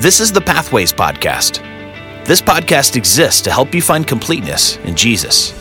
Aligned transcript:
This 0.00 0.20
is 0.20 0.30
the 0.30 0.40
Pathways 0.40 0.92
Podcast. 0.92 1.58
This 2.24 2.40
podcast 2.40 2.94
exists 2.94 3.40
to 3.40 3.50
help 3.50 3.74
you 3.74 3.82
find 3.82 4.06
completeness 4.06 4.76
in 4.84 4.94
Jesus. 4.94 5.52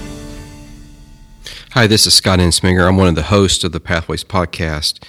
Hi, 1.71 1.87
this 1.87 2.05
is 2.05 2.13
Scott 2.13 2.37
Ensminger. 2.37 2.87
I'm 2.87 2.97
one 2.97 3.07
of 3.07 3.15
the 3.15 3.23
hosts 3.23 3.63
of 3.63 3.71
the 3.71 3.79
Pathways 3.79 4.23
Podcast, 4.23 5.03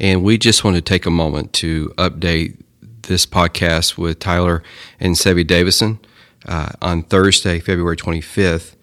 and 0.00 0.24
we 0.24 0.38
just 0.38 0.64
want 0.64 0.74
to 0.74 0.82
take 0.82 1.06
a 1.06 1.10
moment 1.10 1.52
to 1.52 1.90
update 1.90 2.60
this 3.02 3.24
podcast 3.26 3.96
with 3.96 4.18
Tyler 4.18 4.60
and 4.98 5.14
Sevi 5.14 5.46
Davison. 5.46 6.00
Uh, 6.44 6.70
on 6.82 7.04
Thursday, 7.04 7.60
February 7.60 7.96
25th, 7.96 8.74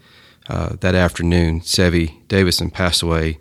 uh, 0.47 0.77
that 0.79 0.95
afternoon, 0.95 1.59
Sevi 1.59 2.25
Davison 2.29 2.69
passed 2.69 3.01
away 3.01 3.39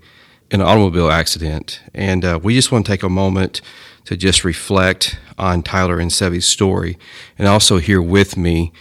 in 0.51 0.61
an 0.61 0.67
automobile 0.67 1.13
accident. 1.13 1.81
And 1.95 2.25
uh, 2.25 2.41
we 2.43 2.57
just 2.57 2.73
want 2.73 2.87
to 2.87 2.91
take 2.91 3.05
a 3.05 3.09
moment 3.09 3.61
to 4.05 4.17
just 4.17 4.45
reflect 4.45 5.19
on 5.39 5.63
Tyler 5.63 5.99
and 5.99 6.11
Sevi's 6.11 6.47
story 6.47 6.99
and 7.39 7.49
also 7.49 7.79
here 7.79 8.03
with 8.03 8.37
me. 8.37 8.73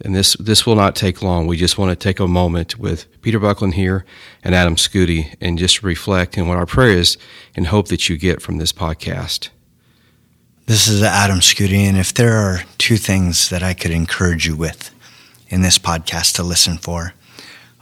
And 0.00 0.14
this, 0.14 0.34
this 0.36 0.64
will 0.64 0.76
not 0.76 0.94
take 0.94 1.22
long. 1.22 1.46
We 1.46 1.56
just 1.56 1.76
want 1.76 1.90
to 1.90 1.96
take 1.96 2.20
a 2.20 2.28
moment 2.28 2.78
with 2.78 3.06
Peter 3.20 3.38
Buckland 3.38 3.74
here 3.74 4.04
and 4.44 4.54
Adam 4.54 4.76
Scooty 4.76 5.34
and 5.40 5.58
just 5.58 5.82
reflect 5.82 6.36
and 6.36 6.48
what 6.48 6.56
our 6.56 6.66
prayer 6.66 6.96
is 6.96 7.18
and 7.56 7.66
hope 7.66 7.88
that 7.88 8.08
you 8.08 8.16
get 8.16 8.40
from 8.40 8.58
this 8.58 8.72
podcast. 8.72 9.48
This 10.66 10.86
is 10.86 11.02
Adam 11.02 11.38
Scooty, 11.38 11.78
and 11.78 11.96
if 11.96 12.12
there 12.12 12.36
are 12.36 12.62
two 12.76 12.98
things 12.98 13.48
that 13.48 13.62
I 13.62 13.72
could 13.72 13.90
encourage 13.90 14.46
you 14.46 14.54
with 14.54 14.94
in 15.48 15.62
this 15.62 15.78
podcast 15.78 16.34
to 16.34 16.42
listen 16.42 16.76
for, 16.76 17.14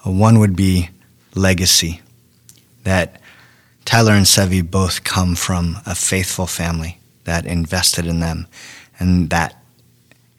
uh, 0.06 0.10
one 0.12 0.38
would 0.38 0.55
be 0.55 0.91
legacy. 1.34 2.00
That 2.84 3.20
Tyler 3.86 4.12
and 4.12 4.26
Sevi 4.26 4.68
both 4.68 5.04
come 5.04 5.36
from 5.36 5.78
a 5.86 5.94
faithful 5.94 6.46
family 6.46 6.98
that 7.24 7.46
invested 7.46 8.04
in 8.04 8.20
them, 8.20 8.46
and 8.98 9.30
that 9.30 9.62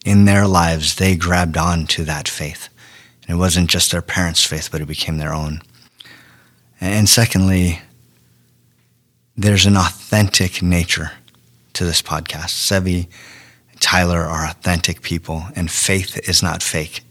in 0.06 0.26
their 0.26 0.46
lives 0.46 0.96
they 0.96 1.16
grabbed 1.16 1.58
on 1.58 1.88
to 1.88 2.04
that 2.04 2.28
faith. 2.28 2.70
And 3.24 3.38
it 3.38 3.40
wasn't 3.40 3.70
just 3.70 3.92
their 3.92 4.02
parents' 4.02 4.44
faith, 4.44 4.70
but 4.72 4.82
it 4.82 4.88
became 4.88 5.18
their 5.18 5.34
own. 5.34 5.62
And 6.80 7.10
secondly, 7.10 7.80
there's 9.36 9.66
an 9.66 9.78
authentic 9.78 10.62
nature 10.62 11.14
to 11.74 11.86
this 11.86 12.02
podcast. 12.02 12.50
Sevi, 12.50 13.08
Tyler 13.80 14.22
are 14.22 14.46
authentic 14.46 15.02
people, 15.02 15.44
and 15.56 15.72
faith 15.72 16.20
is 16.28 16.44
not 16.44 16.62
fake. 16.62 17.02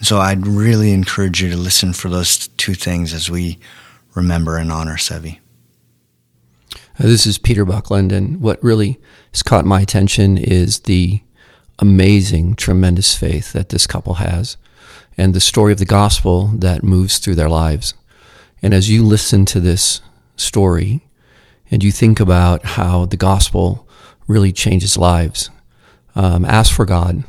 So 0.00 0.18
I'd 0.18 0.46
really 0.46 0.92
encourage 0.92 1.42
you 1.42 1.50
to 1.50 1.56
listen 1.58 1.92
for 1.92 2.08
those 2.08 2.48
two 2.48 2.74
things 2.74 3.12
as 3.12 3.30
we 3.30 3.58
remember 4.14 4.56
and 4.56 4.70
honor 4.72 4.96
Sevi. 4.96 5.38
Uh, 6.72 7.04
this 7.04 7.26
is 7.26 7.38
Peter 7.38 7.64
Buckland, 7.64 8.12
and 8.12 8.40
what 8.40 8.62
really 8.62 9.00
has 9.32 9.42
caught 9.42 9.64
my 9.64 9.80
attention 9.80 10.36
is 10.36 10.80
the 10.80 11.22
amazing, 11.78 12.54
tremendous 12.54 13.16
faith 13.16 13.52
that 13.52 13.70
this 13.70 13.86
couple 13.86 14.14
has 14.14 14.56
and 15.16 15.34
the 15.34 15.40
story 15.40 15.72
of 15.72 15.78
the 15.78 15.84
gospel 15.84 16.48
that 16.48 16.82
moves 16.82 17.18
through 17.18 17.34
their 17.34 17.48
lives. 17.48 17.94
And 18.62 18.74
as 18.74 18.90
you 18.90 19.04
listen 19.04 19.44
to 19.46 19.60
this 19.60 20.00
story 20.36 21.06
and 21.70 21.82
you 21.82 21.92
think 21.92 22.20
about 22.20 22.64
how 22.64 23.06
the 23.06 23.16
gospel 23.16 23.88
really 24.26 24.52
changes 24.52 24.96
lives, 24.96 25.50
um, 26.14 26.44
ask 26.44 26.74
for 26.74 26.84
God 26.84 27.24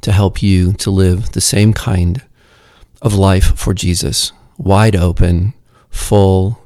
to 0.00 0.12
help 0.12 0.42
you 0.42 0.72
to 0.74 0.90
live 0.90 1.32
the 1.32 1.40
same 1.40 1.72
kind 1.72 2.22
of 3.00 3.14
life 3.14 3.56
for 3.58 3.74
Jesus, 3.74 4.32
wide 4.56 4.96
open, 4.96 5.54
full, 5.92 6.58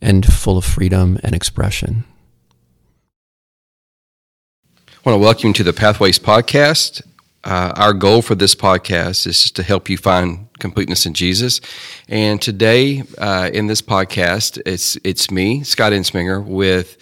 and 0.00 0.24
full 0.24 0.56
of 0.56 0.64
freedom 0.64 1.18
and 1.24 1.34
expression. 1.34 2.04
I 4.88 5.10
want 5.10 5.20
to 5.20 5.24
welcome 5.24 5.48
you 5.48 5.54
to 5.54 5.64
the 5.64 5.72
Pathways 5.72 6.18
Podcast. 6.18 7.02
Uh, 7.42 7.72
our 7.74 7.94
goal 7.94 8.20
for 8.20 8.34
this 8.34 8.54
podcast 8.54 9.26
is 9.26 9.50
to 9.50 9.62
help 9.62 9.88
you 9.88 9.96
find 9.96 10.46
completeness 10.58 11.06
in 11.06 11.14
Jesus. 11.14 11.62
And 12.06 12.40
today, 12.40 13.02
uh, 13.16 13.48
in 13.52 13.66
this 13.66 13.80
podcast, 13.80 14.60
it's 14.66 14.98
it's 15.02 15.30
me, 15.30 15.64
Scott 15.64 15.92
Ensminger, 15.92 16.44
with 16.44 16.98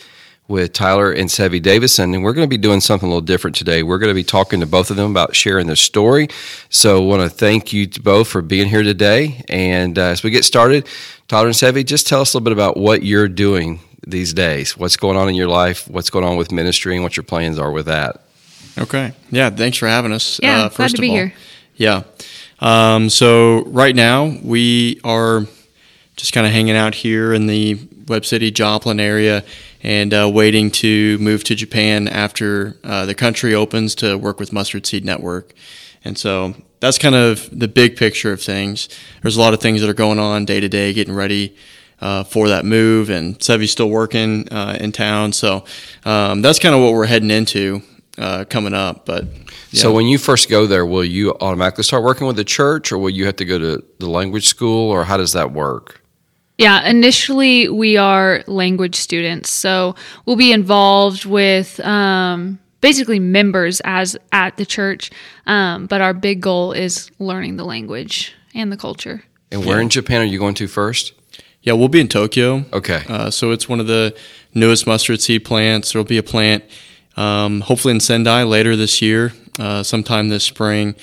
with 0.48 0.72
Tyler 0.72 1.12
and 1.12 1.28
Sevi 1.28 1.62
Davison, 1.62 2.14
and 2.14 2.24
we're 2.24 2.32
going 2.32 2.46
to 2.46 2.50
be 2.50 2.58
doing 2.58 2.80
something 2.80 3.06
a 3.06 3.10
little 3.10 3.20
different 3.20 3.54
today. 3.54 3.82
We're 3.82 3.98
going 3.98 4.10
to 4.10 4.14
be 4.14 4.24
talking 4.24 4.60
to 4.60 4.66
both 4.66 4.90
of 4.90 4.96
them 4.96 5.10
about 5.10 5.36
sharing 5.36 5.66
their 5.66 5.76
story. 5.76 6.28
So, 6.70 7.02
I 7.02 7.06
want 7.06 7.22
to 7.22 7.28
thank 7.28 7.72
you 7.72 7.86
both 7.86 8.28
for 8.28 8.42
being 8.42 8.68
here 8.68 8.82
today. 8.82 9.44
And 9.48 9.98
uh, 9.98 10.02
as 10.02 10.22
we 10.22 10.30
get 10.30 10.44
started, 10.44 10.88
Tyler 11.28 11.46
and 11.46 11.54
Sevi, 11.54 11.84
just 11.84 12.06
tell 12.06 12.22
us 12.22 12.32
a 12.32 12.38
little 12.38 12.44
bit 12.44 12.52
about 12.52 12.76
what 12.76 13.02
you're 13.02 13.28
doing 13.28 13.80
these 14.06 14.32
days. 14.32 14.76
What's 14.76 14.96
going 14.96 15.16
on 15.18 15.28
in 15.28 15.34
your 15.34 15.48
life? 15.48 15.86
What's 15.88 16.10
going 16.10 16.24
on 16.24 16.36
with 16.36 16.50
ministry, 16.50 16.94
and 16.94 17.02
what 17.02 17.16
your 17.16 17.24
plans 17.24 17.58
are 17.58 17.70
with 17.70 17.86
that? 17.86 18.22
Okay. 18.78 19.12
Yeah. 19.30 19.50
Thanks 19.50 19.76
for 19.76 19.86
having 19.88 20.12
us. 20.12 20.40
Yeah. 20.42 20.64
Uh, 20.64 20.68
glad 20.70 20.90
to 20.90 21.00
be 21.00 21.10
all. 21.10 21.16
here. 21.16 21.34
Yeah. 21.76 22.02
Um, 22.60 23.10
so 23.10 23.64
right 23.66 23.94
now 23.94 24.36
we 24.42 25.00
are 25.04 25.46
just 26.16 26.32
kind 26.32 26.46
of 26.46 26.52
hanging 26.52 26.76
out 26.76 26.94
here 26.94 27.32
in 27.32 27.46
the 27.46 27.78
Webb 28.08 28.24
City, 28.24 28.50
Joplin 28.50 28.98
area, 28.98 29.44
and 29.82 30.12
uh, 30.12 30.30
waiting 30.32 30.70
to 30.70 31.18
move 31.18 31.44
to 31.44 31.54
Japan 31.54 32.08
after 32.08 32.76
uh, 32.84 33.06
the 33.06 33.14
country 33.14 33.54
opens 33.54 33.94
to 33.96 34.16
work 34.16 34.40
with 34.40 34.52
Mustard 34.52 34.86
Seed 34.86 35.04
Network. 35.04 35.54
And 36.04 36.16
so 36.16 36.54
that's 36.80 36.98
kind 36.98 37.14
of 37.14 37.48
the 37.56 37.68
big 37.68 37.96
picture 37.96 38.32
of 38.32 38.40
things. 38.40 38.88
There's 39.22 39.36
a 39.36 39.40
lot 39.40 39.54
of 39.54 39.60
things 39.60 39.80
that 39.80 39.90
are 39.90 39.94
going 39.94 40.18
on 40.18 40.44
day 40.44 40.60
to 40.60 40.68
day, 40.68 40.92
getting 40.92 41.14
ready 41.14 41.56
uh, 42.00 42.24
for 42.24 42.48
that 42.48 42.64
move, 42.64 43.10
and 43.10 43.38
Sevi's 43.38 43.72
still 43.72 43.90
working 43.90 44.48
uh, 44.52 44.76
in 44.78 44.92
town. 44.92 45.32
So 45.32 45.64
um, 46.04 46.42
that's 46.42 46.58
kind 46.58 46.74
of 46.74 46.80
what 46.80 46.92
we're 46.92 47.06
heading 47.06 47.30
into 47.30 47.82
uh, 48.16 48.44
coming 48.48 48.74
up. 48.74 49.06
But 49.06 49.24
yeah. 49.24 49.82
so 49.82 49.92
when 49.92 50.06
you 50.06 50.18
first 50.18 50.48
go 50.48 50.66
there, 50.66 50.86
will 50.86 51.04
you 51.04 51.34
automatically 51.40 51.84
start 51.84 52.04
working 52.04 52.26
with 52.26 52.36
the 52.36 52.44
church, 52.44 52.92
or 52.92 52.98
will 52.98 53.10
you 53.10 53.26
have 53.26 53.36
to 53.36 53.44
go 53.44 53.58
to 53.58 53.84
the 53.98 54.08
language 54.08 54.46
school, 54.46 54.90
or 54.90 55.04
how 55.04 55.16
does 55.16 55.32
that 55.32 55.52
work? 55.52 55.97
Yeah, 56.58 56.88
initially 56.88 57.68
we 57.68 57.96
are 57.96 58.42
language 58.48 58.96
students, 58.96 59.48
so 59.48 59.94
we'll 60.26 60.36
be 60.36 60.50
involved 60.50 61.24
with 61.24 61.78
um, 61.80 62.58
basically 62.80 63.20
members 63.20 63.80
as 63.84 64.16
at 64.32 64.56
the 64.56 64.66
church. 64.66 65.10
Um, 65.46 65.86
but 65.86 66.00
our 66.00 66.12
big 66.12 66.40
goal 66.40 66.72
is 66.72 67.12
learning 67.20 67.56
the 67.56 67.64
language 67.64 68.34
and 68.54 68.72
the 68.72 68.76
culture. 68.76 69.22
And 69.52 69.64
where 69.64 69.76
yeah. 69.76 69.84
in 69.84 69.88
Japan 69.88 70.20
are 70.20 70.24
you 70.24 70.40
going 70.40 70.54
to 70.54 70.66
first? 70.66 71.12
Yeah, 71.62 71.74
we'll 71.74 71.88
be 71.88 72.00
in 72.00 72.08
Tokyo. 72.08 72.64
Okay. 72.72 73.04
Uh, 73.08 73.30
so 73.30 73.52
it's 73.52 73.68
one 73.68 73.78
of 73.78 73.86
the 73.86 74.16
newest 74.52 74.86
mustard 74.86 75.20
seed 75.20 75.44
plants. 75.44 75.92
There'll 75.92 76.04
be 76.04 76.18
a 76.18 76.22
plant 76.22 76.64
um, 77.16 77.62
hopefully 77.62 77.94
in 77.94 78.00
Sendai 78.00 78.44
later 78.44 78.76
this 78.76 79.02
year, 79.02 79.32
uh, 79.58 79.82
sometime 79.82 80.28
this 80.28 80.44
spring. 80.44 80.94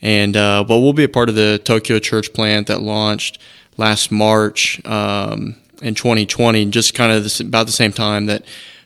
And 0.00 0.36
uh, 0.36 0.64
but 0.64 0.80
we'll 0.80 0.92
be 0.92 1.04
a 1.04 1.08
part 1.08 1.28
of 1.28 1.34
the 1.34 1.60
Tokyo 1.64 1.98
church 1.98 2.32
plant 2.32 2.66
that 2.68 2.80
launched 2.80 3.38
last 3.76 4.10
March 4.10 4.84
um, 4.86 5.56
in 5.82 5.94
2020, 5.94 6.66
just 6.66 6.94
kind 6.94 7.12
of 7.12 7.22
this, 7.22 7.40
about 7.40 7.66
the 7.66 7.72
same 7.72 7.92
time 7.92 8.26
that 8.26 8.44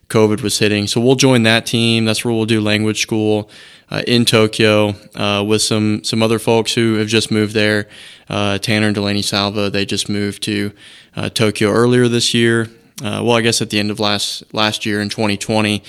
COVID 0.09 0.43
was 0.43 0.59
hitting. 0.59 0.87
So 0.87 1.01
we'll 1.01 1.17
join 1.17 1.43
that 1.43 1.67
team. 1.67 2.05
That's 2.05 2.25
where 2.25 2.33
we'll 2.33 2.47
do 2.47 2.61
language 2.61 3.03
school 3.03 3.51
uh, 3.91 4.03
in 4.07 4.25
Tokyo 4.25 4.95
uh, 5.15 5.45
with 5.47 5.63
some 5.63 6.03
some 6.05 6.23
other 6.23 6.39
folks 6.39 6.75
who 6.75 6.95
have 6.95 7.09
just 7.09 7.31
moved 7.31 7.55
there. 7.55 7.89
Uh, 8.29 8.59
Tanner 8.59 8.87
and 8.87 8.95
Delaney 8.95 9.23
Salva, 9.23 9.71
they 9.71 9.85
just 9.85 10.09
moved 10.09 10.43
to 10.45 10.73
uh, 11.17 11.29
Tokyo 11.29 11.71
earlier 11.71 12.09
this 12.09 12.35
year. 12.35 12.69
Uh, 13.03 13.23
well, 13.25 13.33
I 13.33 13.43
guess 13.43 13.63
at 13.63 13.71
the 13.71 13.79
end 13.79 13.91
of 13.91 14.01
last 14.01 14.43
last 14.53 14.85
year 14.85 15.01
in 15.01 15.09
2020 15.09 15.83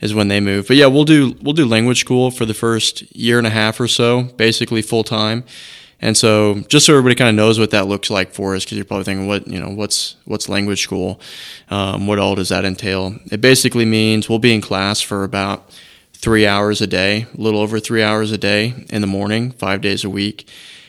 is 0.00 0.14
when 0.14 0.28
they 0.28 0.40
moved. 0.40 0.68
But 0.68 0.76
yeah, 0.76 0.86
we'll 0.86 1.04
do 1.04 1.36
we'll 1.42 1.54
do 1.54 1.66
language 1.66 2.00
school 2.00 2.30
for 2.30 2.44
the 2.44 2.54
first 2.54 3.14
year 3.14 3.38
and 3.38 3.46
a 3.46 3.50
half 3.50 3.80
or 3.80 3.88
so, 3.88 4.22
basically 4.22 4.82
full 4.82 5.04
time. 5.04 5.44
And 6.02 6.16
so, 6.16 6.56
just 6.66 6.84
so 6.84 6.92
everybody 6.92 7.14
kind 7.14 7.30
of 7.30 7.36
knows 7.36 7.60
what 7.60 7.70
that 7.70 7.86
looks 7.86 8.10
like 8.10 8.32
for 8.32 8.56
us, 8.56 8.64
because 8.64 8.76
you're 8.76 8.84
probably 8.84 9.04
thinking, 9.04 9.28
what 9.28 9.46
you 9.46 9.60
know, 9.60 9.70
what's 9.70 10.16
what's 10.24 10.48
language 10.48 10.82
school? 10.82 11.20
Um, 11.70 12.08
what 12.08 12.18
all 12.18 12.34
does 12.34 12.48
that 12.48 12.64
entail? 12.64 13.16
It 13.30 13.40
basically 13.40 13.84
means 13.84 14.28
we'll 14.28 14.40
be 14.40 14.52
in 14.52 14.60
class 14.60 15.00
for 15.00 15.22
about 15.22 15.70
three 16.12 16.44
hours 16.44 16.80
a 16.80 16.88
day, 16.88 17.26
a 17.32 17.40
little 17.40 17.60
over 17.60 17.78
three 17.78 18.02
hours 18.02 18.32
a 18.32 18.38
day 18.38 18.84
in 18.90 19.00
the 19.00 19.06
morning, 19.06 19.52
five 19.52 19.80
days 19.80 20.02
a 20.02 20.10
week, 20.10 20.48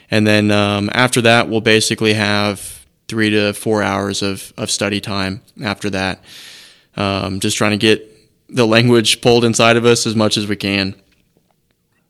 and 0.09 0.25
then 0.25 0.49
um, 0.49 0.89
after 0.93 1.21
that, 1.21 1.47
we'll 1.47 1.61
basically 1.61 2.13
have 2.13 2.88
three 3.07 3.29
to 3.29 3.53
four 3.53 3.83
hours 3.83 4.23
of 4.23 4.51
of 4.57 4.71
study 4.71 4.99
time 4.99 5.41
after 5.63 5.91
that. 5.91 6.23
Um, 6.97 7.39
just 7.39 7.55
trying 7.55 7.71
to 7.71 7.77
get 7.77 8.09
the 8.49 8.65
language 8.75 9.21
pulled 9.21 9.45
inside 9.45 9.77
of 9.77 9.85
us 9.85 10.07
as 10.07 10.15
much 10.15 10.38
as 10.38 10.47
we 10.47 10.55
can. 10.55 10.95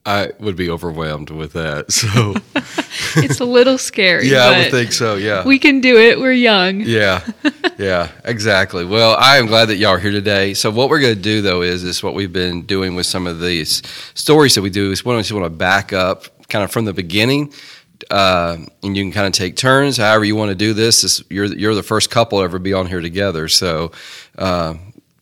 I 0.05 0.31
would 0.39 0.57
be 0.57 0.69
overwhelmed 0.69 1.29
with 1.29 1.53
that. 1.53 1.91
So 1.91 2.35
it's 3.23 3.39
a 3.39 3.45
little 3.45 3.77
scary. 3.77 4.27
yeah, 4.27 4.45
I 4.45 4.57
would 4.59 4.71
think 4.71 4.91
so. 4.91 5.15
Yeah, 5.15 5.45
we 5.45 5.57
can 5.59 5.79
do 5.79 5.97
it. 5.97 6.19
We're 6.19 6.33
young. 6.33 6.81
Yeah, 6.81 7.25
yeah, 7.77 8.11
exactly. 8.25 8.83
Well, 8.83 9.15
I 9.17 9.37
am 9.37 9.45
glad 9.47 9.65
that 9.65 9.77
y'all 9.77 9.91
are 9.91 9.99
here 9.99 10.11
today. 10.11 10.53
So 10.53 10.69
what 10.71 10.89
we're 10.89 10.99
going 10.99 11.15
to 11.15 11.21
do 11.21 11.41
though 11.41 11.61
is 11.61 11.83
is 11.83 12.03
what 12.03 12.13
we've 12.13 12.33
been 12.33 12.63
doing 12.63 12.95
with 12.95 13.05
some 13.05 13.27
of 13.27 13.39
these 13.39 13.81
stories 14.13 14.55
that 14.55 14.61
we 14.61 14.69
do 14.69 14.91
is 14.91 15.05
we 15.05 15.15
just 15.17 15.31
want 15.31 15.45
to 15.45 15.49
back 15.49 15.93
up 15.93 16.25
kind 16.49 16.63
of 16.63 16.71
from 16.71 16.85
the 16.85 16.93
beginning. 16.93 17.53
Uh, 18.11 18.57
and 18.83 18.97
you 18.97 19.03
can 19.03 19.13
kind 19.13 19.27
of 19.27 19.31
take 19.31 19.55
turns, 19.55 19.95
however 19.95 20.25
you 20.25 20.35
want 20.35 20.49
to 20.49 20.55
do 20.55 20.73
this. 20.73 21.03
this 21.03 21.23
you're 21.29 21.45
you're 21.45 21.75
the 21.75 21.83
first 21.83 22.11
couple 22.11 22.39
to 22.39 22.43
ever 22.43 22.59
be 22.59 22.73
on 22.73 22.87
here 22.87 22.99
together, 22.99 23.47
so 23.47 23.93
uh, 24.37 24.73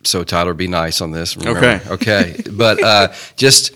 so 0.03 0.23
Tyler, 0.23 0.55
be 0.55 0.67
nice 0.67 1.01
on 1.01 1.11
this. 1.11 1.37
remember. 1.37 1.59
Okay. 1.59 1.89
Okay. 1.89 2.43
But 2.51 2.83
uh, 2.83 3.13
just 3.35 3.71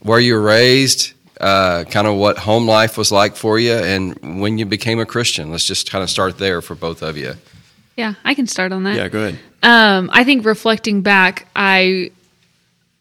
where 0.00 0.20
you 0.20 0.34
were 0.34 0.42
raised, 0.42 1.12
uh, 1.40 1.84
kind 1.84 2.06
of 2.06 2.16
what 2.16 2.38
home 2.38 2.66
life 2.66 2.96
was 2.98 3.12
like 3.12 3.36
for 3.36 3.58
you, 3.58 3.74
and 3.74 4.40
when 4.40 4.58
you 4.58 4.66
became 4.66 5.00
a 5.00 5.06
Christian. 5.06 5.50
Let's 5.50 5.66
just 5.66 5.90
kind 5.90 6.02
of 6.02 6.10
start 6.10 6.38
there 6.38 6.60
for 6.62 6.74
both 6.74 7.02
of 7.02 7.16
you. 7.16 7.34
Yeah, 7.96 8.14
I 8.24 8.34
can 8.34 8.46
start 8.46 8.72
on 8.72 8.84
that. 8.84 8.96
Yeah, 8.96 9.08
go 9.08 9.18
ahead. 9.20 9.38
Um, 9.62 10.08
I 10.12 10.22
think 10.24 10.44
reflecting 10.44 11.02
back, 11.02 11.48
I, 11.56 12.12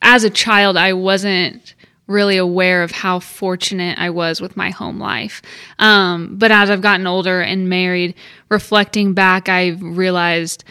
as 0.02 0.24
a 0.24 0.30
child, 0.30 0.76
I 0.76 0.94
wasn't 0.94 1.76
really 2.08 2.38
aware 2.38 2.84
of 2.84 2.92
how 2.92 3.20
fortunate 3.20 4.00
I 4.00 4.10
was 4.10 4.42
with 4.42 4.58
my 4.58 4.70
home 4.70 4.98
life. 4.98 5.42
Um, 5.78 6.38
but 6.38 6.52
as 6.52 6.70
I've 6.70 6.82
gotten 6.82 7.06
older 7.06 7.42
and 7.42 7.70
married, 7.70 8.16
reflecting 8.50 9.14
back, 9.14 9.50
I've 9.50 9.82
realized 9.84 10.64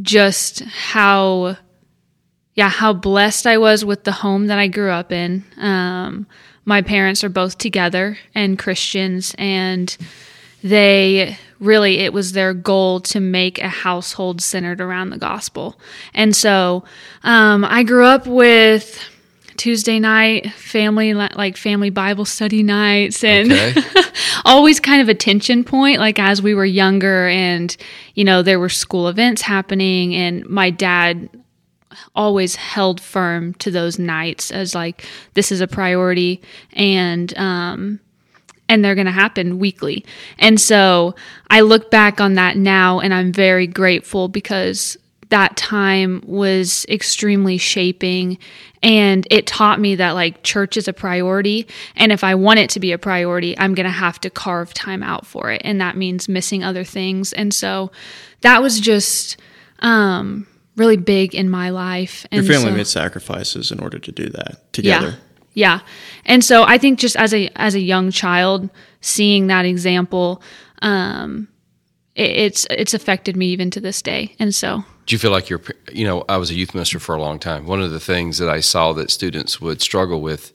just 0.00 0.60
how, 0.60 1.56
yeah, 2.56 2.68
how 2.70 2.92
blessed 2.92 3.46
I 3.46 3.58
was 3.58 3.84
with 3.84 4.04
the 4.04 4.12
home 4.12 4.48
that 4.48 4.58
I 4.58 4.66
grew 4.66 4.90
up 4.90 5.12
in. 5.12 5.44
Um, 5.58 6.26
my 6.64 6.82
parents 6.82 7.22
are 7.22 7.28
both 7.28 7.58
together 7.58 8.18
and 8.34 8.58
Christians, 8.58 9.34
and 9.38 9.96
they 10.64 11.36
really 11.60 11.98
it 11.98 12.12
was 12.12 12.32
their 12.32 12.52
goal 12.52 13.00
to 13.00 13.20
make 13.20 13.58
a 13.60 13.68
household 13.68 14.40
centered 14.42 14.80
around 14.80 15.08
the 15.10 15.16
gospel 15.16 15.78
and 16.12 16.36
so 16.36 16.84
um, 17.24 17.64
i 17.64 17.82
grew 17.82 18.04
up 18.04 18.26
with 18.26 19.00
tuesday 19.56 19.98
night 19.98 20.50
family 20.52 21.14
like 21.14 21.56
family 21.56 21.88
bible 21.88 22.26
study 22.26 22.62
nights 22.62 23.24
and 23.24 23.50
Okay. 23.52 23.80
always 24.44 24.80
kind 24.80 25.00
of 25.00 25.08
a 25.08 25.14
tension 25.14 25.64
point 25.64 25.98
like 25.98 26.18
as 26.18 26.42
we 26.42 26.54
were 26.54 26.66
younger 26.66 27.26
and 27.28 27.74
you 28.14 28.24
know 28.24 28.42
there 28.42 28.60
were 28.60 28.68
school 28.68 29.08
events 29.08 29.40
happening 29.40 30.14
and 30.14 30.46
my 30.46 30.68
dad 30.68 31.30
always 32.14 32.56
held 32.56 33.00
firm 33.00 33.54
to 33.54 33.70
those 33.70 33.98
nights 33.98 34.50
as 34.50 34.74
like 34.74 35.04
this 35.34 35.52
is 35.52 35.60
a 35.60 35.66
priority 35.66 36.40
and 36.72 37.36
um 37.38 38.00
and 38.68 38.84
they're 38.84 38.94
going 38.94 39.06
to 39.06 39.12
happen 39.12 39.58
weekly. 39.58 40.04
And 40.38 40.60
so 40.60 41.14
I 41.50 41.60
look 41.60 41.90
back 41.90 42.20
on 42.20 42.34
that 42.34 42.56
now 42.56 43.00
and 43.00 43.14
I'm 43.14 43.32
very 43.32 43.66
grateful 43.66 44.28
because 44.28 44.96
that 45.28 45.56
time 45.56 46.22
was 46.24 46.86
extremely 46.88 47.58
shaping 47.58 48.38
and 48.82 49.26
it 49.30 49.46
taught 49.46 49.80
me 49.80 49.96
that 49.96 50.12
like 50.12 50.44
church 50.44 50.76
is 50.76 50.86
a 50.86 50.92
priority 50.92 51.66
and 51.96 52.12
if 52.12 52.22
I 52.22 52.36
want 52.36 52.60
it 52.60 52.70
to 52.70 52.80
be 52.80 52.92
a 52.92 52.98
priority, 52.98 53.58
I'm 53.58 53.74
going 53.74 53.86
to 53.86 53.90
have 53.90 54.20
to 54.20 54.30
carve 54.30 54.72
time 54.72 55.02
out 55.02 55.26
for 55.26 55.50
it 55.50 55.62
and 55.64 55.80
that 55.80 55.96
means 55.96 56.28
missing 56.28 56.62
other 56.62 56.84
things. 56.84 57.32
And 57.32 57.52
so 57.52 57.90
that 58.42 58.62
was 58.62 58.78
just 58.78 59.36
um 59.80 60.46
really 60.76 60.96
big 60.96 61.34
in 61.34 61.50
my 61.50 61.70
life. 61.70 62.26
Your 62.30 62.42
family 62.44 62.70
so- 62.70 62.76
made 62.76 62.86
sacrifices 62.86 63.70
in 63.70 63.80
order 63.80 63.98
to 63.98 64.12
do 64.12 64.28
that 64.30 64.72
together. 64.72 65.08
yeah. 65.08 65.16
Yeah. 65.54 65.80
And 66.26 66.44
so 66.44 66.64
I 66.64 66.76
think 66.76 66.98
just 66.98 67.16
as 67.16 67.32
a 67.32 67.48
as 67.56 67.74
a 67.74 67.80
young 67.80 68.10
child, 68.10 68.68
seeing 69.00 69.46
that 69.46 69.64
example, 69.64 70.42
um, 70.82 71.48
it, 72.14 72.30
it's 72.30 72.66
it's 72.68 72.92
affected 72.92 73.36
me 73.38 73.46
even 73.46 73.70
to 73.70 73.80
this 73.80 74.02
day. 74.02 74.34
And 74.38 74.54
so 74.54 74.84
Do 75.06 75.14
you 75.14 75.18
feel 75.18 75.30
like 75.30 75.48
you're, 75.48 75.62
you 75.90 76.04
know, 76.04 76.26
I 76.28 76.36
was 76.36 76.50
a 76.50 76.54
youth 76.54 76.74
minister 76.74 76.98
for 76.98 77.14
a 77.14 77.20
long 77.22 77.38
time. 77.38 77.66
One 77.66 77.80
of 77.80 77.90
the 77.90 78.00
things 78.00 78.36
that 78.36 78.50
I 78.50 78.60
saw 78.60 78.92
that 78.92 79.10
students 79.10 79.58
would 79.58 79.80
struggle 79.80 80.20
with 80.20 80.52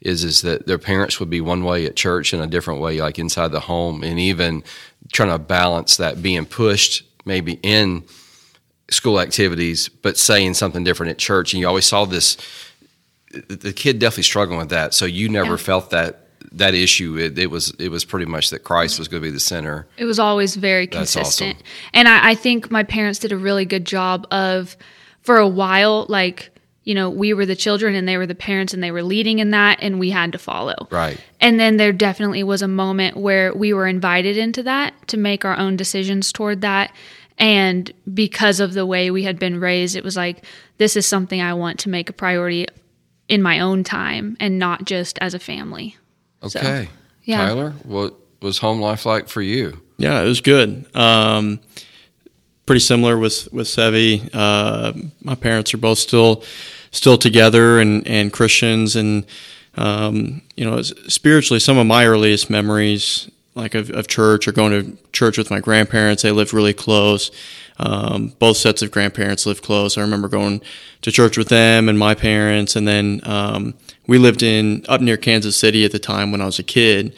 is 0.00 0.24
is 0.24 0.42
that 0.42 0.66
their 0.66 0.78
parents 0.78 1.20
would 1.20 1.30
be 1.30 1.40
one 1.40 1.62
way 1.62 1.86
at 1.86 1.94
church 1.94 2.32
and 2.32 2.42
a 2.42 2.46
different 2.48 2.80
way, 2.80 3.00
like 3.00 3.20
inside 3.20 3.52
the 3.52 3.60
home, 3.60 4.02
and 4.02 4.18
even 4.18 4.64
trying 5.12 5.30
to 5.30 5.38
balance 5.38 5.96
that 5.98 6.22
being 6.22 6.44
pushed 6.44 7.04
maybe 7.24 7.60
in 7.62 8.02
school 8.90 9.20
activities, 9.20 9.88
but 9.88 10.18
saying 10.18 10.54
something 10.54 10.84
different 10.84 11.10
at 11.10 11.18
church. 11.18 11.52
And 11.52 11.60
you 11.60 11.66
always 11.68 11.86
saw 11.86 12.04
this. 12.04 12.36
The 13.48 13.72
kid 13.72 13.98
definitely 14.00 14.24
struggling 14.24 14.58
with 14.58 14.70
that. 14.70 14.92
So 14.94 15.04
you 15.06 15.28
never 15.28 15.50
Yeah. 15.52 15.56
felt 15.56 15.90
that 15.90 16.26
that 16.52 16.74
issue. 16.74 17.16
It, 17.16 17.38
it 17.38 17.46
was 17.50 17.70
it 17.78 17.90
was 17.90 18.04
pretty 18.04 18.26
much 18.26 18.50
that 18.50 18.60
Christ 18.64 18.98
was 18.98 19.06
going 19.06 19.22
to 19.22 19.28
be 19.28 19.30
the 19.32 19.38
center. 19.38 19.86
it 19.96 20.04
was 20.04 20.18
always 20.18 20.56
very 20.56 20.86
consistent. 20.88 21.54
awesome. 21.56 21.66
And 21.94 22.08
I, 22.08 22.30
I 22.30 22.34
think 22.34 22.70
my 22.72 22.82
parents 22.82 23.20
did 23.20 23.30
a 23.30 23.36
really 23.36 23.64
good 23.64 23.84
job 23.84 24.26
of 24.32 24.76
for 25.22 25.36
a 25.36 25.46
while, 25.46 26.06
like, 26.08 26.50
you 26.82 26.94
know, 26.94 27.08
we 27.10 27.34
were 27.34 27.46
the 27.46 27.54
children 27.54 27.94
and 27.94 28.08
they 28.08 28.16
were 28.16 28.26
the 28.26 28.34
parents 28.34 28.74
and 28.74 28.82
they 28.82 28.90
were 28.90 29.02
leading 29.04 29.38
in 29.38 29.50
that 29.50 29.78
and 29.80 30.00
we 30.00 30.10
had 30.10 30.32
to 30.32 30.38
follow. 30.38 30.88
Right. 30.90 31.20
And 31.38 31.60
then 31.60 31.76
there 31.76 31.92
definitely 31.92 32.42
was 32.42 32.62
a 32.62 32.68
moment 32.68 33.16
where 33.16 33.54
we 33.54 33.72
were 33.72 33.86
invited 33.86 34.36
into 34.36 34.62
that 34.64 34.94
to 35.08 35.16
make 35.18 35.44
our 35.44 35.56
own 35.56 35.76
decisions 35.76 36.32
toward 36.32 36.62
that. 36.62 36.90
And 37.40 37.90
because 38.12 38.60
of 38.60 38.74
the 38.74 38.84
way 38.86 39.10
we 39.10 39.22
had 39.24 39.38
been 39.38 39.58
raised, 39.58 39.96
it 39.96 40.04
was 40.04 40.16
like, 40.16 40.44
this 40.78 40.94
is 40.96 41.06
something 41.06 41.40
I 41.40 41.54
want 41.54 41.80
to 41.80 41.88
make 41.88 42.08
a 42.10 42.12
priority 42.12 42.66
in 43.28 43.42
my 43.42 43.60
own 43.60 43.82
time 43.82 44.36
and 44.40 44.58
not 44.58 44.84
just 44.84 45.18
as 45.20 45.34
a 45.34 45.38
family. 45.38 45.96
So, 46.46 46.58
Okay. 46.60 46.88
yeah. 47.24 47.46
Tyler, 47.46 47.70
what 47.84 48.14
was 48.42 48.58
home 48.58 48.80
life 48.80 49.06
like 49.06 49.28
for 49.28 49.40
you? 49.42 49.80
Yeah, 49.96 50.20
it 50.22 50.26
was 50.26 50.40
good. 50.40 50.84
Um, 50.94 51.60
pretty 52.66 52.80
similar 52.80 53.18
with 53.18 53.48
with 53.52 53.66
Sevi. 53.66 54.28
Uh, 54.32 54.92
my 55.22 55.34
parents 55.34 55.72
are 55.74 55.78
both 55.78 55.98
still 55.98 56.42
still 56.90 57.18
together 57.18 57.78
and 57.80 58.06
and 58.06 58.32
Christians, 58.32 58.96
and 58.96 59.26
um, 59.76 60.40
you 60.56 60.64
know, 60.64 60.80
spiritually, 60.82 61.60
some 61.60 61.76
of 61.78 61.86
my 61.86 62.06
earliest 62.06 62.48
memories, 62.50 63.30
like 63.54 63.74
of, 63.74 63.90
of 63.90 64.06
church 64.06 64.46
or 64.46 64.52
going 64.52 64.72
to 64.72 64.98
church 65.12 65.36
with 65.36 65.50
my 65.50 65.60
grandparents. 65.60 66.22
They 66.22 66.30
lived 66.30 66.52
really 66.52 66.72
close. 66.72 67.30
Um, 67.78 68.34
both 68.38 68.56
sets 68.56 68.82
of 68.82 68.90
grandparents 68.90 69.46
lived 69.46 69.62
close. 69.62 69.96
I 69.96 70.02
remember 70.02 70.28
going 70.28 70.60
to 71.02 71.10
church 71.10 71.38
with 71.38 71.48
them 71.48 71.88
and 71.88 71.98
my 71.98 72.14
parents, 72.14 72.76
and 72.76 72.86
then 72.86 73.20
um, 73.24 73.74
we 74.06 74.18
lived 74.18 74.42
in 74.42 74.84
up 74.88 75.00
near 75.00 75.16
Kansas 75.16 75.56
City 75.56 75.84
at 75.84 75.92
the 75.92 75.98
time 75.98 76.30
when 76.30 76.40
I 76.40 76.46
was 76.46 76.58
a 76.58 76.62
kid. 76.62 77.14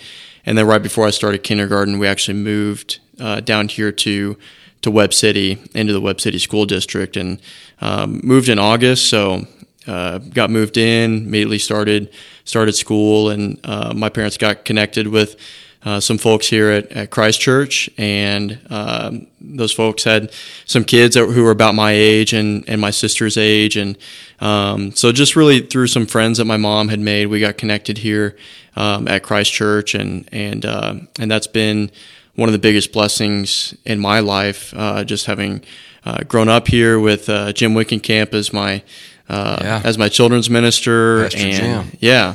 And 0.46 0.56
then 0.56 0.66
right 0.66 0.82
before 0.82 1.06
I 1.06 1.10
started 1.10 1.42
kindergarten, 1.42 1.98
we 1.98 2.06
actually 2.06 2.38
moved 2.38 3.00
uh, 3.20 3.40
down 3.40 3.68
here 3.68 3.92
to 3.92 4.36
to 4.82 4.90
Webb 4.90 5.14
City 5.14 5.58
into 5.74 5.92
the 5.92 6.00
Webb 6.00 6.20
City 6.20 6.38
School 6.38 6.66
District, 6.66 7.16
and 7.16 7.40
um, 7.80 8.20
moved 8.24 8.48
in 8.48 8.58
August. 8.58 9.08
So 9.08 9.46
uh, 9.86 10.18
got 10.18 10.50
moved 10.50 10.76
in, 10.76 11.26
immediately 11.26 11.58
started 11.58 12.12
started 12.44 12.74
school, 12.74 13.30
and 13.30 13.58
uh, 13.64 13.92
my 13.94 14.08
parents 14.08 14.36
got 14.36 14.64
connected 14.64 15.08
with 15.08 15.36
uh, 15.84 15.98
some 16.00 16.16
folks 16.18 16.46
here 16.46 16.68
at, 16.70 16.92
at 16.92 17.10
Christ 17.10 17.40
Church, 17.40 17.90
and 17.98 18.58
um, 18.70 19.26
those 19.40 19.72
folks 19.72 20.04
had 20.04 20.32
some 20.64 20.84
kids 20.84 21.14
that, 21.16 21.26
who 21.26 21.42
were 21.42 21.50
about 21.50 21.74
my 21.74 21.90
age 21.92 22.32
and, 22.32 22.64
and 22.68 22.80
my 22.80 22.90
sister's 22.90 23.36
age, 23.36 23.76
and 23.76 23.98
um, 24.40 24.92
so 24.92 25.10
just 25.12 25.34
really 25.36 25.60
through 25.60 25.88
some 25.88 26.06
friends 26.06 26.38
that 26.38 26.44
my 26.44 26.56
mom 26.56 26.88
had 26.88 27.00
made, 27.00 27.26
we 27.26 27.40
got 27.40 27.56
connected 27.58 27.98
here 27.98 28.36
um, 28.76 29.08
at 29.08 29.22
Christ 29.22 29.52
Church, 29.52 29.94
and 29.94 30.28
and 30.32 30.64
uh, 30.64 30.94
and 31.18 31.30
that's 31.30 31.48
been 31.48 31.90
one 32.36 32.48
of 32.48 32.52
the 32.52 32.58
biggest 32.58 32.92
blessings 32.92 33.74
in 33.84 33.98
my 33.98 34.20
life, 34.20 34.72
uh, 34.76 35.04
just 35.04 35.26
having 35.26 35.62
uh, 36.04 36.22
grown 36.24 36.48
up 36.48 36.68
here 36.68 36.98
with 36.98 37.28
uh, 37.28 37.52
Jim 37.52 37.74
Wickenkamp 37.74 38.34
as 38.34 38.52
my 38.52 38.82
uh, 39.28 39.58
Yeah. 39.60 39.82
as 39.84 39.98
my 39.98 40.08
children's 40.08 40.48
minister, 40.48 41.24
Pastor 41.24 41.38
and 41.38 41.54
Jim. 41.88 41.98
yeah, 42.00 42.34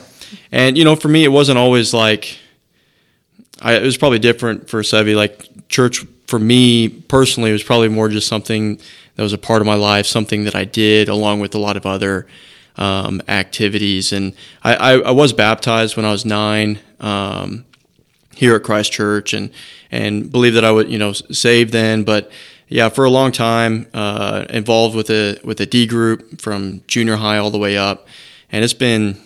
and 0.52 0.78
you 0.78 0.84
know, 0.84 0.96
for 0.98 1.08
me, 1.08 1.24
it 1.24 1.30
wasn't 1.32 1.58
always 1.58 1.94
like 1.94 2.38
I, 3.62 3.76
it 3.76 3.84
was 3.84 3.98
probably 3.98 4.20
different 4.20 4.70
for 4.70 4.82
Sevi. 4.82 5.16
Like 5.16 5.68
church 5.70 6.06
for 6.28 6.40
me 6.40 6.90
personally 6.90 7.52
was 7.52 7.64
probably 7.64 7.90
more 7.90 8.10
just 8.10 8.28
something 8.28 8.80
that 9.16 9.24
was 9.24 9.34
a 9.34 9.38
part 9.38 9.62
of 9.62 9.66
my 9.66 9.76
life, 9.76 10.06
something 10.06 10.44
that 10.44 10.56
I 10.56 10.66
did 10.66 11.10
along 11.10 11.40
with 11.40 11.56
a 11.56 11.58
lot 11.58 11.78
of 11.78 11.86
other 11.86 12.28
um, 12.76 13.22
activities. 13.28 14.14
And 14.14 14.34
I, 14.64 14.76
I, 14.76 14.92
I 15.00 15.12
was 15.12 15.34
baptized 15.34 15.98
when 15.98 16.06
I 16.06 16.12
was 16.12 16.26
nine 16.26 16.80
um, 17.00 17.66
here 18.36 18.56
at 18.56 18.64
Christ 18.64 18.92
Church, 18.92 19.34
and 19.34 19.52
and 19.92 20.32
believe 20.32 20.54
that 20.54 20.66
I 20.66 20.72
would 20.72 20.90
you 20.90 21.00
know 21.00 21.14
saved 21.14 21.72
then, 21.72 22.04
but. 22.04 22.32
Yeah, 22.70 22.90
for 22.90 23.06
a 23.06 23.10
long 23.10 23.32
time, 23.32 23.88
uh, 23.94 24.44
involved 24.50 24.94
with 24.94 25.10
a 25.10 25.40
with 25.42 25.62
a 25.62 25.66
D 25.66 25.88
group 25.88 26.42
from 26.42 26.82
junior 26.86 27.16
high 27.16 27.38
all 27.38 27.50
the 27.50 27.58
way 27.58 27.78
up, 27.78 28.10
and 28.52 28.62
it's 28.62 28.74
been 28.74 29.18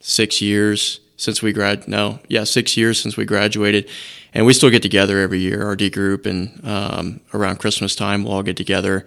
six 0.00 0.42
years 0.42 1.00
since 1.16 1.42
we 1.42 1.52
grad 1.52 1.88
no 1.88 2.18
yeah 2.28 2.44
six 2.44 2.76
years 2.76 3.00
since 3.00 3.16
we 3.16 3.24
graduated. 3.24 3.88
And 4.34 4.44
we 4.44 4.52
still 4.52 4.68
get 4.68 4.82
together 4.82 5.18
every 5.18 5.38
year 5.38 5.64
our 5.64 5.76
d 5.76 5.88
group 5.90 6.26
and 6.26 6.60
um, 6.64 7.20
around 7.32 7.58
christmas 7.58 7.94
time 7.94 8.24
we'll 8.24 8.34
all 8.34 8.42
get 8.42 8.56
together. 8.56 9.06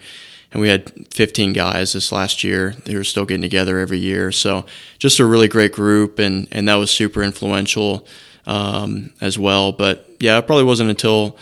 And 0.51 0.61
we 0.61 0.69
had 0.69 1.13
15 1.13 1.53
guys 1.53 1.93
this 1.93 2.11
last 2.11 2.43
year. 2.43 2.71
They 2.85 2.95
were 2.95 3.03
still 3.03 3.25
getting 3.25 3.43
together 3.43 3.77
every 3.77 3.99
year. 3.99 4.31
So 4.31 4.65
just 4.97 5.19
a 5.19 5.25
really 5.25 5.47
great 5.47 5.71
group 5.71 6.19
and 6.19 6.47
and 6.51 6.67
that 6.67 6.75
was 6.75 6.91
super 6.91 7.21
influential 7.23 8.07
um, 8.45 9.13
as 9.21 9.37
well. 9.37 9.71
But 9.71 10.09
yeah 10.19 10.37
it 10.37 10.45
probably 10.47 10.65
wasn't 10.65 10.89
until 10.89 11.37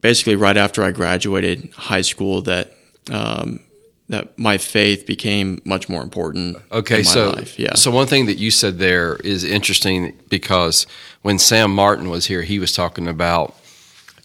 basically 0.00 0.36
right 0.36 0.56
after 0.56 0.82
i 0.82 0.90
graduated 0.90 1.70
high 1.74 2.02
school 2.02 2.42
that 2.42 2.72
um, 3.10 3.60
that 4.12 4.38
my 4.38 4.58
faith 4.58 5.04
became 5.06 5.60
much 5.64 5.88
more 5.88 6.02
important 6.02 6.56
Okay, 6.70 7.00
in 7.00 7.04
my 7.04 7.10
so 7.10 7.30
life. 7.30 7.58
Yeah. 7.58 7.74
so 7.74 7.90
one 7.90 8.06
thing 8.06 8.26
that 8.26 8.38
you 8.38 8.50
said 8.50 8.78
there 8.78 9.16
is 9.16 9.42
interesting 9.44 10.18
because 10.28 10.86
when 11.22 11.38
Sam 11.38 11.74
Martin 11.74 12.08
was 12.08 12.26
here, 12.26 12.42
he 12.42 12.58
was 12.58 12.72
talking 12.72 13.08
about 13.08 13.56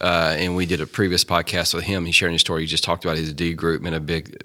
uh, 0.00 0.36
and 0.38 0.54
we 0.54 0.64
did 0.64 0.80
a 0.80 0.86
previous 0.86 1.24
podcast 1.24 1.74
with 1.74 1.82
him. 1.84 2.06
He 2.06 2.12
sharing 2.12 2.34
his 2.34 2.40
story. 2.42 2.60
He 2.60 2.66
just 2.68 2.84
talked 2.84 3.04
about 3.04 3.16
his 3.16 3.32
D 3.32 3.52
group 3.54 3.82
meant 3.82 3.96
a 3.96 4.00
big, 4.00 4.36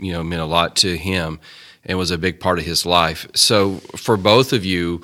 you 0.00 0.12
know, 0.12 0.24
meant 0.24 0.42
a 0.42 0.46
lot 0.46 0.74
to 0.76 0.96
him, 0.96 1.38
and 1.84 1.96
was 1.96 2.10
a 2.10 2.18
big 2.18 2.40
part 2.40 2.58
of 2.58 2.64
his 2.64 2.84
life. 2.84 3.28
So 3.34 3.76
for 3.96 4.16
both 4.16 4.52
of 4.52 4.64
you, 4.64 5.02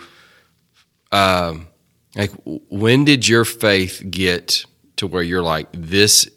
um, 1.13 1.69
like 2.17 2.33
when 2.45 3.05
did 3.05 3.29
your 3.29 3.45
faith 3.45 4.03
get 4.11 4.65
to 4.97 5.07
where 5.07 5.23
you're 5.23 5.43
like 5.43 5.69
this? 5.73 6.29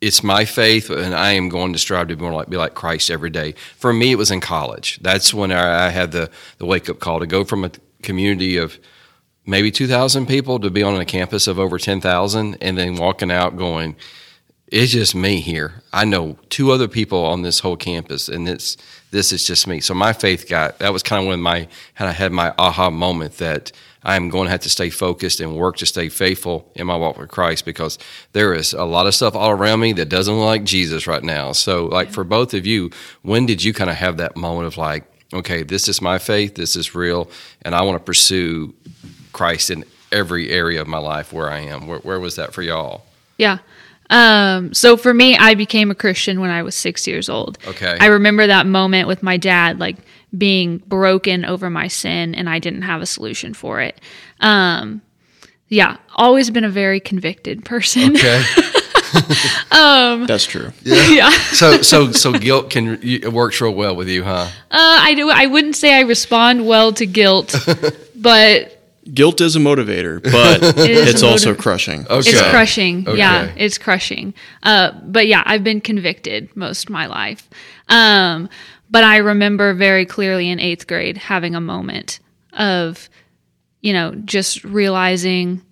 It's 0.00 0.22
my 0.22 0.44
faith, 0.44 0.90
and 0.90 1.14
I 1.14 1.32
am 1.32 1.48
going 1.48 1.72
to 1.72 1.78
strive 1.78 2.08
to 2.08 2.16
be 2.16 2.22
more 2.22 2.32
like 2.32 2.48
be 2.48 2.56
like 2.56 2.74
Christ 2.74 3.10
every 3.10 3.30
day. 3.30 3.54
For 3.76 3.92
me, 3.92 4.12
it 4.12 4.18
was 4.18 4.30
in 4.30 4.40
college. 4.40 4.98
That's 5.02 5.34
when 5.34 5.50
I 5.50 5.90
had 5.90 6.12
the 6.12 6.30
the 6.58 6.66
wake 6.66 6.88
up 6.88 7.00
call 7.00 7.20
to 7.20 7.26
go 7.26 7.44
from 7.44 7.64
a 7.64 7.70
community 8.02 8.56
of 8.56 8.78
maybe 9.48 9.70
2,000 9.70 10.26
people 10.26 10.60
to 10.60 10.70
be 10.70 10.82
on 10.82 11.00
a 11.00 11.04
campus 11.04 11.46
of 11.46 11.58
over 11.58 11.78
10,000 11.78 12.58
and 12.60 12.78
then 12.78 12.96
walking 12.96 13.30
out 13.30 13.56
going, 13.56 13.96
it's 14.70 14.92
just 14.92 15.14
me 15.14 15.40
here. 15.40 15.82
I 15.92 16.04
know 16.04 16.36
two 16.50 16.70
other 16.70 16.86
people 16.86 17.24
on 17.24 17.40
this 17.40 17.60
whole 17.60 17.76
campus, 17.76 18.28
and 18.28 18.46
it's 18.46 18.76
this 19.10 19.32
is 19.32 19.46
just 19.46 19.66
me. 19.66 19.80
So 19.80 19.94
my 19.94 20.12
faith 20.12 20.48
got 20.48 20.78
that 20.80 20.92
was 20.92 21.02
kind 21.02 21.22
of 21.22 21.28
when 21.28 21.40
my 21.40 21.66
I 21.98 22.12
had 22.12 22.32
my 22.32 22.52
aha 22.58 22.90
moment 22.90 23.38
that 23.38 23.72
I 24.08 24.16
am 24.16 24.30
going 24.30 24.46
to 24.46 24.50
have 24.50 24.60
to 24.60 24.70
stay 24.70 24.88
focused 24.88 25.38
and 25.38 25.54
work 25.54 25.76
to 25.76 25.86
stay 25.86 26.08
faithful 26.08 26.72
in 26.74 26.86
my 26.86 26.96
walk 26.96 27.18
with 27.18 27.28
Christ 27.28 27.66
because 27.66 27.98
there 28.32 28.54
is 28.54 28.72
a 28.72 28.84
lot 28.84 29.06
of 29.06 29.14
stuff 29.14 29.36
all 29.36 29.50
around 29.50 29.80
me 29.80 29.92
that 29.92 30.08
doesn't 30.08 30.34
look 30.34 30.46
like 30.46 30.64
Jesus 30.64 31.06
right 31.06 31.22
now. 31.22 31.52
So 31.52 31.84
like 31.84 32.08
for 32.08 32.24
both 32.24 32.54
of 32.54 32.64
you, 32.64 32.90
when 33.20 33.44
did 33.44 33.62
you 33.62 33.74
kind 33.74 33.90
of 33.90 33.96
have 33.96 34.16
that 34.16 34.34
moment 34.34 34.66
of 34.66 34.78
like, 34.78 35.04
okay, 35.34 35.62
this 35.62 35.88
is 35.88 36.00
my 36.00 36.16
faith, 36.16 36.54
this 36.54 36.74
is 36.74 36.94
real, 36.94 37.28
and 37.60 37.74
I 37.74 37.82
want 37.82 37.96
to 37.96 38.02
pursue 38.02 38.74
Christ 39.34 39.68
in 39.68 39.84
every 40.10 40.48
area 40.48 40.80
of 40.80 40.88
my 40.88 40.96
life 40.96 41.30
where 41.34 41.50
I 41.50 41.58
am. 41.60 41.86
Where, 41.86 41.98
where 41.98 42.18
was 42.18 42.36
that 42.36 42.54
for 42.54 42.62
y'all? 42.62 43.04
Yeah. 43.36 43.58
Um, 44.08 44.72
so 44.72 44.96
for 44.96 45.12
me, 45.12 45.36
I 45.36 45.54
became 45.54 45.90
a 45.90 45.94
Christian 45.94 46.40
when 46.40 46.48
I 46.48 46.62
was 46.62 46.74
six 46.74 47.06
years 47.06 47.28
old. 47.28 47.58
Okay. 47.66 47.98
I 48.00 48.06
remember 48.06 48.46
that 48.46 48.66
moment 48.66 49.06
with 49.06 49.22
my 49.22 49.36
dad, 49.36 49.78
like 49.78 49.96
being 50.36 50.78
broken 50.86 51.44
over 51.44 51.70
my 51.70 51.88
sin, 51.88 52.34
and 52.34 52.48
I 52.48 52.58
didn't 52.58 52.82
have 52.82 53.00
a 53.00 53.06
solution 53.06 53.54
for 53.54 53.80
it. 53.80 54.00
Um, 54.40 55.02
yeah, 55.68 55.96
always 56.14 56.50
been 56.50 56.64
a 56.64 56.70
very 56.70 57.00
convicted 57.00 57.64
person. 57.64 58.16
Okay. 58.16 58.42
That's 59.70 60.44
true. 60.44 60.72
yeah. 60.82 61.30
so 61.30 61.80
so 61.82 62.12
so 62.12 62.32
guilt 62.32 62.70
can 62.70 62.98
it 63.02 63.32
works 63.32 63.60
real 63.60 63.74
well 63.74 63.96
with 63.96 64.08
you, 64.08 64.22
huh? 64.24 64.48
Uh, 64.70 64.98
I 65.00 65.14
do. 65.14 65.30
I 65.30 65.46
wouldn't 65.46 65.76
say 65.76 65.94
I 65.94 66.00
respond 66.00 66.66
well 66.66 66.92
to 66.92 67.06
guilt, 67.06 67.54
but 68.14 68.74
Guilt 69.12 69.40
is 69.40 69.56
a 69.56 69.58
motivator, 69.58 70.22
but 70.22 70.62
is 70.78 71.14
it's 71.14 71.22
a 71.22 71.26
also 71.26 71.54
crushing. 71.54 72.06
Okay. 72.08 72.30
It's 72.30 72.42
crushing. 72.50 73.06
Yeah, 73.16 73.50
it's 73.56 73.78
crushing. 73.78 74.34
Uh, 74.62 74.92
but 75.02 75.26
yeah, 75.26 75.42
I've 75.46 75.64
been 75.64 75.80
convicted 75.80 76.54
most 76.54 76.84
of 76.84 76.90
my 76.90 77.06
life. 77.06 77.48
Um, 77.88 78.50
but 78.90 79.04
I 79.04 79.18
remember 79.18 79.74
very 79.74 80.06
clearly 80.06 80.48
in 80.48 80.60
eighth 80.60 80.86
grade 80.86 81.16
having 81.16 81.54
a 81.54 81.60
moment 81.60 82.20
of, 82.52 83.08
you 83.80 83.92
know, 83.92 84.14
just 84.24 84.64
realizing, 84.64 85.62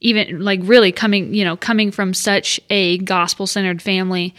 even 0.00 0.40
like 0.40 0.60
really 0.62 0.92
coming, 0.92 1.34
you 1.34 1.44
know, 1.44 1.56
coming 1.56 1.90
from 1.90 2.14
such 2.14 2.60
a 2.70 2.98
gospel 2.98 3.46
centered 3.46 3.82
family, 3.82 4.34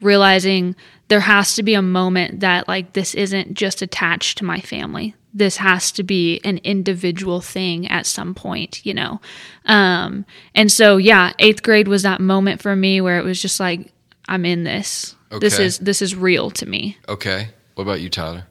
realizing 0.00 0.74
there 1.08 1.20
has 1.20 1.54
to 1.54 1.62
be 1.62 1.74
a 1.74 1.82
moment 1.82 2.40
that 2.40 2.66
like 2.68 2.92
this 2.92 3.14
isn't 3.14 3.54
just 3.54 3.82
attached 3.82 4.38
to 4.38 4.44
my 4.44 4.60
family. 4.60 5.14
This 5.32 5.58
has 5.58 5.92
to 5.92 6.02
be 6.02 6.40
an 6.44 6.58
individual 6.64 7.40
thing 7.40 7.86
at 7.88 8.06
some 8.06 8.34
point, 8.34 8.84
you 8.84 8.94
know. 8.94 9.20
Um, 9.66 10.24
and 10.54 10.72
so 10.72 10.96
yeah, 10.96 11.32
eighth 11.38 11.62
grade 11.62 11.88
was 11.88 12.02
that 12.02 12.20
moment 12.20 12.60
for 12.60 12.74
me 12.74 13.00
where 13.00 13.18
it 13.18 13.24
was 13.24 13.40
just 13.40 13.60
like, 13.60 13.92
I'm 14.28 14.44
in 14.44 14.64
this. 14.64 15.14
This 15.40 15.58
is 15.58 15.78
this 15.78 16.02
is 16.02 16.16
real 16.16 16.50
to 16.52 16.66
me. 16.66 16.98
Okay. 17.08 17.48
What 17.76 17.82
about 17.82 18.00
you, 18.00 18.08
Tyler? 18.08 18.46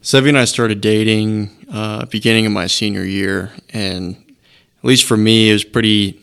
Sevi 0.00 0.28
and 0.28 0.38
I 0.38 0.44
started 0.44 0.80
dating 0.80 1.50
uh, 1.72 2.06
beginning 2.06 2.46
of 2.46 2.52
my 2.52 2.68
senior 2.68 3.02
year, 3.02 3.50
and 3.70 4.14
at 4.78 4.84
least 4.84 5.08
for 5.08 5.16
me, 5.16 5.50
it 5.50 5.54
was 5.54 5.64
pretty 5.64 6.20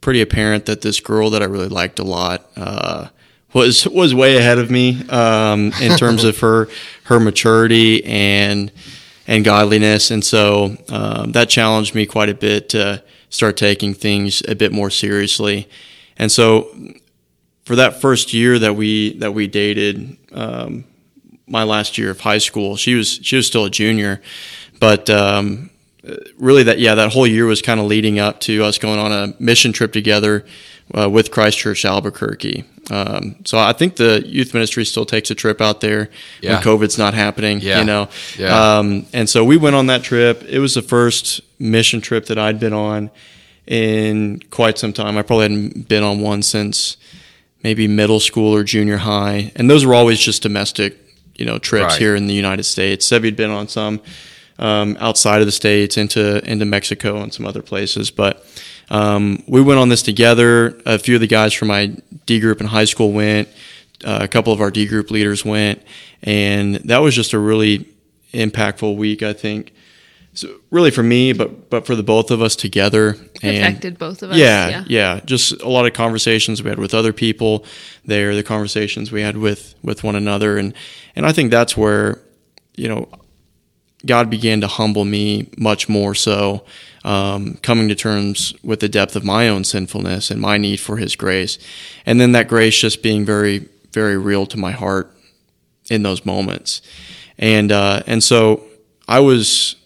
pretty 0.00 0.22
apparent 0.22 0.64
that 0.66 0.80
this 0.80 1.00
girl 1.00 1.28
that 1.28 1.42
I 1.42 1.44
really 1.44 1.68
liked 1.68 1.98
a 1.98 2.02
lot 2.02 2.46
uh, 2.56 3.08
was 3.52 3.86
was 3.88 4.14
way 4.14 4.38
ahead 4.38 4.56
of 4.56 4.70
me 4.70 5.06
um, 5.10 5.70
in 5.82 5.98
terms 5.98 6.24
of 6.24 6.38
her 6.38 6.68
her 7.04 7.20
maturity 7.20 8.02
and 8.06 8.72
and 9.26 9.44
godliness, 9.44 10.10
and 10.10 10.24
so 10.24 10.78
um, 10.88 11.32
that 11.32 11.50
challenged 11.50 11.94
me 11.94 12.06
quite 12.06 12.30
a 12.30 12.34
bit 12.34 12.70
to 12.70 13.04
start 13.28 13.58
taking 13.58 13.92
things 13.92 14.42
a 14.48 14.54
bit 14.54 14.72
more 14.72 14.88
seriously, 14.88 15.68
and 16.16 16.32
so 16.32 16.74
for 17.66 17.76
that 17.76 18.00
first 18.00 18.32
year 18.32 18.58
that 18.60 18.76
we 18.76 19.18
that 19.18 19.34
we 19.34 19.46
dated. 19.46 20.16
Um, 20.32 20.86
my 21.46 21.62
last 21.62 21.96
year 21.98 22.10
of 22.10 22.20
high 22.20 22.38
school. 22.38 22.76
She 22.76 22.94
was 22.94 23.20
she 23.22 23.36
was 23.36 23.46
still 23.46 23.64
a 23.64 23.70
junior, 23.70 24.20
but 24.80 25.08
um, 25.10 25.70
really 26.38 26.62
that 26.64 26.78
yeah 26.78 26.94
that 26.94 27.12
whole 27.12 27.26
year 27.26 27.46
was 27.46 27.62
kind 27.62 27.80
of 27.80 27.86
leading 27.86 28.18
up 28.18 28.40
to 28.40 28.62
us 28.64 28.78
going 28.78 28.98
on 28.98 29.12
a 29.12 29.34
mission 29.38 29.72
trip 29.72 29.92
together 29.92 30.44
uh, 30.96 31.08
with 31.08 31.30
Christ 31.30 31.58
Church 31.58 31.84
Albuquerque. 31.84 32.64
Um, 32.88 33.36
so 33.44 33.58
I 33.58 33.72
think 33.72 33.96
the 33.96 34.22
youth 34.24 34.54
ministry 34.54 34.84
still 34.84 35.04
takes 35.04 35.28
a 35.32 35.34
trip 35.34 35.60
out 35.60 35.80
there 35.80 36.08
Yeah. 36.40 36.54
when 36.54 36.62
COVID's 36.62 36.98
not 36.98 37.14
happening. 37.14 37.60
Yeah. 37.60 37.80
You 37.80 37.84
know, 37.84 38.08
Yeah. 38.38 38.78
um, 38.78 39.06
and 39.12 39.28
so 39.28 39.44
we 39.44 39.56
went 39.56 39.74
on 39.74 39.86
that 39.88 40.04
trip. 40.04 40.44
It 40.48 40.60
was 40.60 40.74
the 40.74 40.82
first 40.82 41.40
mission 41.58 42.00
trip 42.00 42.26
that 42.26 42.38
I'd 42.38 42.60
been 42.60 42.72
on 42.72 43.10
in 43.66 44.40
quite 44.50 44.78
some 44.78 44.92
time. 44.92 45.18
I 45.18 45.22
probably 45.22 45.42
hadn't 45.44 45.88
been 45.88 46.04
on 46.04 46.20
one 46.20 46.42
since 46.42 46.96
maybe 47.64 47.88
middle 47.88 48.20
school 48.20 48.54
or 48.54 48.62
junior 48.62 48.98
high, 48.98 49.50
and 49.56 49.68
those 49.68 49.84
were 49.84 49.94
always 49.94 50.20
just 50.20 50.42
domestic, 50.42 50.96
you 51.38 51.44
know, 51.46 51.58
trips 51.58 51.92
Right. 51.92 51.98
here 51.98 52.14
in 52.16 52.26
the 52.26 52.34
United 52.34 52.64
States. 52.64 53.06
Sevi'd 53.06 53.36
been 53.36 53.50
on 53.50 53.68
some 53.68 54.00
um, 54.58 54.96
outside 55.00 55.40
of 55.40 55.46
the 55.46 55.52
states, 55.52 55.96
into 55.96 56.42
into 56.50 56.64
Mexico 56.64 57.20
and 57.22 57.32
some 57.32 57.46
other 57.46 57.62
places, 57.62 58.10
but. 58.10 58.44
Um, 58.88 59.42
we 59.48 59.60
went 59.60 59.80
on 59.80 59.88
this 59.88 60.00
together. 60.00 60.80
A 60.86 60.96
few 60.96 61.16
of 61.16 61.20
the 61.20 61.26
guys 61.26 61.52
from 61.52 61.66
my 61.66 61.90
D 62.24 62.38
group 62.38 62.60
in 62.60 62.68
high 62.68 62.84
school 62.84 63.10
went. 63.10 63.48
Uh, 64.04 64.20
a 64.22 64.28
couple 64.28 64.52
of 64.52 64.60
our 64.60 64.70
D 64.70 64.86
group 64.86 65.10
leaders 65.10 65.44
went, 65.44 65.82
and 66.22 66.76
that 66.76 66.98
was 66.98 67.12
just 67.12 67.32
a 67.32 67.38
really 67.40 67.84
impactful 68.32 68.96
week. 68.96 69.24
I 69.24 69.32
think, 69.32 69.72
so 70.36 70.60
really 70.70 70.90
for 70.90 71.02
me, 71.02 71.32
but 71.32 71.70
but 71.70 71.86
for 71.86 71.96
the 71.96 72.02
both 72.02 72.30
of 72.30 72.40
us 72.40 72.54
together. 72.56 73.16
And 73.42 73.56
Affected 73.56 73.98
both 73.98 74.22
of 74.22 74.30
us. 74.30 74.36
yeah, 74.36 74.68
Yeah. 74.68 74.84
yeah, 74.88 75.20
Just 75.24 75.60
a 75.62 75.68
lot 75.68 75.86
of 75.86 75.92
conversations 75.92 76.62
we 76.62 76.70
had 76.70 76.78
with 76.78 76.94
other 76.94 77.12
people 77.12 77.64
there, 78.04 78.34
the 78.34 78.42
conversations 78.42 79.10
we 79.10 79.22
had 79.22 79.36
with 79.36 79.74
with 79.82 80.04
one 80.04 80.14
another, 80.16 80.58
and 80.58 80.72
and 81.16 81.26
I 81.26 81.32
think 81.32 81.50
that's 81.50 81.76
where, 81.76 82.20
you 82.76 82.88
know, 82.88 83.08
God 84.04 84.30
began 84.30 84.60
to 84.60 84.66
humble 84.66 85.04
me 85.04 85.48
much 85.58 85.88
more 85.88 86.14
so, 86.14 86.64
um, 87.04 87.54
coming 87.62 87.88
to 87.88 87.94
terms 87.94 88.54
with 88.62 88.80
the 88.80 88.88
depth 88.88 89.16
of 89.16 89.24
my 89.24 89.48
own 89.48 89.64
sinfulness 89.64 90.30
and 90.30 90.40
my 90.40 90.58
need 90.58 90.78
for 90.80 90.98
His 90.98 91.16
grace, 91.16 91.58
and 92.04 92.20
then 92.20 92.32
that 92.32 92.46
grace 92.48 92.76
just 92.78 93.02
being 93.02 93.24
very, 93.24 93.68
very 93.92 94.16
real 94.18 94.46
to 94.46 94.56
my 94.58 94.72
heart 94.72 95.10
in 95.90 96.02
those 96.02 96.24
moments, 96.26 96.82
and 97.38 97.72
uh, 97.72 98.02
and 98.06 98.22
so 98.22 98.62
I 99.08 99.20
was 99.20 99.76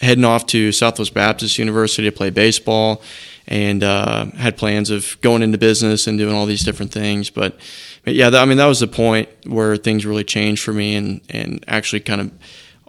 heading 0.00 0.24
off 0.24 0.46
to 0.46 0.72
Southwest 0.72 1.14
Baptist 1.14 1.58
University 1.58 2.08
to 2.08 2.16
play 2.16 2.30
baseball, 2.30 3.02
and 3.46 3.82
uh, 3.82 4.26
had 4.32 4.56
plans 4.56 4.90
of 4.90 5.20
going 5.20 5.42
into 5.42 5.58
business 5.58 6.06
and 6.06 6.18
doing 6.18 6.34
all 6.34 6.46
these 6.46 6.64
different 6.64 6.92
things, 6.92 7.30
but. 7.30 7.58
But 8.02 8.14
yeah, 8.14 8.30
that, 8.30 8.40
I 8.40 8.46
mean 8.46 8.56
that 8.56 8.66
was 8.66 8.80
the 8.80 8.86
point 8.86 9.28
where 9.44 9.76
things 9.76 10.06
really 10.06 10.24
changed 10.24 10.62
for 10.62 10.72
me, 10.72 10.94
and, 10.94 11.20
and 11.28 11.62
actually 11.68 12.00
kind 12.00 12.22
of 12.22 12.32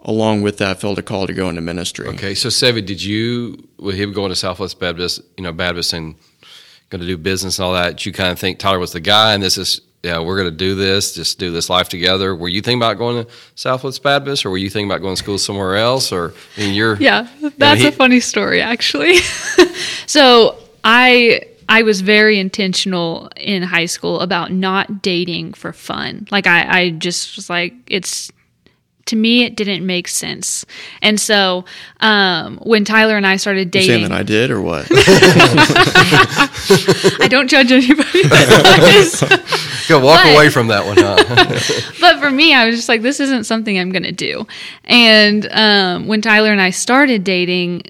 along 0.04 0.42
with 0.42 0.58
that 0.58 0.80
felt 0.80 0.98
a 0.98 1.02
call 1.02 1.26
to 1.26 1.32
go 1.32 1.48
into 1.48 1.60
ministry. 1.60 2.06
Okay, 2.08 2.34
so 2.34 2.48
Sevi, 2.48 2.84
did 2.84 3.02
you 3.02 3.68
with 3.78 3.94
him 3.96 4.12
going 4.12 4.30
to 4.30 4.36
Southwest 4.36 4.80
Baptist, 4.80 5.20
you 5.36 5.44
know, 5.44 5.52
Baptist 5.52 5.92
and 5.92 6.14
going 6.90 7.00
to 7.00 7.06
do 7.06 7.16
business 7.16 7.58
and 7.58 7.66
all 7.66 7.72
that? 7.74 8.04
You 8.04 8.12
kind 8.12 8.30
of 8.30 8.38
think 8.38 8.58
Tyler 8.58 8.78
was 8.78 8.92
the 8.92 9.00
guy, 9.00 9.34
and 9.34 9.42
this 9.42 9.58
is 9.58 9.80
yeah, 10.02 10.18
we're 10.18 10.36
going 10.36 10.50
to 10.50 10.56
do 10.56 10.74
this, 10.74 11.14
just 11.14 11.38
do 11.38 11.52
this 11.52 11.70
life 11.70 11.88
together. 11.88 12.34
Were 12.34 12.48
you 12.48 12.60
thinking 12.60 12.80
about 12.80 12.98
going 12.98 13.24
to 13.24 13.30
Southwest 13.54 14.02
Baptist, 14.02 14.44
or 14.44 14.50
were 14.50 14.58
you 14.58 14.68
thinking 14.68 14.90
about 14.90 15.00
going 15.00 15.14
to 15.14 15.22
school 15.22 15.38
somewhere 15.38 15.76
else, 15.76 16.10
or 16.10 16.34
I 16.56 16.60
mean, 16.60 16.74
you're 16.74 16.96
Yeah, 16.96 17.28
that's 17.58 17.80
he- 17.80 17.86
a 17.86 17.92
funny 17.92 18.20
story 18.20 18.60
actually. 18.60 19.16
so 20.06 20.58
I 20.84 21.42
I 21.68 21.82
was 21.82 22.00
very 22.00 22.38
intentional 22.38 23.30
in 23.36 23.62
high 23.62 23.86
school 23.86 24.20
about 24.20 24.52
not 24.52 25.00
dating 25.02 25.54
for 25.54 25.72
fun. 25.72 26.26
Like 26.30 26.46
I, 26.46 26.80
I 26.80 26.90
just 26.90 27.36
was 27.36 27.48
like 27.48 27.72
it's 27.86 28.30
to 29.06 29.16
me 29.16 29.44
it 29.44 29.56
didn't 29.56 29.84
make 29.84 30.08
sense. 30.08 30.64
And 31.00 31.20
so 31.20 31.64
um, 32.00 32.58
when 32.62 32.84
Tyler 32.84 33.16
and 33.16 33.26
I 33.26 33.36
started 33.36 33.66
You 33.74 33.80
dating, 33.80 33.88
saying 33.88 34.02
that 34.10 34.12
I 34.12 34.22
did 34.22 34.50
or 34.50 34.60
what? 34.60 34.86
I 37.20 37.26
don't 37.28 37.48
judge 37.48 37.72
anybody. 37.72 38.22
go 39.88 39.98
walk 40.00 40.22
But- 40.22 40.34
away 40.34 40.48
from 40.50 40.68
that 40.68 40.84
one, 40.86 40.96
huh? 40.98 41.16
but 42.00 42.20
for 42.20 42.30
me, 42.30 42.54
I 42.54 42.66
was 42.66 42.76
just 42.76 42.88
like, 42.88 43.02
this 43.02 43.20
isn't 43.20 43.44
something 43.44 43.78
I'm 43.78 43.90
going 43.90 44.02
to 44.04 44.12
do. 44.12 44.46
And 44.84 45.48
um, 45.52 46.06
when 46.06 46.20
Tyler 46.22 46.50
and 46.52 46.60
I 46.60 46.70
started 46.70 47.24
dating, 47.24 47.82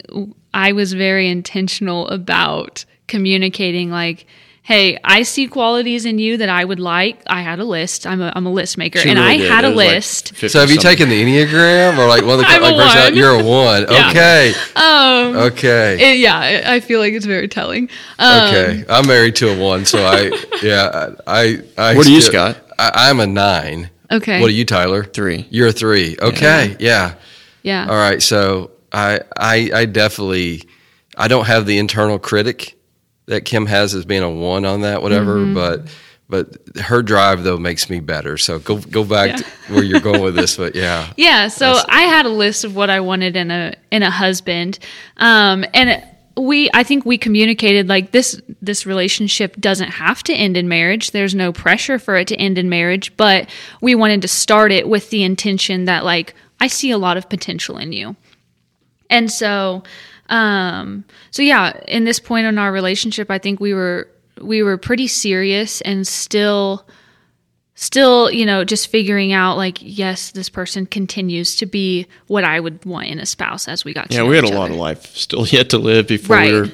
I 0.54 0.72
was 0.72 0.92
very 0.92 1.28
intentional 1.28 2.08
about 2.08 2.84
communicating, 3.08 3.90
like, 3.90 4.26
hey, 4.64 4.96
I 5.02 5.24
see 5.24 5.48
qualities 5.48 6.04
in 6.06 6.18
you 6.18 6.36
that 6.38 6.48
I 6.48 6.64
would 6.64 6.78
like. 6.80 7.20
I 7.26 7.42
had 7.42 7.58
a 7.58 7.64
list. 7.64 8.06
I'm 8.06 8.20
a, 8.22 8.32
I'm 8.34 8.46
a 8.46 8.52
list 8.52 8.78
maker, 8.78 9.00
She 9.00 9.08
and 9.10 9.18
really 9.18 9.32
I 9.32 9.36
did. 9.38 9.50
had 9.50 9.64
It 9.64 9.66
a 9.66 9.70
was 9.70 9.76
like 9.76 9.88
list. 9.94 10.36
So 10.48 10.60
have 10.60 10.70
you 10.70 10.76
something. 10.76 10.80
taken 10.80 11.08
the 11.08 11.22
Enneagram 11.22 11.98
or 11.98 12.06
like 12.06 12.22
one 12.24 12.34
of 12.34 12.38
the 12.40 12.46
I'm 12.48 12.62
a 12.62 12.70
like 12.70 12.76
personality- 12.86 13.10
one. 13.10 13.14
You're 13.16 13.40
a 13.40 13.44
one. 13.44 13.86
Yeah. 13.90 14.10
Okay. 14.10 14.54
um, 14.76 15.36
Okay. 15.52 16.12
it- 16.14 16.18
yeah, 16.20 16.36
I 16.38 16.74
I 16.76 16.80
feel 16.80 17.00
like 17.00 17.12
it's 17.12 17.26
very 17.26 17.48
telling. 17.48 17.88
Um, 18.18 18.48
okay. 18.48 18.84
I'm 18.88 19.06
married 19.06 19.34
to 19.36 19.48
a 19.52 19.58
one, 19.58 19.84
so 19.84 20.04
I 20.04 20.30
yeah 20.62 21.10
I 21.26 21.62
I. 21.76 21.96
What 21.96 22.06
are 22.06 22.10
you, 22.10 22.20
Scott? 22.20 22.56
I, 22.78 23.08
I'm 23.10 23.20
a 23.20 23.26
nine. 23.26 23.90
Okay. 24.10 24.40
What 24.40 24.48
are 24.50 24.54
you, 24.54 24.64
Tyler? 24.64 25.04
Three. 25.04 25.46
You're 25.50 25.68
a 25.68 25.72
three. 25.72 26.16
Okay. 26.20 26.76
Yeah. 26.78 27.14
Yeah. 27.62 27.86
All 27.88 27.96
right. 27.96 28.22
So 28.22 28.70
I 28.92 29.20
I 29.36 29.70
I 29.74 29.84
definitely 29.86 30.62
I 31.16 31.28
don't 31.28 31.46
have 31.46 31.66
the 31.66 31.78
internal 31.78 32.18
critic 32.18 32.76
that 33.32 33.44
Kim 33.44 33.66
has 33.66 33.94
as 33.94 34.04
being 34.04 34.22
a 34.22 34.30
one 34.30 34.64
on 34.64 34.82
that 34.82 35.02
whatever, 35.02 35.36
Mm-hmm. 35.38 35.54
but 35.54 35.86
but 36.28 36.78
her 36.78 37.02
drive 37.02 37.42
though 37.44 37.58
makes 37.58 37.90
me 37.90 38.00
better. 38.00 38.38
So 38.38 38.58
go 38.58 38.76
go 38.78 39.04
back 39.04 39.28
Yeah. 39.30 39.36
to 39.36 39.44
where 39.74 39.82
you're 39.84 40.00
going 40.00 40.22
with 40.22 40.34
this, 40.34 40.56
but 40.56 40.74
yeah. 40.74 41.12
Yeah, 41.16 41.48
so 41.48 41.78
I 41.88 42.02
had 42.02 42.24
a 42.24 42.30
list 42.30 42.64
of 42.64 42.74
what 42.74 42.88
I 42.88 43.00
wanted 43.00 43.36
in 43.36 43.50
a 43.50 43.74
in 43.90 44.02
a 44.02 44.10
husband, 44.10 44.78
um, 45.18 45.64
and 45.74 46.02
we 46.38 46.70
I 46.72 46.82
think 46.84 47.04
we 47.04 47.18
communicated 47.18 47.88
like 47.88 48.12
this 48.12 48.40
this 48.62 48.86
relationship 48.86 49.56
doesn't 49.60 49.90
have 49.90 50.22
to 50.22 50.32
end 50.32 50.56
in 50.56 50.68
marriage. 50.68 51.10
There's 51.10 51.34
no 51.34 51.52
pressure 51.52 51.98
for 51.98 52.16
it 52.16 52.28
to 52.28 52.36
end 52.36 52.56
in 52.56 52.70
marriage, 52.70 53.14
but 53.18 53.50
we 53.82 53.94
wanted 53.94 54.22
to 54.22 54.28
start 54.28 54.72
it 54.72 54.88
with 54.88 55.10
the 55.10 55.24
intention 55.24 55.84
that 55.84 56.02
like 56.04 56.34
I 56.60 56.68
see 56.68 56.90
a 56.90 56.98
lot 56.98 57.18
of 57.18 57.28
potential 57.28 57.76
in 57.76 57.92
you, 57.92 58.16
and 59.10 59.30
so 59.30 59.82
um, 60.32 61.04
so 61.30 61.42
yeah, 61.42 61.78
in 61.86 62.04
this 62.04 62.18
point 62.18 62.46
in 62.46 62.58
our 62.58 62.72
relationship, 62.72 63.30
I 63.30 63.38
think 63.38 63.60
we 63.60 63.74
were 63.74 64.08
we 64.40 64.62
were 64.62 64.76
pretty 64.78 65.06
serious 65.06 65.80
and 65.82 66.06
still 66.06 66.86
still, 67.74 68.30
you 68.30 68.46
know, 68.46 68.64
just 68.64 68.88
figuring 68.88 69.32
out 69.32 69.56
like, 69.56 69.78
yes, 69.80 70.30
this 70.32 70.48
person 70.48 70.86
continues 70.86 71.56
to 71.56 71.66
be 71.66 72.06
what 72.26 72.44
I 72.44 72.60
would 72.60 72.84
want 72.84 73.06
in 73.08 73.18
a 73.18 73.26
spouse 73.26 73.66
as 73.68 73.84
we 73.84 73.92
got 73.92 74.08
to 74.10 74.14
Yeah, 74.14 74.22
know 74.22 74.26
we 74.28 74.36
had 74.36 74.44
a 74.44 74.48
each 74.48 74.54
lot 74.54 74.70
of 74.70 74.76
life 74.76 75.16
still 75.16 75.46
yet 75.50 75.70
to 75.70 75.78
live 75.78 76.06
before 76.06 76.36
Right. 76.36 76.52
we 76.52 76.60
were 76.60 76.68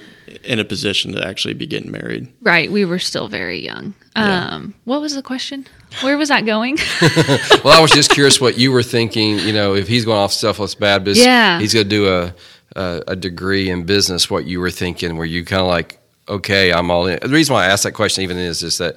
in 0.45 0.59
a 0.59 0.65
position 0.65 1.13
to 1.13 1.27
actually 1.27 1.55
be 1.55 1.67
getting 1.67 1.91
married. 1.91 2.29
Right. 2.43 2.71
We 2.71 2.85
were 2.85 2.99
still 2.99 3.29
very 3.29 3.65
young. 3.65 3.95
Yeah. 4.17 4.49
Um, 4.49 4.75
what 4.85 5.01
was 5.01 5.15
the 5.15 5.23
question? 5.23 5.67
Where 6.03 6.19
was 6.19 6.29
that 6.29 6.45
going? 6.47 6.77
Well, 7.65 7.77
I 7.77 7.81
was 7.81 7.91
just 7.91 8.11
curious 8.11 8.41
what 8.41 8.59
you 8.59 8.71
were 8.73 8.83
thinking. 8.83 9.39
You 9.39 9.53
know, 9.53 9.75
if 9.75 9.89
he's 9.89 10.05
going 10.05 10.19
off 10.19 10.33
Southwest 10.33 10.79
Baptist, 10.79 11.21
Yeah. 11.21 11.59
he's 11.61 11.73
going 11.75 11.85
to 11.87 11.91
do 11.91 12.09
a, 12.09 12.35
a 12.77 13.03
a 13.09 13.17
degree 13.17 13.71
in 13.71 13.85
business. 13.85 14.31
What 14.31 14.47
you 14.47 14.61
were 14.61 14.71
thinking? 14.71 15.17
Were 15.17 15.25
you 15.25 15.45
kind 15.45 15.61
of 15.63 15.69
like, 15.69 15.99
okay, 16.29 16.73
I'm 16.73 16.91
all 16.91 17.07
in? 17.07 17.19
The 17.21 17.29
reason 17.29 17.55
why 17.55 17.65
I 17.65 17.69
asked 17.69 17.85
that 17.85 17.93
question 17.93 18.25
even 18.25 18.37
is 18.37 18.63
is 18.63 18.79
that 18.79 18.97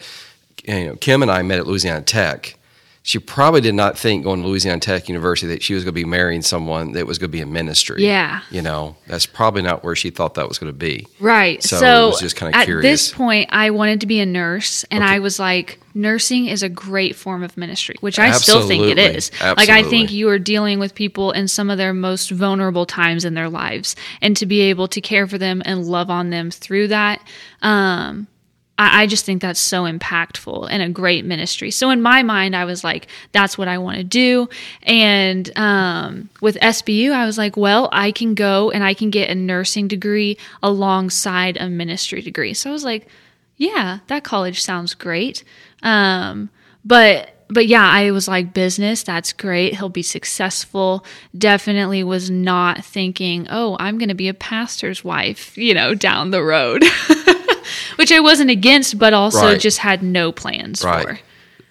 you 0.66 0.88
know 0.88 0.96
Kim 0.96 1.22
and 1.22 1.32
I 1.32 1.42
met 1.42 1.60
at 1.60 1.68
Louisiana 1.68 2.02
Tech. 2.02 2.58
She 3.04 3.18
probably 3.18 3.62
did 3.62 3.74
not 3.74 3.98
think 3.98 4.24
going 4.24 4.44
to 4.44 4.48
Louisiana 4.48 4.80
Tech 4.80 5.10
University 5.10 5.48
that 5.54 5.64
she 5.64 5.74
was 5.74 5.84
going 5.84 5.94
to 5.94 6.00
be 6.00 6.06
marrying 6.06 6.44
someone 6.44 6.92
that 6.92 7.08
was 7.08 7.18
going 7.18 7.30
to 7.30 7.36
be 7.36 7.42
in 7.42 7.52
ministry. 7.52 8.06
Yeah. 8.06 8.42
you 8.52 8.62
know, 8.62 8.96
that's 9.08 9.26
probably 9.26 9.64
not 9.64 9.84
where 9.84 9.96
she 9.96 10.12
thought 10.12 10.36
that 10.36 10.48
was 10.48 10.60
going 10.60 10.72
to 10.72 10.78
be. 10.78 11.08
Right. 11.20 11.64
So 11.64 11.78
So, 11.78 12.04
it 12.04 12.10
was 12.12 12.20
just 12.20 12.36
kinda 12.36 12.56
at 12.56 12.66
curious. 12.66 12.84
this 12.84 13.12
point, 13.12 13.50
I 13.52 13.72
wanted 13.72 14.02
to 14.02 14.06
be 14.08 14.20
a 14.20 14.26
nurse, 14.28 14.86
and 14.92 15.04
I 15.04 15.18
was 15.18 15.40
like, 15.40 15.80
nursing 15.96 16.46
is 16.46 16.62
a 16.62 16.70
great 16.70 17.16
form 17.16 17.42
of 17.44 17.58
ministry, 17.58 17.96
which 18.02 18.20
I 18.20 18.32
still 18.34 18.68
think 18.68 18.84
it 18.84 19.00
is. 19.00 19.32
Absolutely. 19.42 19.56
Like, 19.66 19.70
I 19.70 19.90
think 19.90 20.12
you 20.12 20.30
are 20.30 20.40
dealing 20.40 20.78
with 20.78 20.94
people 20.94 21.32
in 21.32 21.48
some 21.48 21.72
of 21.72 21.80
their 21.80 21.94
most 21.94 22.30
vulnerable 22.30 22.86
times 22.86 23.26
in 23.26 23.34
their 23.34 23.50
lives, 23.50 23.96
and 24.22 24.38
to 24.38 24.46
be 24.46 24.62
able 24.62 24.88
to 24.90 25.02
care 25.02 25.26
for 25.26 25.40
them 25.40 25.64
and 25.66 25.86
love 25.86 26.12
on 26.12 26.30
them 26.30 26.52
through 26.52 26.90
that. 26.90 27.20
Um, 27.64 28.28
I, 28.82 29.04
I 29.04 29.08
just 29.08 29.26
think 29.26 29.42
that's 29.42 29.60
so 29.60 29.84
impactful 29.84 30.68
and 30.72 30.82
a 30.82 30.90
great 30.90 31.24
ministry. 31.24 31.70
So 31.70 31.92
in 31.92 32.02
my 32.02 32.24
mind, 32.24 32.56
I 32.56 32.66
was 32.66 32.84
like, 32.84 33.08
that's 33.32 33.56
what 33.56 33.68
I 33.68 33.78
want 33.78 33.98
to 33.98 34.04
do. 34.04 34.50
And 34.82 35.56
um, 35.56 36.30
with 36.42 36.56
SBU, 36.56 37.12
I 37.12 37.28
was 37.28 37.38
like, 37.38 37.56
well, 37.56 37.90
I 37.92 38.12
can 38.12 38.34
go 38.34 38.72
and 38.72 38.84
I 38.84 38.96
can 38.96 39.12
get 39.12 39.30
a 39.30 39.36
nursing 39.36 39.88
degree 39.88 40.38
alongside 40.64 41.58
a 41.58 41.70
ministry 41.70 42.22
degree. 42.22 42.56
So 42.56 42.72
I 42.72 42.74
was 42.74 42.84
like, 42.84 43.08
yeah, 43.58 44.00
that 44.08 44.24
college 44.24 44.62
sounds 44.64 44.96
great. 44.96 45.44
Um, 45.84 46.50
but 46.84 47.36
but 47.52 47.68
yeah, 47.68 47.86
I 47.86 48.12
was 48.12 48.30
like, 48.30 48.54
business, 48.54 49.04
that's 49.04 49.34
great. 49.34 49.76
He'll 49.76 49.90
be 49.90 50.04
successful. 50.04 51.06
Definitely 51.38 52.02
was 52.02 52.30
not 52.32 52.86
thinking, 52.86 53.46
oh, 53.50 53.76
I'm 53.78 53.98
going 53.98 54.10
to 54.10 54.16
be 54.16 54.30
a 54.30 54.34
pastor's 54.34 55.04
wife, 55.04 55.58
you 55.58 55.74
know, 55.74 55.94
down 55.94 56.32
the 56.32 56.42
road, 56.42 56.82
which 57.96 58.12
I 58.12 58.20
wasn't 58.20 58.50
against, 58.50 58.98
but 58.98 59.14
also 59.14 59.42
Right. 59.42 59.60
just 59.60 59.80
had 59.80 60.02
no 60.04 60.32
plans 60.32 60.84
Right. 60.84 61.04
for. 61.08 61.20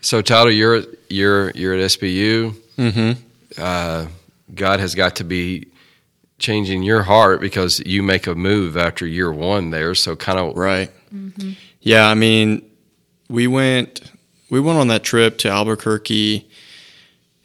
So 0.01 0.23
Tyler, 0.23 0.51
you're 0.51 0.83
you're 1.09 1.51
you're 1.51 1.75
at 1.75 1.81
SBU. 1.91 2.55
Mm-hmm. 2.79 3.21
Uh, 3.63 4.07
God 4.55 4.81
has 4.81 4.95
got 4.95 5.17
to 5.17 5.25
be 5.25 5.67
changing 6.39 6.83
your 6.83 7.03
heart 7.03 7.41
because 7.41 7.81
you 7.85 8.03
make 8.03 8.27
a 8.27 8.35
move 8.35 8.77
after 8.77 9.07
year 9.07 9.31
one 9.31 9.71
there. 9.71 9.95
So 9.95 10.17
kind 10.17 10.39
of 10.39 10.57
Right. 10.57 10.91
Yeah, 11.81 12.07
I 12.09 12.15
mean, 12.15 12.63
we 13.29 13.47
went 13.47 14.01
we 14.49 14.59
went 14.61 14.79
on 14.79 14.89
that 14.89 15.03
trip 15.05 15.39
to 15.39 15.49
Albuquerque 15.49 16.47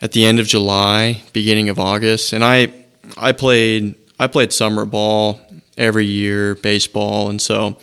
at 0.02 0.12
the 0.12 0.26
end 0.26 0.40
of 0.40 0.48
July, 0.48 1.22
beginning 1.34 1.70
of 1.70 1.80
August, 1.80 2.32
and 2.34 2.44
I 2.44 2.72
I 3.18 3.32
played 3.34 3.96
I 4.20 4.28
played 4.28 4.54
summer 4.54 4.86
ball 4.86 5.40
every 5.78 6.06
year, 6.06 6.56
baseball, 6.56 7.30
and 7.30 7.42
so 7.42 7.78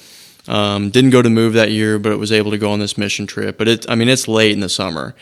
um, 0.48 0.90
didn't 0.90 1.10
go 1.10 1.22
to 1.22 1.30
move 1.30 1.52
that 1.54 1.70
year, 1.70 1.98
but 1.98 2.12
it 2.12 2.16
was 2.18 2.32
able 2.32 2.50
to 2.50 2.58
go 2.58 2.70
on 2.72 2.78
this 2.80 2.98
mission 2.98 3.26
trip. 3.26 3.58
But 3.58 3.68
it 3.68 3.86
I 3.88 3.94
mean 3.94 4.08
it's 4.08 4.26
late 4.28 4.52
in 4.52 4.60
the 4.60 4.68
summer, 4.68 5.14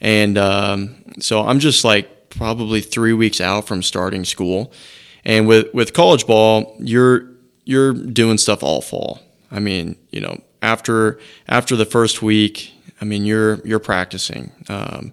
and 0.00 0.38
um, 0.38 0.96
so 1.20 1.42
I'm 1.46 1.58
just 1.60 1.84
like 1.84 2.30
probably 2.30 2.80
three 2.80 3.12
weeks 3.12 3.40
out 3.40 3.66
from 3.66 3.82
starting 3.82 4.24
school, 4.24 4.72
and 5.24 5.46
with 5.48 5.72
with 5.74 5.92
college 5.92 6.26
ball, 6.26 6.76
you're 6.78 7.28
you're 7.64 7.92
doing 7.92 8.38
stuff 8.38 8.62
all 8.62 8.80
fall. 8.80 9.20
I 9.50 9.58
mean, 9.58 9.96
you 10.10 10.20
know, 10.20 10.40
after 10.62 11.18
after 11.48 11.74
the 11.76 11.84
first 11.86 12.22
week, 12.22 12.72
I 13.00 13.04
mean, 13.04 13.24
you're 13.24 13.60
you're 13.66 13.80
practicing. 13.80 14.52
Um, 14.68 15.12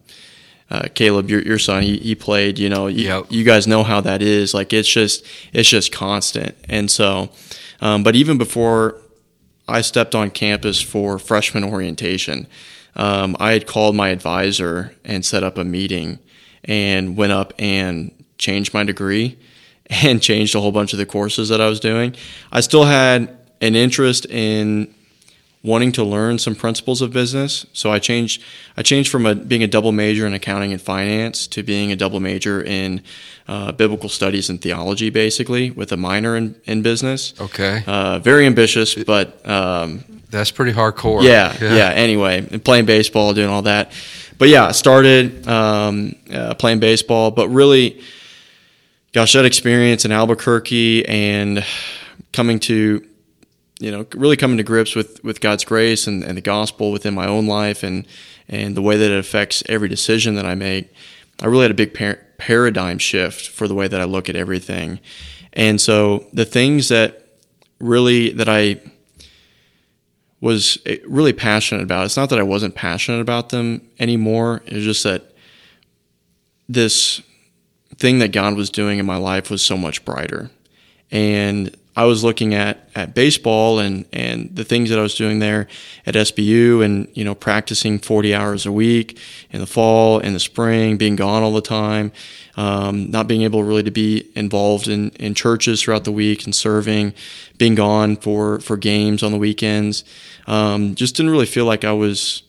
uh, 0.69 0.87
Caleb, 0.93 1.29
your 1.29 1.41
your 1.41 1.57
son, 1.59 1.81
he, 1.81 1.97
he 1.97 2.13
played. 2.13 2.59
You 2.59 2.69
know, 2.69 2.87
you, 2.87 3.05
Yep. 3.05 3.25
you 3.29 3.43
guys 3.45 3.67
know 3.67 3.83
how 3.83 4.01
that 4.01 4.21
is. 4.21 4.53
Like 4.53 4.73
it's 4.73 4.87
just 4.89 5.25
it's 5.53 5.69
just 5.69 5.91
constant. 5.91 6.55
And 6.67 6.91
so, 6.91 7.29
um, 7.81 8.03
but 8.03 8.15
even 8.15 8.37
before 8.37 8.99
I 9.67 9.81
stepped 9.81 10.15
on 10.15 10.31
campus 10.31 10.81
for 10.81 11.19
freshman 11.19 11.63
orientation, 11.63 12.47
um, 12.97 13.37
I 13.39 13.51
had 13.51 13.67
called 13.67 13.95
my 13.95 14.09
advisor 14.09 14.95
and 15.05 15.23
set 15.23 15.43
up 15.43 15.57
a 15.57 15.63
meeting, 15.63 16.19
and 16.63 17.15
went 17.15 17.31
up 17.31 17.53
and 17.59 18.11
changed 18.37 18.73
my 18.73 18.83
degree, 18.83 19.37
and 19.87 20.21
changed 20.21 20.55
a 20.55 20.59
whole 20.59 20.71
bunch 20.71 20.93
of 20.93 20.99
the 20.99 21.05
courses 21.05 21.49
that 21.49 21.61
I 21.61 21.69
was 21.69 21.79
doing. 21.79 22.15
I 22.51 22.61
still 22.61 22.85
had 22.85 23.37
an 23.61 23.75
interest 23.75 24.25
in 24.25 24.93
wanting 25.67 25.91
to 25.91 26.03
learn 26.03 26.39
some 26.39 26.55
principles 26.55 27.01
of 27.01 27.11
business. 27.11 27.65
So 27.73 27.91
I 27.91 27.99
changed 27.99 28.41
I 28.77 28.81
changed 28.81 29.11
from 29.11 29.25
a, 29.25 29.35
being 29.35 29.63
a 29.63 29.67
double 29.67 29.91
major 29.91 30.25
in 30.25 30.33
accounting 30.33 30.71
and 30.71 30.81
finance 30.81 31.45
to 31.47 31.61
being 31.61 31.91
a 31.91 31.95
double 31.95 32.19
major 32.19 32.63
in 32.63 33.01
uh, 33.47 33.71
biblical 33.73 34.09
studies 34.09 34.49
and 34.49 34.61
theology, 34.61 35.09
basically 35.09 35.71
with 35.71 35.91
a 35.91 35.97
minor 35.97 36.35
in, 36.35 36.55
in 36.65 36.81
business. 36.81 37.33
okay. 37.39 37.83
Uh, 37.85 38.19
very 38.19 38.45
ambitious, 38.45 38.95
but 38.95 39.47
um, 39.47 40.03
That's 40.29 40.51
pretty 40.51 40.73
hardcore. 40.73 41.23
yeah, 41.23 41.55
yeah, 41.61 41.89
Anyway, 41.89 42.41
playing 42.59 42.85
baseball, 42.85 43.33
doing 43.33 43.49
all 43.49 43.63
that. 43.63 43.91
But 44.37 44.49
yeah, 44.49 44.65
I 44.67 44.71
started 44.71 45.47
um, 45.47 46.15
uh, 46.31 46.53
playing 46.55 46.79
baseball, 46.79 47.31
but 47.31 47.47
really, 47.49 48.01
gosh, 49.13 49.33
that 49.33 49.45
experience 49.45 50.05
in 50.05 50.11
Albuquerque 50.11 51.05
and 51.07 51.65
coming 52.33 52.59
to, 52.59 53.03
you 53.79 53.91
know, 53.91 54.05
really 54.15 54.37
coming 54.37 54.57
to 54.57 54.63
grips 54.63 54.95
with, 54.95 55.23
with 55.23 55.39
God's 55.39 55.63
grace 55.63 56.07
and, 56.07 56.23
and 56.23 56.37
the 56.37 56.41
gospel 56.41 56.91
within 56.91 57.13
my 57.13 57.27
own 57.27 57.47
life 57.47 57.83
and, 57.83 58.07
and 58.47 58.75
the 58.75 58.81
way 58.81 58.97
that 58.97 59.11
it 59.11 59.19
affects 59.19 59.63
every 59.69 59.87
decision 59.87 60.35
that 60.35 60.45
I 60.45 60.55
make, 60.55 60.91
I 61.41 61.45
really 61.45 61.63
had 61.63 61.71
a 61.71 61.75
big 61.75 61.93
par- 61.93 62.19
paradigm 62.37 62.97
shift 62.97 63.47
for 63.47 63.67
the 63.67 63.75
way 63.75 63.87
that 63.87 64.01
I 64.01 64.05
look 64.05 64.29
at 64.29 64.35
everything. 64.35 64.99
And 65.53 65.79
so 65.79 66.25
the 66.33 66.45
things 66.45 66.89
that 66.89 67.27
really, 67.79 68.31
that 68.33 68.49
I, 68.49 68.79
was 70.41 70.77
eh, 70.85 70.97
really 71.07 71.33
passionate 71.33 71.83
about. 71.83 72.05
It's 72.05 72.17
not 72.17 72.29
that 72.29 72.39
I 72.39 72.43
wasn't 72.43 72.75
passionate 72.75 73.21
about 73.21 73.49
them 73.49 73.81
anymore. 73.99 74.61
It 74.65 74.73
was 74.73 74.83
just 74.83 75.03
that 75.03 75.33
this 76.69 77.21
thing 77.95 78.19
that 78.19 78.31
God 78.31 78.55
was 78.55 78.69
doing 78.69 78.99
in 78.99 79.05
my 79.05 79.17
life 79.17 79.49
was 79.49 79.61
so 79.61 79.77
much 79.77 80.05
brighter. 80.05 80.51
And 81.09 81.75
I 81.97 82.05
was 82.05 82.23
looking 82.23 82.53
at, 82.53 82.77
at 82.93 83.15
baseball 83.15 83.79
and, 83.79 84.05
and 84.13 84.55
the 84.55 84.63
things 84.63 84.91
that 84.91 84.99
I 84.99 85.01
was 85.01 85.15
doing 85.15 85.39
there 85.39 85.67
at 86.05 86.13
SBU 86.13 86.85
and, 86.85 87.07
you 87.15 87.25
know, 87.25 87.33
practicing 87.33 87.97
40 87.97 88.35
hours 88.35 88.67
a 88.67 88.71
week 88.71 89.19
in 89.49 89.61
the 89.61 89.65
fall, 89.65 90.19
in 90.19 90.33
the 90.33 90.39
spring, 90.39 90.97
being 90.97 91.15
gone 91.15 91.41
all 91.41 91.51
the 91.51 91.59
time, 91.59 92.11
um, 92.55 93.09
not 93.09 93.27
being 93.27 93.41
able 93.41 93.63
really 93.63 93.81
to 93.81 93.89
be 93.89 94.29
involved 94.35 94.87
in, 94.87 95.09
in 95.11 95.33
churches 95.33 95.81
throughout 95.81 96.03
the 96.03 96.11
week 96.11 96.45
and 96.45 96.53
serving, 96.53 97.15
being 97.57 97.73
gone 97.73 98.15
for, 98.15 98.59
for 98.59 98.77
games 98.77 99.23
on 99.23 99.31
the 99.31 99.39
weekends. 99.39 100.03
Um, 100.45 100.93
just 100.93 101.15
didn't 101.15 101.31
really 101.31 101.47
feel 101.47 101.65
like 101.65 101.83
I 101.83 101.93
was 101.93 102.43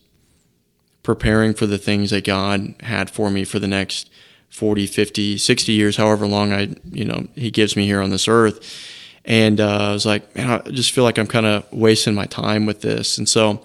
preparing 1.02 1.54
for 1.54 1.64
the 1.64 1.78
things 1.78 2.10
that 2.10 2.22
God 2.22 2.74
had 2.80 3.08
for 3.08 3.30
me 3.30 3.44
for 3.44 3.58
the 3.58 3.66
next 3.66 4.10
40, 4.50 4.86
50, 4.86 5.38
60 5.38 5.72
years, 5.72 5.96
however 5.96 6.26
long 6.26 6.52
I, 6.52 6.74
you 6.90 7.06
know, 7.06 7.28
he 7.34 7.50
gives 7.50 7.76
me 7.76 7.86
here 7.86 8.02
on 8.02 8.10
this 8.10 8.28
earth. 8.28 8.96
And 9.28 9.60
uh, 9.60 9.90
I 9.90 9.92
was 9.92 10.06
like, 10.06 10.34
man, 10.34 10.62
I 10.66 10.70
just 10.70 10.92
feel 10.92 11.04
like 11.04 11.18
I'm 11.18 11.26
kind 11.26 11.44
of 11.44 11.70
wasting 11.70 12.14
my 12.14 12.24
time 12.24 12.64
with 12.64 12.80
this. 12.80 13.18
And 13.18 13.28
so 13.28 13.62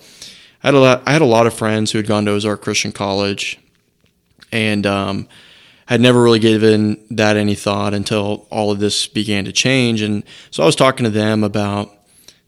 I 0.61 0.67
had 0.67 0.73
a 0.73 0.79
lot, 0.79 1.03
I 1.07 1.13
had 1.13 1.21
a 1.21 1.25
lot 1.25 1.47
of 1.47 1.53
friends 1.53 1.91
who 1.91 1.97
had 1.97 2.05
gone 2.05 2.25
to 2.25 2.31
Ozark 2.31 2.61
Christian 2.61 2.91
College 2.91 3.57
and 4.51 4.85
um, 4.85 5.29
had 5.85 6.01
never 6.01 6.21
really 6.21 6.39
given 6.39 7.01
that 7.11 7.37
any 7.37 7.55
thought 7.55 7.93
until 7.93 8.45
all 8.51 8.71
of 8.71 8.79
this 8.79 9.07
began 9.07 9.45
to 9.45 9.53
change. 9.53 10.01
And 10.01 10.23
so 10.51 10.63
I 10.63 10.65
was 10.65 10.75
talking 10.75 11.05
to 11.05 11.09
them 11.09 11.45
about 11.45 11.91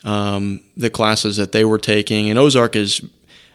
um, 0.03 0.59
the 0.75 0.89
classes 0.89 1.37
that 1.37 1.53
they 1.53 1.63
were 1.63 1.79
taking. 1.79 2.29
And 2.29 2.37
Ozark 2.37 2.75
is, 2.75 3.01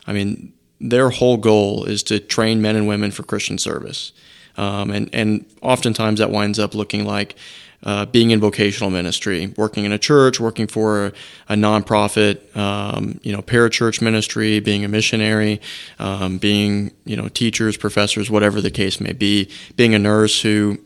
I 0.07 0.15
mean, 0.15 0.55
their 0.81 1.11
whole 1.11 1.37
goal 1.37 1.85
is 1.85 2.03
to 2.05 2.19
train 2.19 2.63
men 2.63 2.77
and 2.77 2.89
women 2.89 3.11
for 3.11 3.25
Christian 3.25 3.59
service. 3.59 4.13
Um, 4.57 4.91
and, 4.91 5.11
and 5.13 5.45
oftentimes 5.61 6.19
that 6.19 6.31
winds 6.31 6.59
up 6.59 6.75
looking 6.75 7.05
like 7.05 7.37
uh, 7.83 8.05
being 8.07 8.31
in 8.31 8.41
vocational 8.41 8.91
ministry, 8.91 9.55
working 9.57 9.85
in 9.85 9.93
a 9.93 9.99
church, 9.99 10.39
working 10.39 10.67
for 10.67 11.13
a, 11.49 11.55
nonprofit, 11.55 12.55
um, 12.57 13.19
you 13.23 13.33
know, 13.33 13.41
parachurch 13.41 14.03
ministry, 14.03 14.61
being 14.61 14.85
a 14.85 14.89
missionary, 14.89 15.61
um, 15.99 16.39
being 16.39 16.91
you 17.05 17.17
know 17.17 17.29
teachers, 17.29 17.77
professors, 17.77 18.31
whatever 18.31 18.61
the 18.61 18.71
case 18.71 19.01
may 19.01 19.13
be, 19.13 19.51
being 19.77 19.95
a 19.95 19.99
nurse 19.99 20.41
who, 20.43 20.79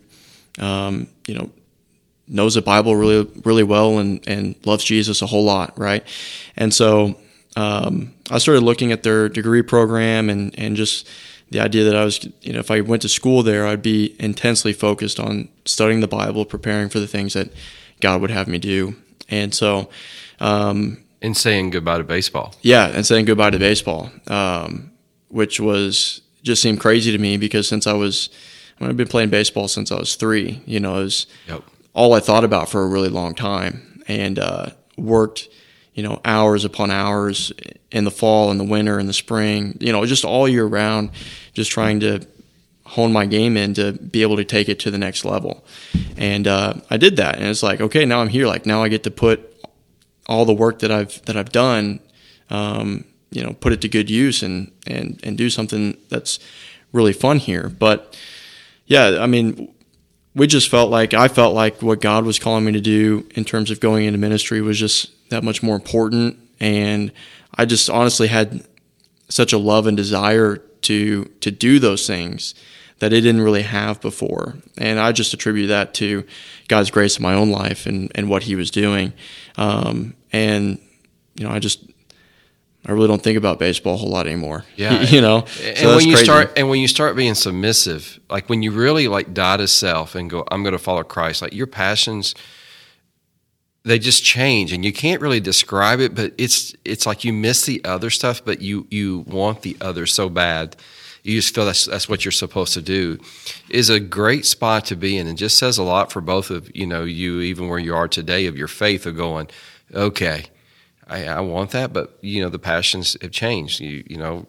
um, 0.60 1.08
you 1.26 1.34
know, 1.34 1.50
knows 2.28 2.54
the 2.54 2.62
Bible 2.62 2.94
really 2.94 3.28
really 3.44 3.64
well 3.64 3.98
and 3.98 4.26
and 4.28 4.54
loves 4.64 4.84
Jesus 4.84 5.20
a 5.20 5.26
whole 5.26 5.44
lot, 5.44 5.76
right? 5.78 6.04
And 6.56 6.72
so 6.72 7.16
um, 7.56 8.14
I 8.30 8.38
started 8.38 8.62
looking 8.62 8.92
at 8.92 9.02
their 9.02 9.28
degree 9.28 9.62
program 9.62 10.30
and 10.30 10.56
and 10.58 10.76
just 10.76 11.08
the 11.50 11.60
idea 11.60 11.84
that 11.84 11.96
I 11.96 12.04
was, 12.04 12.26
you 12.42 12.52
know, 12.52 12.58
if 12.58 12.70
I 12.70 12.80
went 12.80 13.02
to 13.02 13.08
school 13.08 13.42
there, 13.42 13.66
I'd 13.66 13.82
be 13.82 14.16
intensely 14.18 14.72
focused 14.72 15.20
on 15.20 15.48
studying 15.64 16.00
the 16.00 16.08
Bible, 16.08 16.44
preparing 16.44 16.88
for 16.88 17.00
the 17.00 17.06
things 17.06 17.34
that 17.34 17.50
God 18.00 18.20
would 18.20 18.30
have 18.30 18.48
me 18.48 18.58
do. 18.58 18.96
And 19.28 19.54
so, 19.54 19.88
um, 20.40 21.04
and 21.22 21.36
saying 21.36 21.70
goodbye 21.70 21.98
to 21.98 22.04
baseball. 22.04 22.54
Yeah, 22.60 22.88
and 22.88 23.06
saying 23.06 23.24
goodbye 23.24 23.50
to 23.50 23.58
baseball, 23.58 24.10
um, 24.26 24.92
which 25.28 25.58
was 25.58 26.20
just 26.42 26.60
seemed 26.60 26.80
crazy 26.80 27.10
to 27.12 27.18
me 27.18 27.38
because 27.38 27.66
since 27.66 27.86
I 27.86 27.94
was, 27.94 28.28
I 28.80 28.86
I've 28.86 28.96
been 28.96 29.08
playing 29.08 29.30
baseball 29.30 29.68
since 29.68 29.90
I 29.90 29.98
was 29.98 30.16
three. 30.16 30.62
You 30.66 30.80
know, 30.80 30.98
it 30.98 31.04
was 31.04 31.26
yep. 31.48 31.62
all 31.94 32.12
I 32.12 32.20
thought 32.20 32.44
about 32.44 32.68
for 32.68 32.82
a 32.82 32.86
really 32.86 33.08
long 33.08 33.34
time, 33.34 34.02
and 34.06 34.38
uh, 34.38 34.66
worked 34.98 35.48
you 35.94 36.02
know, 36.02 36.20
hours 36.24 36.64
upon 36.64 36.90
hours 36.90 37.52
in 37.90 38.04
the 38.04 38.10
fall 38.10 38.50
and 38.50 38.58
the 38.58 38.64
winter 38.64 38.98
and 38.98 39.08
the 39.08 39.12
spring, 39.12 39.76
you 39.80 39.92
know, 39.92 40.04
just 40.04 40.24
all 40.24 40.48
year 40.48 40.66
round, 40.66 41.10
just 41.52 41.70
trying 41.70 42.00
to 42.00 42.26
hone 42.84 43.12
my 43.12 43.26
game 43.26 43.56
in 43.56 43.74
to 43.74 43.92
be 43.92 44.22
able 44.22 44.36
to 44.36 44.44
take 44.44 44.68
it 44.68 44.78
to 44.80 44.90
the 44.90 44.98
next 44.98 45.24
level. 45.24 45.64
And 46.16 46.46
uh, 46.46 46.74
I 46.90 46.96
did 46.96 47.16
that, 47.16 47.36
and 47.36 47.46
it's 47.46 47.62
like, 47.62 47.80
okay, 47.80 48.04
now 48.04 48.20
I'm 48.20 48.28
here. 48.28 48.46
Like 48.46 48.66
now 48.66 48.82
I 48.82 48.88
get 48.88 49.04
to 49.04 49.10
put 49.10 49.50
all 50.26 50.44
the 50.44 50.52
work 50.52 50.80
that 50.80 50.90
I've 50.90 51.22
that 51.26 51.36
I've 51.36 51.52
done, 51.52 52.00
um, 52.50 53.04
you 53.30 53.42
know, 53.42 53.52
put 53.52 53.72
it 53.72 53.80
to 53.82 53.88
good 53.88 54.10
use 54.10 54.42
and 54.42 54.72
and 54.86 55.20
and 55.22 55.38
do 55.38 55.48
something 55.48 55.96
that's 56.08 56.38
really 56.92 57.12
fun 57.12 57.38
here. 57.38 57.68
But 57.68 58.18
yeah, 58.86 59.18
I 59.20 59.26
mean, 59.26 59.72
we 60.34 60.46
just 60.46 60.68
felt 60.68 60.90
like 60.90 61.14
I 61.14 61.28
felt 61.28 61.54
like 61.54 61.80
what 61.82 62.00
God 62.00 62.24
was 62.24 62.38
calling 62.38 62.64
me 62.64 62.72
to 62.72 62.80
do 62.80 63.26
in 63.34 63.44
terms 63.44 63.70
of 63.70 63.80
going 63.80 64.04
into 64.04 64.18
ministry 64.18 64.60
was 64.60 64.78
just 64.78 65.10
that 65.30 65.44
much 65.44 65.62
more 65.62 65.76
important. 65.76 66.38
And 66.60 67.12
I 67.54 67.64
just 67.64 67.88
honestly 67.88 68.28
had 68.28 68.66
such 69.28 69.52
a 69.52 69.58
love 69.58 69.86
and 69.86 69.96
desire 69.96 70.56
to 70.82 71.24
to 71.24 71.50
do 71.50 71.78
those 71.78 72.06
things 72.06 72.54
that 72.98 73.12
it 73.12 73.20
didn't 73.22 73.42
really 73.42 73.62
have 73.62 74.00
before. 74.00 74.54
And 74.78 74.98
I 74.98 75.12
just 75.12 75.34
attribute 75.34 75.68
that 75.68 75.94
to 75.94 76.24
God's 76.68 76.90
grace 76.90 77.16
in 77.16 77.22
my 77.22 77.34
own 77.34 77.50
life 77.50 77.86
and, 77.86 78.10
and 78.14 78.28
what 78.28 78.44
He 78.44 78.54
was 78.54 78.70
doing. 78.70 79.12
Um, 79.56 80.14
and 80.32 80.78
you 81.34 81.44
know, 81.44 81.50
I 81.50 81.58
just 81.58 81.84
I 82.86 82.92
really 82.92 83.08
don't 83.08 83.22
think 83.22 83.38
about 83.38 83.58
baseball 83.58 83.94
a 83.94 83.96
whole 83.96 84.10
lot 84.10 84.26
anymore. 84.26 84.64
Yeah, 84.76 85.00
you 85.08 85.20
know. 85.20 85.46
And 85.62 85.78
so 85.78 85.96
when 85.96 86.06
you 86.06 86.14
crazy. 86.14 86.24
start 86.24 86.52
and 86.56 86.68
when 86.68 86.80
you 86.80 86.88
start 86.88 87.16
being 87.16 87.34
submissive, 87.34 88.20
like 88.28 88.48
when 88.48 88.62
you 88.62 88.72
really 88.72 89.08
like 89.08 89.32
die 89.32 89.56
to 89.56 89.68
self 89.68 90.14
and 90.14 90.28
go, 90.28 90.44
I'm 90.50 90.62
going 90.62 90.72
to 90.72 90.78
follow 90.78 91.02
Christ. 91.02 91.42
Like 91.42 91.54
your 91.54 91.66
passions 91.66 92.34
they 93.84 93.98
just 93.98 94.24
change 94.24 94.72
and 94.72 94.84
you 94.84 94.92
can't 94.92 95.20
really 95.20 95.40
describe 95.40 96.00
it 96.00 96.14
but 96.14 96.32
it's 96.38 96.74
it's 96.84 97.06
like 97.06 97.24
you 97.24 97.32
miss 97.32 97.66
the 97.66 97.84
other 97.84 98.10
stuff 98.10 98.42
but 98.44 98.60
you 98.60 98.86
you 98.90 99.20
want 99.26 99.62
the 99.62 99.76
other 99.80 100.06
so 100.06 100.28
bad 100.28 100.76
you 101.22 101.40
just 101.40 101.54
feel 101.54 101.64
that's 101.64 101.86
that's 101.86 102.08
what 102.08 102.24
you're 102.24 102.32
supposed 102.32 102.74
to 102.74 102.82
do 102.82 103.18
is 103.68 103.90
a 103.90 104.00
great 104.00 104.46
spot 104.46 104.84
to 104.86 104.96
be 104.96 105.16
in 105.18 105.26
and 105.26 105.38
just 105.38 105.58
says 105.58 105.78
a 105.78 105.82
lot 105.82 106.10
for 106.10 106.20
both 106.20 106.50
of 106.50 106.74
you 106.74 106.86
know 106.86 107.04
you 107.04 107.40
even 107.40 107.68
where 107.68 107.78
you 107.78 107.94
are 107.94 108.08
today 108.08 108.46
of 108.46 108.56
your 108.56 108.68
faith 108.68 109.06
of 109.06 109.16
going 109.16 109.48
okay 109.94 110.44
I, 111.08 111.26
I 111.26 111.40
want 111.40 111.70
that 111.70 111.92
but 111.92 112.18
you 112.20 112.42
know 112.42 112.48
the 112.48 112.58
passions 112.58 113.16
have 113.20 113.30
changed 113.30 113.80
you 113.80 114.04
you 114.08 114.16
know 114.16 114.46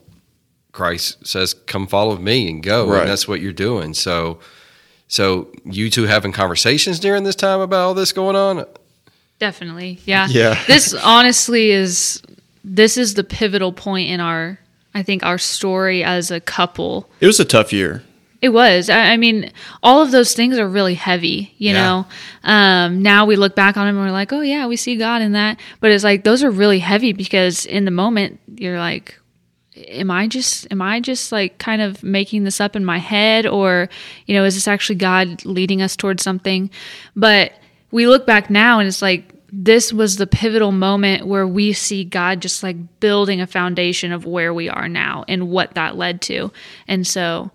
Christ 0.72 1.26
says 1.26 1.54
come 1.54 1.88
follow 1.88 2.18
me 2.18 2.50
and 2.50 2.62
go 2.62 2.88
right. 2.90 3.02
and 3.02 3.10
that's 3.10 3.28
what 3.28 3.42
you're 3.42 3.54
doing 3.54 3.94
so 3.94 4.40
so 5.08 5.52
you 5.64 5.90
two 5.90 6.04
having 6.04 6.32
conversations 6.32 7.00
during 7.00 7.24
this 7.24 7.36
time 7.36 7.60
about 7.60 7.80
all 7.80 7.94
this 7.94 8.12
going 8.12 8.36
on 8.36 8.66
Definitely. 9.40 10.00
Yeah. 10.06 10.28
Yeah. 10.30 10.62
This 10.68 10.94
honestly 10.94 11.72
is 11.72 12.22
this 12.64 12.98
is 12.98 13.14
the 13.14 13.24
pivotal 13.24 13.72
point 13.74 14.10
in 14.10 14.20
our 14.20 14.60
I 14.94 15.04
think 15.04 15.24
our 15.24 15.38
story 15.38 16.04
as 16.04 16.32
a 16.32 16.40
couple. 16.40 17.10
It 17.20 17.28
was 17.28 17.40
a 17.40 17.46
tough 17.46 17.74
year. 17.74 18.04
It 18.42 18.50
was. 18.50 18.90
I, 18.90 19.14
I 19.14 19.18
mean, 19.18 19.52
all 19.82 20.02
of 20.02 20.12
those 20.12 20.34
things 20.34 20.58
are 20.58 20.68
really 20.68 20.94
heavy, 20.94 21.54
you 21.58 21.72
yeah. 21.72 21.74
know. 21.74 22.06
Um, 22.44 23.02
now 23.02 23.26
we 23.26 23.36
look 23.36 23.56
back 23.56 23.78
on 23.78 23.88
them 23.88 23.98
and 23.98 24.06
we're 24.06 24.12
like, 24.12 24.34
oh 24.34 24.42
yeah, 24.42 24.68
we 24.68 24.76
see 24.76 24.98
God 24.98 25.22
in 25.22 25.32
that. 25.34 25.60
But 25.80 25.92
it's 25.92 26.04
like 26.04 26.24
those 26.24 26.44
are 26.44 26.52
really 26.52 26.80
heavy 26.80 27.14
because 27.14 27.66
in 27.66 27.86
the 27.86 27.92
moment 27.92 28.40
you're 28.56 28.78
like, 28.78 29.20
am 29.76 30.12
I 30.12 30.28
just 30.28 30.68
am 30.72 30.82
I 30.82 31.00
just 31.00 31.32
like 31.32 31.58
kind 31.58 31.82
of 31.82 32.04
making 32.04 32.44
this 32.44 32.62
up 32.62 32.76
in 32.76 32.86
my 32.86 32.98
head, 32.98 33.46
or 33.46 33.90
you 34.26 34.36
know, 34.36 34.46
is 34.46 34.56
this 34.56 34.68
actually 34.68 34.98
God 34.98 35.44
leading 35.46 35.82
us 35.82 35.96
towards 35.96 36.24
something? 36.24 36.70
But 37.16 37.54
we 37.92 38.08
look 38.08 38.26
back 38.26 38.50
now 38.50 38.80
and 38.80 38.88
it's 38.88 39.02
like 39.02 39.32
this 39.52 39.94
was 39.94 40.18
the 40.18 40.28
pivotal 40.28 40.74
moment 40.74 41.26
where 41.26 41.48
we 41.48 41.72
see 41.72 42.04
God 42.04 42.42
just 42.42 42.62
like 42.62 43.00
building 43.00 43.40
a 43.40 43.48
foundation 43.48 44.12
of 44.12 44.26
where 44.26 44.54
we 44.54 44.68
are 44.68 44.90
now 44.90 45.24
and 45.30 45.50
what 45.50 45.76
that 45.76 45.96
led 45.96 46.22
to. 46.24 46.52
And 46.90 47.08
so 47.08 47.52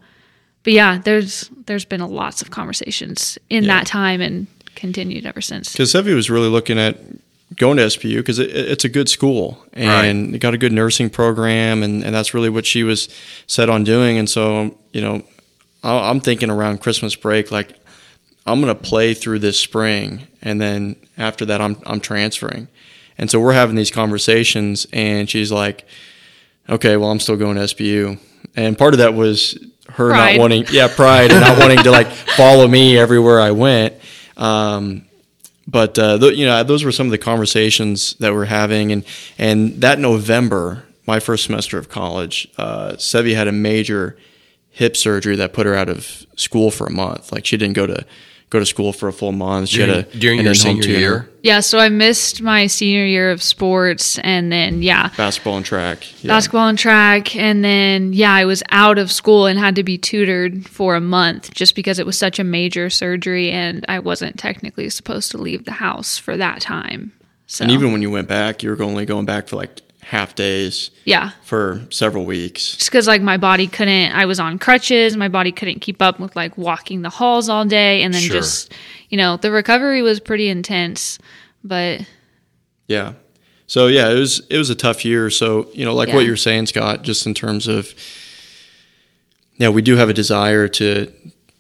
but 0.63 0.73
yeah, 0.73 0.99
there's 0.99 1.51
there's 1.67 1.85
been 1.85 2.01
a 2.01 2.07
lots 2.07 2.43
of 2.43 2.51
conversations 2.51 3.39
in 3.49 3.65
yeah. 3.65 3.79
that 3.79 3.87
time 3.87 4.21
and 4.21 4.47
continued 4.75 5.27
ever 5.27 5.41
since. 5.41 5.73
Because 5.73 5.93
Sevi 5.93 6.15
was 6.15 6.31
really 6.31 6.49
looking 6.49 6.79
at 6.79 6.99
going 7.57 7.77
to 7.79 7.85
SBU 7.85 8.19
because 8.19 8.39
it, 8.39 8.51
it's 8.51 8.85
a 8.85 8.89
good 8.89 9.09
school 9.09 9.65
and 9.73 10.33
right. 10.33 10.41
got 10.41 10.55
a 10.55 10.59
good 10.59 10.73
nursing 10.73 11.11
program 11.11 11.83
and, 11.83 12.05
and 12.05 12.15
that's 12.15 12.33
really 12.33 12.49
what 12.49 12.65
she 12.65 12.85
was 12.85 13.09
set 13.47 13.69
on 13.69 13.83
doing. 13.83 14.19
And 14.19 14.31
so, 14.31 14.77
you 14.93 15.01
know, 15.01 15.23
I'm 15.83 16.21
thinking 16.21 16.51
around 16.51 16.81
Christmas 16.81 17.17
break, 17.17 17.51
like 17.51 17.75
I'm 18.47 18.61
going 18.61 18.75
to 18.75 18.81
play 18.81 19.15
through 19.15 19.41
this 19.41 19.59
spring, 19.59 20.27
and 20.43 20.61
then 20.61 20.97
after 21.17 21.45
that, 21.47 21.61
I'm 21.61 21.81
I'm 21.87 22.01
transferring. 22.01 22.69
And 23.19 23.31
so 23.31 23.39
we're 23.39 23.53
having 23.53 23.77
these 23.77 23.91
conversations, 23.91 24.87
and 24.93 25.29
she's 25.29 25.53
like, 25.53 25.87
"Okay, 26.69 26.97
well, 26.97 27.11
I'm 27.11 27.21
still 27.21 27.37
going 27.37 27.57
to 27.57 27.63
SBU. 27.63 28.19
And 28.57 28.77
part 28.77 28.95
of 28.95 28.99
that 28.99 29.15
was 29.15 29.59
her 29.95 30.11
pride. 30.11 30.37
not 30.37 30.41
wanting, 30.41 30.65
yeah, 30.71 30.89
pride, 30.89 31.31
and 31.31 31.41
not 31.41 31.59
wanting 31.59 31.79
to 31.79 31.91
like 31.91 32.07
follow 32.37 32.67
me 32.67 32.99
everywhere 32.99 33.41
I 33.41 33.51
went. 33.51 33.95
Um, 34.37 35.07
but 35.67 35.99
uh, 35.99 36.19
th- 36.19 36.37
you 36.37 36.47
know, 36.47 36.63
those 36.65 36.85
were 36.85 36.93
some 36.93 37.07
of 37.07 37.11
the 37.11 37.19
conversations 37.19 38.15
that 38.15 38.33
we're 38.33 38.47
having, 38.47 38.93
and 38.93 39.05
and 39.39 39.81
that 39.81 39.99
November, 39.99 40.85
my 41.07 41.21
first 41.21 41.45
semester 41.45 41.79
of 41.79 41.89
college, 41.89 42.49
uh, 42.59 42.93
Sevi 42.93 43.35
had 43.35 43.47
a 43.49 43.53
major 43.53 44.17
hip 44.71 44.97
surgery 44.97 45.37
that 45.37 45.53
put 45.53 45.67
her 45.67 45.75
out 45.75 45.89
of 45.89 46.27
school 46.37 46.71
for 46.71 46.87
a 46.87 46.91
month. 46.91 47.33
Like 47.33 47.47
she 47.47 47.57
didn't 47.57 47.75
go 47.75 47.87
to 47.87 48.05
go 48.51 48.59
to 48.59 48.67
school 48.67 48.93
for 48.93 49.09
a 49.09 49.13
full 49.13 49.33
month. 49.33 49.69
She 49.69 49.79
during, 49.79 49.95
had 49.95 50.07
a 50.15 50.19
during 50.19 50.39
an 50.41 50.45
your 50.45 50.55
senior 50.55 50.83
tutor. 50.83 50.99
year. 50.99 51.31
Yeah, 51.43 51.61
so 51.61 51.79
I 51.79 51.89
missed 51.89 52.43
my 52.43 52.67
senior 52.67 53.07
year 53.07 53.31
of 53.31 53.43
sports 53.43 54.19
and 54.19 54.53
then 54.53 54.83
yeah, 54.83 55.11
basketball 55.17 55.57
and 55.57 55.65
track. 55.65 56.05
Yeah. 56.23 56.29
basketball 56.35 56.69
and 56.69 56.79
track 56.79 57.35
and 57.37 57.65
then 57.65 58.13
yeah, 58.13 58.35
I 58.35 58.45
was 58.45 58.63
out 58.71 58.99
of 58.99 59.11
school 59.11 59.47
and 59.47 59.59
had 59.59 59.77
to 59.77 59.85
be 59.85 59.97
tutored 59.97 60.69
for 60.69 60.97
a 60.97 61.01
month 61.01 61.55
just 61.55 61.75
because 61.75 61.99
it 61.99 62.05
was 62.07 62.19
such 62.19 62.39
a 62.39 62.45
major 62.45 62.91
surgery 62.91 63.51
and 63.51 63.85
I 63.89 64.01
wasn't 64.01 64.39
technically 64.39 64.91
supposed 64.91 65.31
to 65.31 65.39
leave 65.39 65.65
the 65.65 65.73
house 65.73 66.19
for 66.19 66.37
that 66.37 66.61
time. 66.61 67.13
So 67.47 67.65
And 67.65 67.73
even 67.73 67.93
when 67.93 68.03
you 68.03 68.11
went 68.11 68.29
back, 68.29 68.63
you 68.63 68.71
were 68.71 68.83
only 68.83 69.07
going 69.07 69.27
back 69.27 69.49
for 69.49 69.57
like 69.57 69.81
half 70.03 70.35
days 70.35 70.91
yeah, 71.05 71.31
for 71.43 71.83
several 71.91 72.25
weeks. 72.25 72.77
just 72.77 72.91
because 72.91 73.07
like 73.07 73.23
my 73.23 73.37
body 73.37 73.67
couldn't 73.69 74.13
i 74.13 74.25
was 74.25 74.41
on 74.41 74.59
crutches 74.59 75.17
my 75.17 75.29
body 75.29 75.53
couldn't 75.53 75.81
keep 75.81 76.01
up 76.03 76.19
with 76.19 76.35
like 76.35 76.57
walking 76.59 77.03
the 77.03 77.11
halls 77.11 77.49
all 77.49 77.65
day 77.65 78.03
and 78.03 78.13
then 78.15 78.23
Sure. 78.23 78.37
just 78.37 78.73
you 79.11 79.17
know 79.19 79.37
the 79.37 79.51
recovery 79.53 80.03
was 80.03 80.19
pretty 80.21 80.49
intense 80.49 81.19
but 81.63 82.01
Yeah. 82.89 83.13
So 83.67 83.87
yeah, 83.87 84.09
it 84.11 84.19
was 84.19 84.41
it 84.51 84.59
was 84.59 84.69
a 84.71 84.75
tough 84.75 85.05
year. 85.05 85.31
So 85.31 85.69
you 85.75 85.85
know, 85.85 85.95
like 85.95 86.09
Yeah. 86.09 86.17
what 86.17 86.25
you're 86.27 86.35
saying, 86.37 86.67
Scott, 86.67 87.03
just 87.03 87.25
in 87.25 87.35
terms 87.35 87.69
of, 87.69 87.95
yeah, 89.59 89.69
we 89.69 89.83
do 89.83 89.97
have 89.97 90.09
a 90.09 90.15
desire 90.15 90.67
to 90.69 91.13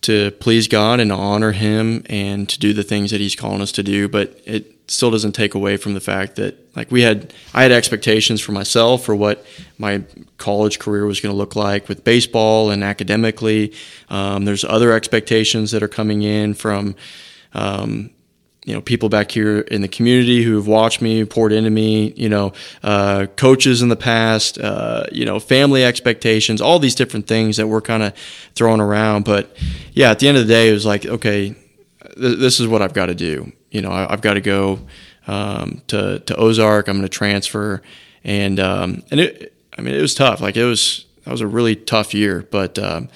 to 0.02 0.30
please 0.32 0.66
God 0.66 0.98
and 0.98 1.10
to 1.10 1.14
honor 1.14 1.52
Him 1.52 2.02
and 2.08 2.48
to 2.48 2.58
do 2.58 2.72
the 2.72 2.82
things 2.82 3.10
that 3.10 3.20
He's 3.20 3.36
calling 3.36 3.60
us 3.60 3.70
to 3.72 3.82
do, 3.82 4.08
but 4.08 4.40
it 4.44 4.79
still 4.90 5.10
doesn't 5.10 5.32
take 5.32 5.54
away 5.54 5.76
from 5.76 5.94
the 5.94 6.00
fact 6.00 6.34
that 6.34 6.76
like 6.76 6.90
we 6.90 7.02
had 7.02 7.32
I 7.54 7.62
had 7.62 7.70
expectations 7.70 8.40
for 8.40 8.50
myself 8.50 9.04
for 9.04 9.14
what 9.14 9.46
my 9.78 10.02
college 10.36 10.80
career 10.80 11.06
was 11.06 11.20
going 11.20 11.32
to 11.32 11.36
look 11.36 11.54
like 11.54 11.88
with 11.88 12.02
baseball 12.02 12.70
and 12.70 12.82
academically. 12.82 13.72
Um, 14.08 14.44
there's 14.44 14.64
other 14.64 14.92
expectations 14.92 15.70
that 15.70 15.82
are 15.82 15.88
coming 15.88 16.22
in 16.22 16.54
from. 16.54 16.96
Um, 17.54 18.10
you 18.66 18.74
know, 18.74 18.82
people 18.82 19.08
back 19.08 19.30
here 19.30 19.60
in 19.60 19.80
the 19.80 19.88
community 19.88 20.42
who 20.42 20.54
have 20.56 20.66
watched 20.66 21.00
me, 21.00 21.24
poured 21.24 21.50
into 21.50 21.70
me, 21.70 22.12
you 22.12 22.28
know, 22.28 22.52
uh, 22.82 23.26
coaches 23.36 23.80
in 23.80 23.88
the 23.88 23.96
past, 23.96 24.58
uh, 24.58 25.04
you 25.10 25.24
know, 25.24 25.40
family 25.40 25.82
expectations, 25.82 26.60
all 26.60 26.78
these 26.78 26.94
different 26.94 27.26
things 27.26 27.56
that 27.56 27.68
we're 27.68 27.80
kind 27.80 28.02
of 28.02 28.12
throwing 28.54 28.80
around. 28.80 29.24
But 29.24 29.56
yeah, 29.92 30.10
at 30.10 30.18
the 30.18 30.28
end 30.28 30.36
of 30.36 30.46
the 30.46 30.52
day, 30.52 30.68
it 30.68 30.72
was 30.72 30.84
like, 30.84 31.06
okay, 31.06 31.54
th- 32.16 32.38
this 32.38 32.60
is 32.60 32.68
what 32.68 32.82
I've 32.82 32.92
got 32.92 33.06
to 33.06 33.14
do. 33.14 33.50
You 33.70 33.82
know, 33.82 33.90
I- 33.90 34.12
I've 34.12 34.20
got 34.20 34.34
to 34.34 34.40
go 34.40 34.80
um, 35.26 35.82
to 35.88 36.20
to 36.20 36.36
Ozark. 36.36 36.88
I'm 36.88 36.96
going 36.96 37.02
to 37.02 37.08
transfer, 37.08 37.82
and 38.24 38.58
um, 38.60 39.02
and 39.10 39.20
it, 39.20 39.52
I 39.76 39.80
mean, 39.82 39.94
it 39.94 40.00
was 40.00 40.14
tough. 40.14 40.40
Like 40.40 40.56
it 40.56 40.64
was 40.64 41.04
that 41.24 41.30
was 41.30 41.40
a 41.40 41.46
really 41.46 41.76
tough 41.76 42.14
year, 42.14 42.46
but. 42.50 42.78
Um, 42.78 43.08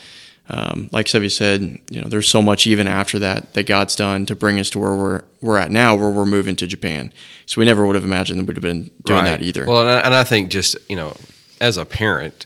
um, 0.50 0.90
like 0.92 1.06
Sevi 1.06 1.30
said, 1.32 1.80
you 1.88 2.02
know, 2.02 2.08
there's 2.08 2.28
so 2.28 2.42
much 2.42 2.66
even 2.66 2.86
after 2.86 3.18
that 3.20 3.54
that 3.54 3.66
God's 3.66 3.96
done 3.96 4.26
to 4.26 4.36
bring 4.36 4.60
us 4.60 4.68
to 4.70 4.78
where 4.78 4.94
we're 4.94 5.22
we're 5.40 5.56
at 5.56 5.70
now, 5.70 5.94
where 5.94 6.10
we're 6.10 6.26
moving 6.26 6.54
to 6.56 6.66
Japan. 6.66 7.14
So 7.46 7.60
we 7.60 7.64
never 7.64 7.86
would 7.86 7.94
have 7.94 8.04
imagined 8.04 8.40
that 8.40 8.44
we'd 8.46 8.56
have 8.56 8.62
been 8.62 8.90
doing 9.04 9.24
that 9.24 9.40
either. 9.40 9.64
Well, 9.66 9.80
and 9.80 9.88
I, 9.88 10.00
and 10.00 10.14
I 10.14 10.22
think 10.22 10.50
just 10.50 10.76
you 10.90 10.96
know, 10.96 11.16
as 11.62 11.78
a 11.78 11.86
parent, 11.86 12.44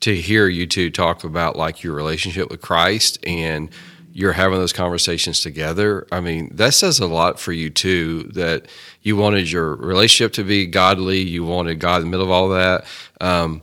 to 0.00 0.16
hear 0.16 0.48
you 0.48 0.66
two 0.66 0.90
talk 0.90 1.24
about 1.24 1.56
like 1.56 1.82
your 1.82 1.92
relationship 1.92 2.50
with 2.50 2.62
Christ 2.62 3.18
and 3.26 3.68
you're 4.16 4.32
having 4.32 4.58
those 4.58 4.72
conversations 4.72 5.42
together. 5.42 6.06
I 6.10 6.20
mean, 6.20 6.50
that 6.54 6.72
says 6.72 7.00
a 7.00 7.06
lot 7.06 7.38
for 7.38 7.52
you 7.52 7.68
too. 7.68 8.22
That 8.34 8.66
you 9.02 9.14
wanted 9.14 9.50
your 9.50 9.76
relationship 9.76 10.32
to 10.34 10.44
be 10.44 10.66
godly. 10.66 11.20
You 11.20 11.44
wanted 11.44 11.80
God 11.80 11.96
in 11.96 12.04
the 12.04 12.10
middle 12.10 12.24
of 12.24 12.30
all 12.30 12.48
that. 12.48 12.86
Um, 13.20 13.60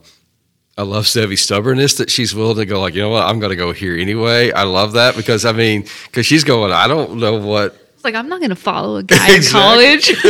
I 0.78 0.82
love 0.82 1.04
Sevi's 1.04 1.42
stubbornness 1.42 1.94
that 1.94 2.08
she's 2.08 2.34
willing 2.34 2.56
to 2.56 2.66
go 2.66 2.80
like, 2.80 2.94
you 2.94 3.02
know 3.02 3.08
what, 3.08 3.24
I'm 3.24 3.40
going 3.40 3.50
to 3.50 3.56
go 3.56 3.72
here 3.72 3.96
anyway. 3.96 4.52
I 4.52 4.62
love 4.62 4.92
that 4.92 5.16
because 5.16 5.44
I 5.44 5.50
mean, 5.50 5.86
because 6.06 6.24
she's 6.24 6.44
going, 6.44 6.72
I 6.72 6.86
don't 6.86 7.18
know 7.18 7.36
what 7.38 7.80
it's 7.94 8.04
like 8.04 8.14
i'm 8.14 8.28
not 8.28 8.40
going 8.40 8.50
to 8.50 8.56
follow 8.56 8.96
a 8.96 9.02
guy 9.02 9.36
in 9.36 9.42
college 9.42 10.08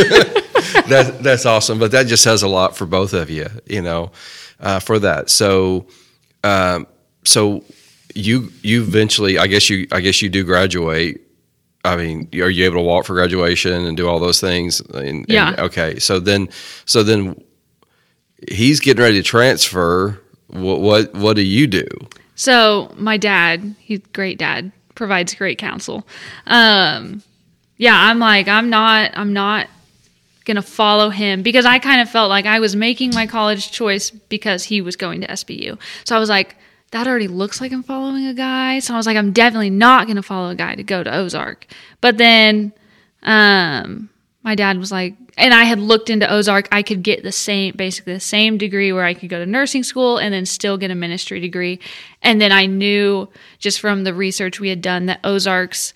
that 0.87 1.19
that's 1.21 1.45
awesome. 1.45 1.79
But 1.79 1.91
that 1.91 2.07
just 2.07 2.23
says 2.23 2.43
a 2.43 2.47
lot 2.47 2.75
for 2.75 2.85
both 2.85 3.13
of 3.13 3.29
you, 3.29 3.47
you 3.65 3.81
know, 3.81 4.11
uh, 4.59 4.79
for 4.79 4.99
that. 4.99 5.29
So, 5.29 5.87
um, 6.43 6.87
so 7.23 7.63
you 8.15 8.51
you 8.63 8.81
eventually, 8.81 9.37
I 9.37 9.47
guess 9.47 9.69
you 9.69 9.87
I 9.91 10.01
guess 10.01 10.21
you 10.21 10.29
do 10.29 10.43
graduate. 10.43 11.21
I 11.83 11.95
mean, 11.95 12.27
are 12.41 12.49
you 12.49 12.65
able 12.65 12.77
to 12.77 12.81
walk 12.81 13.05
for 13.05 13.13
graduation 13.13 13.85
and 13.85 13.95
do 13.95 14.07
all 14.07 14.19
those 14.19 14.41
things? 14.41 14.79
And, 14.81 14.95
and- 15.07 15.25
Yeah. 15.29 15.53
okay. 15.59 15.99
So 15.99 16.19
then, 16.19 16.49
so 16.85 17.03
then 17.03 17.39
he's 18.49 18.79
getting 18.79 19.03
ready 19.03 19.17
to 19.21 19.23
transfer. 19.23 20.19
What 20.47 20.79
what 20.81 21.13
what 21.13 21.35
do 21.35 21.43
you 21.43 21.67
do? 21.67 21.85
So 22.35 22.91
my 22.97 23.17
dad, 23.17 23.75
he's 23.79 23.99
great 24.13 24.37
dad, 24.39 24.71
provides 24.95 25.33
great 25.35 25.57
counsel. 25.57 26.07
Um, 26.47 27.21
yeah, 27.77 27.95
I'm 27.95 28.19
like, 28.19 28.47
I'm 28.47 28.69
not, 28.69 29.11
I'm 29.15 29.31
not 29.33 29.67
gonna 30.45 30.61
follow 30.61 31.09
him 31.09 31.41
because 31.43 31.65
I 31.65 31.79
kind 31.79 32.01
of 32.01 32.09
felt 32.09 32.29
like 32.29 32.45
I 32.45 32.59
was 32.59 32.75
making 32.75 33.13
my 33.13 33.25
college 33.27 33.71
choice 33.71 34.11
because 34.11 34.63
he 34.63 34.81
was 34.81 34.95
going 34.95 35.21
to 35.21 35.27
SBU. 35.27 35.77
So 36.03 36.15
I 36.15 36.19
was 36.19 36.29
like, 36.29 36.55
that 36.95 37.07
already 37.07 37.27
looks 37.27 37.59
like 37.59 37.73
I'm 37.73 37.83
following 37.83 38.25
a 38.25 38.33
guy. 38.33 38.79
So 38.79 38.93
I 38.93 38.97
was 38.97 39.05
like, 39.05 39.17
I'm 39.17 39.33
definitely 39.33 39.69
not 39.69 40.07
gonna 40.07 40.23
follow 40.23 40.49
a 40.49 40.55
guy 40.55 40.75
to 40.75 40.83
go 40.83 41.03
to 41.03 41.13
Ozark. 41.13 41.67
But 41.99 42.17
then, 42.17 42.71
um, 43.21 44.09
my 44.43 44.55
dad 44.55 44.77
was 44.77 44.93
like, 44.93 45.15
and 45.37 45.53
I 45.53 45.65
had 45.65 45.77
looked 45.77 46.09
into 46.09 46.31
Ozark. 46.31 46.69
I 46.71 46.83
could 46.83 47.03
get 47.03 47.21
the 47.21 47.33
same, 47.33 47.75
basically 47.75 48.13
the 48.13 48.21
same 48.21 48.57
degree 48.57 48.93
where 48.93 49.03
I 49.03 49.13
could 49.13 49.27
go 49.27 49.39
to 49.39 49.45
nursing 49.45 49.83
school 49.83 50.17
and 50.17 50.33
then 50.33 50.45
still 50.45 50.77
get 50.77 50.89
a 50.89 50.95
ministry 50.95 51.41
degree. 51.41 51.81
And 52.21 52.39
then 52.39 52.53
I 52.53 52.65
knew 52.65 53.27
just 53.59 53.81
from 53.81 54.05
the 54.05 54.13
research 54.13 54.61
we 54.61 54.69
had 54.69 54.81
done 54.81 55.07
that 55.07 55.19
Ozark's 55.25 55.93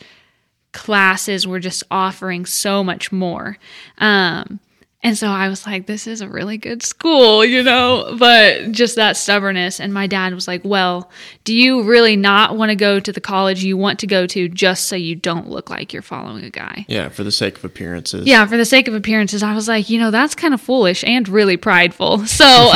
classes 0.74 1.48
were 1.48 1.62
just 1.62 1.82
offering 1.90 2.46
so 2.46 2.84
much 2.84 3.10
more. 3.10 3.58
Um, 4.00 4.60
and 5.02 5.18
so 5.18 5.28
I 5.28 5.48
was 5.48 5.66
like, 5.66 5.86
this 5.86 6.08
is 6.08 6.20
a 6.20 6.28
really 6.28 6.58
good 6.58 6.84
school, 6.84 7.46
you 7.46 7.64
know, 7.64 8.18
but 8.20 8.74
just 8.74 8.98
that 8.98 9.16
stubbornness. 9.16 9.80
And 9.80 9.94
my 9.94 10.08
dad 10.08 10.34
was 10.34 10.46
like, 10.46 10.60
well, 10.66 11.10
do 11.46 11.56
you 11.56 11.84
really 11.84 12.18
not 12.18 12.58
want 12.58 12.72
to 12.72 12.76
go 12.76 13.00
to 13.00 13.14
the 13.14 13.22
college 13.22 13.64
you 13.64 13.78
want 13.78 14.00
to 14.00 14.08
go 14.08 14.28
to 14.28 14.50
just 14.50 14.88
so 14.88 14.98
you 14.98 15.16
don't 15.16 15.50
look 15.50 15.70
like 15.70 15.94
you're 15.94 16.02
following 16.02 16.44
a 16.44 16.50
guy? 16.50 16.86
yeah, 16.90 17.08
for 17.08 17.24
the 17.24 17.32
sake 17.32 17.58
of 17.58 17.64
appearances. 17.64 18.28
Yeah, 18.28 18.46
for 18.46 18.58
the 18.58 18.66
sake 18.66 18.90
of 18.90 18.94
appearances, 18.94 19.42
I 19.42 19.56
was 19.56 19.70
like, 19.70 19.90
you 19.90 20.00
know, 20.00 20.12
that's 20.12 20.36
kind 20.36 20.54
of 20.54 20.60
foolish 20.60 21.06
and 21.06 21.28
really 21.30 21.58
prideful. 21.58 22.20
So, 22.40 22.46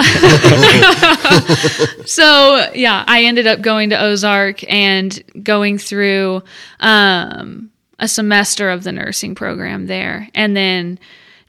so 2.05 2.71
yeah, 2.75 3.03
I 3.07 3.23
ended 3.23 3.47
up 3.47 3.61
going 3.61 3.91
to 3.91 4.01
Ozark 4.01 4.69
and 4.71 5.23
going 5.43 5.77
through 5.77 6.43
um, 6.79 7.71
a 7.99 8.07
semester 8.07 8.69
of 8.69 8.83
the 8.83 8.91
nursing 8.91 9.35
program 9.35 9.87
there, 9.87 10.27
and 10.35 10.55
then 10.57 10.99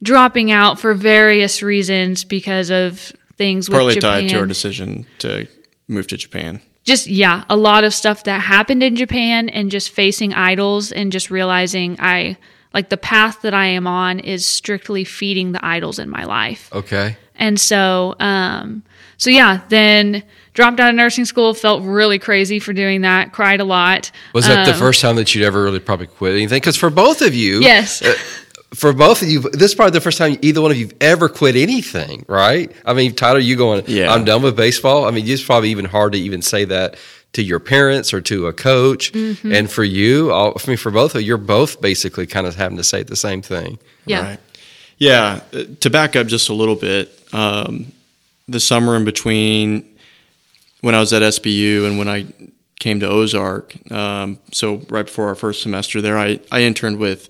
dropping 0.02 0.50
out 0.50 0.78
for 0.80 0.94
various 0.94 1.62
reasons 1.62 2.24
because 2.24 2.70
of 2.70 3.12
things 3.37 3.68
with 3.68 3.76
partly 3.76 3.94
Japan 3.94 4.22
tied 4.22 4.28
to 4.30 4.38
our 4.38 4.46
decision 4.46 5.07
to 5.18 5.46
move 5.88 6.07
to 6.09 6.16
Japan. 6.16 6.61
just 6.85 7.07
yeah, 7.07 7.44
a 7.48 7.57
lot 7.57 7.85
of 7.85 7.92
stuff 7.94 8.24
that 8.24 8.40
happened 8.40 8.83
in 8.83 8.96
Japan 8.96 9.48
and 9.48 9.70
just 9.70 9.90
facing 9.90 10.33
idols 10.35 10.92
and 10.92 11.11
just 11.12 11.30
realizing 11.30 11.96
I 12.00 12.37
like 12.72 12.88
the 12.90 12.96
path 12.96 13.42
that 13.42 13.54
I 13.54 13.66
am 13.66 13.87
on 13.87 14.18
is 14.20 14.44
strictly 14.46 15.04
feeding 15.04 15.52
the 15.52 15.64
idols 15.64 15.98
in 15.98 16.09
my 16.11 16.24
life. 16.24 16.68
Okay. 16.72 17.16
And 17.37 17.59
so 17.61 18.14
um 18.20 18.83
so 19.16 19.30
yeah, 19.30 19.62
then 19.68 20.22
dropped 20.54 20.78
out 20.80 20.90
of 20.90 20.94
nursing 20.96 21.24
school, 21.24 21.54
felt 21.54 21.83
really 21.83 22.18
crazy 22.18 22.59
for 22.59 22.72
doing 22.72 23.00
that, 23.02 23.33
cried 23.33 23.61
a 23.61 23.64
lot. 23.64 24.11
Was 24.35 24.46
that 24.46 24.64
the 24.66 24.72
Um, 24.72 24.78
first 24.78 25.00
time 25.00 25.16
that 25.16 25.35
you'd 25.35 25.44
ever 25.44 25.62
really 25.64 25.80
probably 25.80 26.07
quit 26.09 26.33
anything? 26.35 26.59
Because 26.59 26.76
for 26.76 26.90
both 26.90 27.22
of 27.22 27.35
you, 27.35 27.61
Yes. 27.61 28.02
uh, 28.02 28.14
for 28.74 28.92
both 28.92 29.22
of 29.22 29.28
you, 29.28 29.40
this 29.40 29.70
is 29.70 29.74
probably 29.74 29.92
the 29.92 30.00
first 30.00 30.18
time 30.18 30.37
either 30.42 30.60
one 30.60 30.70
of 30.70 30.76
you've 30.76 30.94
ever 31.00 31.28
quit 31.28 31.56
anything, 31.56 32.24
right? 32.28 32.70
I 32.84 32.94
mean, 32.94 33.14
Tyler, 33.14 33.38
you 33.38 33.56
going, 33.56 33.84
Yeah. 33.87 34.12
I'm 34.12 34.24
done 34.24 34.42
with 34.42 34.56
baseball. 34.56 35.04
I 35.06 35.10
mean, 35.10 35.26
it's 35.26 35.44
probably 35.44 35.70
even 35.70 35.84
hard 35.84 36.12
to 36.12 36.18
even 36.18 36.42
say 36.42 36.64
that 36.66 36.96
to 37.34 37.42
your 37.42 37.60
parents 37.60 38.14
or 38.14 38.20
to 38.22 38.46
a 38.46 38.52
coach. 38.52 39.12
Mm-hmm. 39.12 39.52
And 39.52 39.70
for 39.70 39.84
you, 39.84 40.32
all, 40.32 40.52
I 40.56 40.68
mean, 40.68 40.76
for 40.76 40.90
both 40.90 41.14
of 41.14 41.20
you, 41.22 41.28
you're 41.28 41.37
both 41.38 41.80
basically 41.80 42.26
kind 42.26 42.46
of 42.46 42.54
having 42.54 42.76
to 42.78 42.84
say 42.84 43.02
the 43.02 43.16
same 43.16 43.42
thing. 43.42 43.78
Yeah. 44.06 44.22
Right. 44.30 44.40
Yeah. 44.98 45.40
uh, 45.52 45.64
To 45.80 45.90
back 45.90 46.16
up 46.16 46.26
just 46.26 46.48
a 46.48 46.54
little 46.54 46.76
bit, 46.76 47.10
um, 47.32 47.92
the 48.48 48.60
summer 48.60 48.96
in 48.96 49.04
between 49.04 49.88
when 50.80 50.94
I 50.94 51.00
was 51.00 51.12
at 51.12 51.22
SBU 51.22 51.87
and 51.87 51.98
when 51.98 52.08
I 52.08 52.26
came 52.78 53.00
to 53.00 53.08
Ozark, 53.08 53.74
um, 53.90 54.38
so 54.52 54.82
right 54.88 55.06
before 55.06 55.28
our 55.28 55.34
first 55.34 55.62
semester 55.62 56.00
there, 56.00 56.18
I, 56.18 56.38
I 56.52 56.62
interned 56.62 56.98
with 56.98 57.28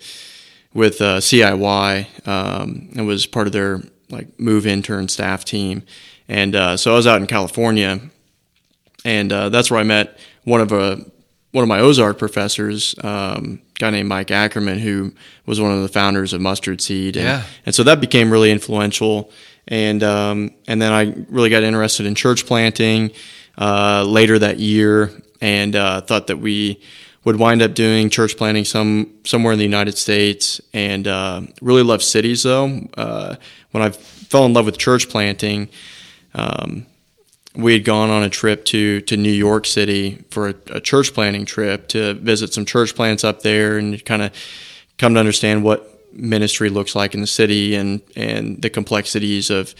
with 0.74 1.00
uh, 1.00 1.18
CIY 1.18 2.26
um, 2.28 2.88
and 2.96 3.06
was 3.06 3.26
part 3.26 3.46
of 3.46 3.52
their 3.52 3.80
like 4.10 4.38
move 4.38 4.66
intern 4.66 5.08
staff 5.08 5.44
team, 5.44 5.82
and 6.28 6.54
uh, 6.54 6.76
so 6.76 6.92
I 6.92 6.96
was 6.96 7.06
out 7.06 7.20
in 7.20 7.26
California, 7.26 8.00
and 9.04 9.32
uh, 9.32 9.48
that's 9.48 9.70
where 9.70 9.80
I 9.80 9.84
met 9.84 10.18
one 10.44 10.60
of 10.60 10.72
a 10.72 11.04
one 11.52 11.62
of 11.62 11.68
my 11.68 11.78
Ozark 11.78 12.18
professors, 12.18 12.96
um, 13.04 13.62
a 13.76 13.78
guy 13.78 13.90
named 13.90 14.08
Mike 14.08 14.32
Ackerman, 14.32 14.80
who 14.80 15.14
was 15.46 15.60
one 15.60 15.70
of 15.70 15.82
the 15.82 15.88
founders 15.88 16.32
of 16.32 16.40
Mustard 16.40 16.80
Seed, 16.80 17.16
and, 17.16 17.24
Yeah. 17.26 17.42
and 17.64 17.72
so 17.74 17.84
that 17.84 18.00
became 18.00 18.30
really 18.30 18.50
influential. 18.50 19.30
And 19.68 20.02
um, 20.02 20.50
and 20.66 20.82
then 20.82 20.92
I 20.92 21.14
really 21.30 21.48
got 21.50 21.62
interested 21.62 22.04
in 22.06 22.14
church 22.14 22.44
planting 22.44 23.12
uh, 23.56 24.04
later 24.04 24.38
that 24.38 24.58
year, 24.58 25.10
and 25.40 25.74
uh, 25.76 26.00
thought 26.02 26.26
that 26.26 26.38
we 26.38 26.80
would 27.24 27.36
wind 27.36 27.62
up 27.62 27.74
doing 27.74 28.10
church 28.10 28.36
planting 28.36 28.64
some 28.64 29.10
somewhere 29.24 29.52
in 29.52 29.58
the 29.58 29.64
United 29.64 29.96
States, 29.96 30.60
and 30.72 31.08
uh, 31.08 31.42
really 31.60 31.82
love 31.82 32.02
cities 32.02 32.42
though. 32.42 32.80
Uh, 32.96 33.36
when 33.70 33.82
I 33.82 33.90
fell 33.90 34.44
in 34.44 34.52
love 34.52 34.66
with 34.66 34.78
church 34.78 35.08
planting, 35.08 35.68
um, 36.34 36.86
we 37.56 37.72
had 37.72 37.84
gone 37.84 38.10
on 38.10 38.22
a 38.22 38.30
trip 38.30 38.64
to 38.66 39.00
to 39.02 39.16
New 39.16 39.32
York 39.32 39.66
City 39.66 40.24
for 40.30 40.48
a, 40.48 40.54
a 40.70 40.80
church 40.80 41.14
planting 41.14 41.44
trip 41.44 41.88
to 41.88 42.14
visit 42.14 42.52
some 42.52 42.64
church 42.64 42.94
plants 42.94 43.24
up 43.24 43.42
there 43.42 43.78
and 43.78 44.04
kind 44.04 44.22
of 44.22 44.32
come 44.98 45.14
to 45.14 45.20
understand 45.20 45.64
what 45.64 45.90
ministry 46.12 46.68
looks 46.70 46.94
like 46.94 47.14
in 47.14 47.20
the 47.20 47.26
city 47.26 47.74
and 47.74 48.00
and 48.16 48.62
the 48.62 48.70
complexities 48.70 49.50
of 49.50 49.74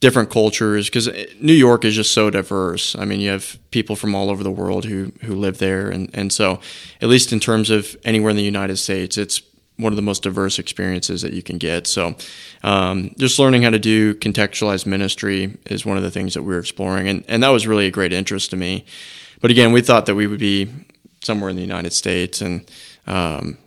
different 0.00 0.30
cultures 0.30 0.86
because 0.86 1.08
New 1.40 1.52
York 1.52 1.84
is 1.84 1.94
just 1.94 2.12
so 2.12 2.30
diverse. 2.30 2.94
I 2.96 3.04
mean, 3.04 3.20
you 3.20 3.30
have 3.30 3.58
people 3.70 3.96
from 3.96 4.14
all 4.14 4.30
over 4.30 4.42
the 4.42 4.50
world 4.50 4.84
who 4.84 5.12
who 5.22 5.34
live 5.34 5.58
there, 5.58 5.90
and 5.90 6.10
and 6.14 6.32
so 6.32 6.60
at 7.00 7.08
least 7.08 7.32
in 7.32 7.40
terms 7.40 7.70
of 7.70 7.96
anywhere 8.04 8.30
in 8.30 8.36
the 8.36 8.42
United 8.42 8.76
States, 8.76 9.16
it's 9.16 9.42
one 9.76 9.92
of 9.92 9.96
the 9.96 10.02
most 10.02 10.24
diverse 10.24 10.58
experiences 10.58 11.22
that 11.22 11.32
you 11.32 11.42
can 11.42 11.56
get. 11.56 11.86
So, 11.86 12.16
um, 12.64 13.14
just 13.16 13.38
learning 13.38 13.62
how 13.62 13.70
to 13.70 13.78
do 13.78 14.14
contextualized 14.14 14.86
ministry 14.86 15.56
is 15.66 15.86
one 15.86 15.96
of 15.96 16.02
the 16.02 16.10
things 16.10 16.34
that 16.34 16.42
we 16.42 16.52
were 16.54 16.60
exploring, 16.60 17.08
and 17.08 17.24
and 17.28 17.42
that 17.42 17.50
was 17.50 17.66
really 17.66 17.86
a 17.86 17.90
great 17.90 18.12
interest 18.12 18.50
to 18.50 18.56
me. 18.56 18.84
But 19.40 19.50
again, 19.50 19.72
we 19.72 19.82
thought 19.82 20.06
that 20.06 20.14
we 20.14 20.26
would 20.26 20.40
be 20.40 20.68
somewhere 21.22 21.50
in 21.50 21.56
the 21.56 21.62
United 21.62 21.92
States, 21.92 22.40
and 22.40 22.70
um, 23.06 23.58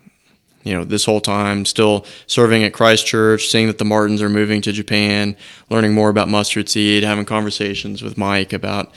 you 0.63 0.73
know, 0.73 0.83
this 0.83 1.05
whole 1.05 1.21
time 1.21 1.65
still 1.65 2.05
serving 2.27 2.63
at 2.63 2.73
Christ 2.73 3.05
Church, 3.05 3.47
seeing 3.47 3.67
that 3.67 3.77
the 3.77 3.85
Martins 3.85 4.21
are 4.21 4.29
moving 4.29 4.61
to 4.61 4.71
Japan, 4.71 5.35
learning 5.69 5.93
more 5.93 6.09
about 6.09 6.29
mustard 6.29 6.69
seed, 6.69 7.03
having 7.03 7.25
conversations 7.25 8.01
with 8.01 8.17
Mike 8.17 8.53
about 8.53 8.93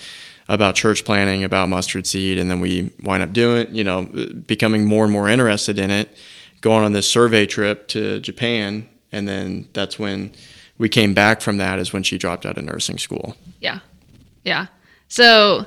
about 0.48 0.74
church 0.74 1.05
planting, 1.05 1.42
about 1.42 1.70
mustard 1.70 2.07
seed, 2.07 2.38
and 2.38 2.50
then 2.50 2.61
we 2.61 2.90
wind 3.03 3.22
up 3.22 3.33
doing, 3.33 3.74
you 3.74 3.83
know, 3.83 4.03
becoming 4.46 4.85
more 4.85 5.05
and 5.05 5.12
more 5.12 5.29
interested 5.29 5.79
in 5.79 5.90
it, 5.90 6.14
going 6.61 6.85
on 6.85 6.92
this 6.92 7.11
survey 7.11 7.46
trip 7.46 7.88
to 7.88 8.20
Japan, 8.20 8.87
and 9.11 9.27
then 9.27 9.66
that's 9.72 9.98
when 9.98 10.33
we 10.77 10.88
came 10.88 11.14
back 11.14 11.40
from 11.40 11.57
that 11.59 11.79
is 11.79 11.92
when 11.92 12.03
she 12.03 12.18
dropped 12.18 12.44
out 12.44 12.59
of 12.59 12.64
nursing 12.64 12.98
school. 12.98 13.37
Yeah. 13.61 13.79
Yeah. 14.42 14.66
So 15.09 15.66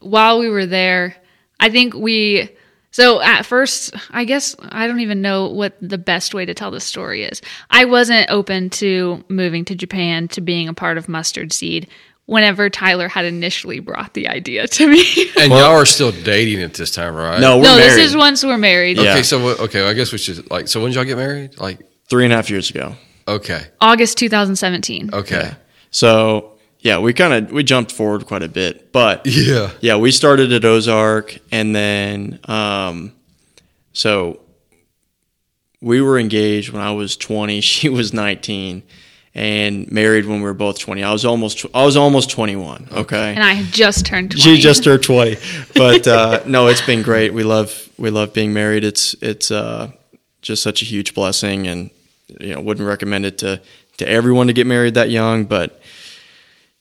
while 0.00 0.38
we 0.38 0.48
were 0.48 0.66
there, 0.66 1.16
I 1.58 1.70
think 1.70 1.94
we 1.94 2.48
so 2.92 3.20
at 3.20 3.42
first, 3.44 3.94
I 4.10 4.24
guess 4.24 4.54
I 4.60 4.86
don't 4.86 5.00
even 5.00 5.20
know 5.20 5.48
what 5.48 5.76
the 5.80 5.98
best 5.98 6.34
way 6.34 6.44
to 6.46 6.54
tell 6.54 6.70
the 6.70 6.78
story 6.80 7.24
is. 7.24 7.42
I 7.70 7.84
wasn't 7.86 8.30
open 8.30 8.70
to 8.70 9.24
moving 9.28 9.64
to 9.66 9.74
Japan 9.74 10.28
to 10.28 10.40
being 10.40 10.68
a 10.68 10.74
part 10.74 10.96
of 10.98 11.08
Mustard 11.08 11.52
Seed 11.52 11.88
whenever 12.26 12.70
Tyler 12.70 13.08
had 13.08 13.24
initially 13.24 13.80
brought 13.80 14.14
the 14.14 14.28
idea 14.28 14.68
to 14.68 14.86
me. 14.86 15.02
And 15.38 15.50
y'all 15.50 15.72
are 15.72 15.84
still 15.84 16.12
dating 16.12 16.62
at 16.62 16.74
this 16.74 16.92
time, 16.92 17.16
right? 17.16 17.40
No, 17.40 17.56
we're 17.56 17.64
no, 17.64 17.76
married. 17.76 17.90
this 17.90 18.10
is 18.10 18.16
once 18.16 18.44
we're 18.44 18.56
married. 18.58 18.96
Yeah. 18.96 19.12
Okay, 19.14 19.22
so 19.24 19.40
okay, 19.64 19.88
I 19.88 19.92
guess 19.92 20.12
we 20.12 20.18
should 20.18 20.48
like. 20.50 20.68
So 20.68 20.80
when 20.80 20.90
did 20.90 20.96
y'all 20.96 21.04
get 21.04 21.16
married? 21.16 21.58
Like, 21.58 21.80
three 22.08 22.24
and 22.24 22.32
a 22.32 22.36
half 22.36 22.48
years 22.48 22.70
ago. 22.70 22.94
okay, 23.26 23.62
August 23.80 24.18
2017. 24.18 25.10
okay, 25.12 25.52
So 25.90 26.51
yeah, 26.82 26.98
we 26.98 27.12
kind 27.14 27.32
of 27.32 27.52
we 27.52 27.62
jumped 27.62 27.92
forward 27.92 28.26
quite 28.26 28.42
a 28.42 28.48
bit, 28.48 28.92
but 28.92 29.22
yeah, 29.26 29.70
yeah, 29.80 29.96
we 29.96 30.10
started 30.10 30.52
at 30.52 30.64
Ozark, 30.64 31.38
and 31.50 31.74
then 31.74 32.38
um, 32.44 33.12
so 33.92 34.40
we 35.80 36.00
were 36.00 36.18
engaged 36.18 36.70
when 36.72 36.82
I 36.82 36.92
was 36.92 37.16
20. 37.16 37.60
She 37.72 37.88
was 37.88 38.12
19, 38.12 38.82
and 39.34 39.90
married 39.92 40.26
when 40.26 40.38
we 40.38 40.44
were 40.44 40.54
both 40.54 40.78
20. 40.80 41.02
I 41.04 41.12
was 41.12 41.24
almost 41.24 41.64
I 41.72 41.84
was 41.84 41.96
almost 41.96 42.30
21. 42.30 42.88
Okay, 42.92 43.34
And 43.34 43.42
I 43.44 43.52
had 43.52 43.72
just 43.72 44.04
turned 44.04 44.30
20. 44.32 44.42
she 44.42 44.60
just 44.60 44.82
turned 44.84 45.02
20. 45.04 45.36
But 45.74 46.06
uh, 46.08 46.42
no, 46.46 46.66
it's 46.66 46.82
been 46.84 47.02
great. 47.02 47.32
We 47.32 47.44
love 47.44 47.88
we 47.96 48.10
love 48.10 48.32
being 48.32 48.52
married. 48.52 48.82
It's 48.84 49.14
it's 49.22 49.50
uh, 49.52 49.92
just 50.42 50.62
such 50.64 50.82
a 50.82 50.84
huge 50.84 51.14
blessing, 51.14 51.68
and 51.68 51.90
you 52.40 52.54
know 52.54 52.60
wouldn't 52.60 52.88
recommend 52.88 53.24
it 53.24 53.38
to 53.38 53.60
to 53.98 54.08
everyone 54.08 54.48
to 54.48 54.52
get 54.52 54.66
married 54.66 54.94
that 54.94 55.10
young, 55.10 55.44
but 55.44 55.80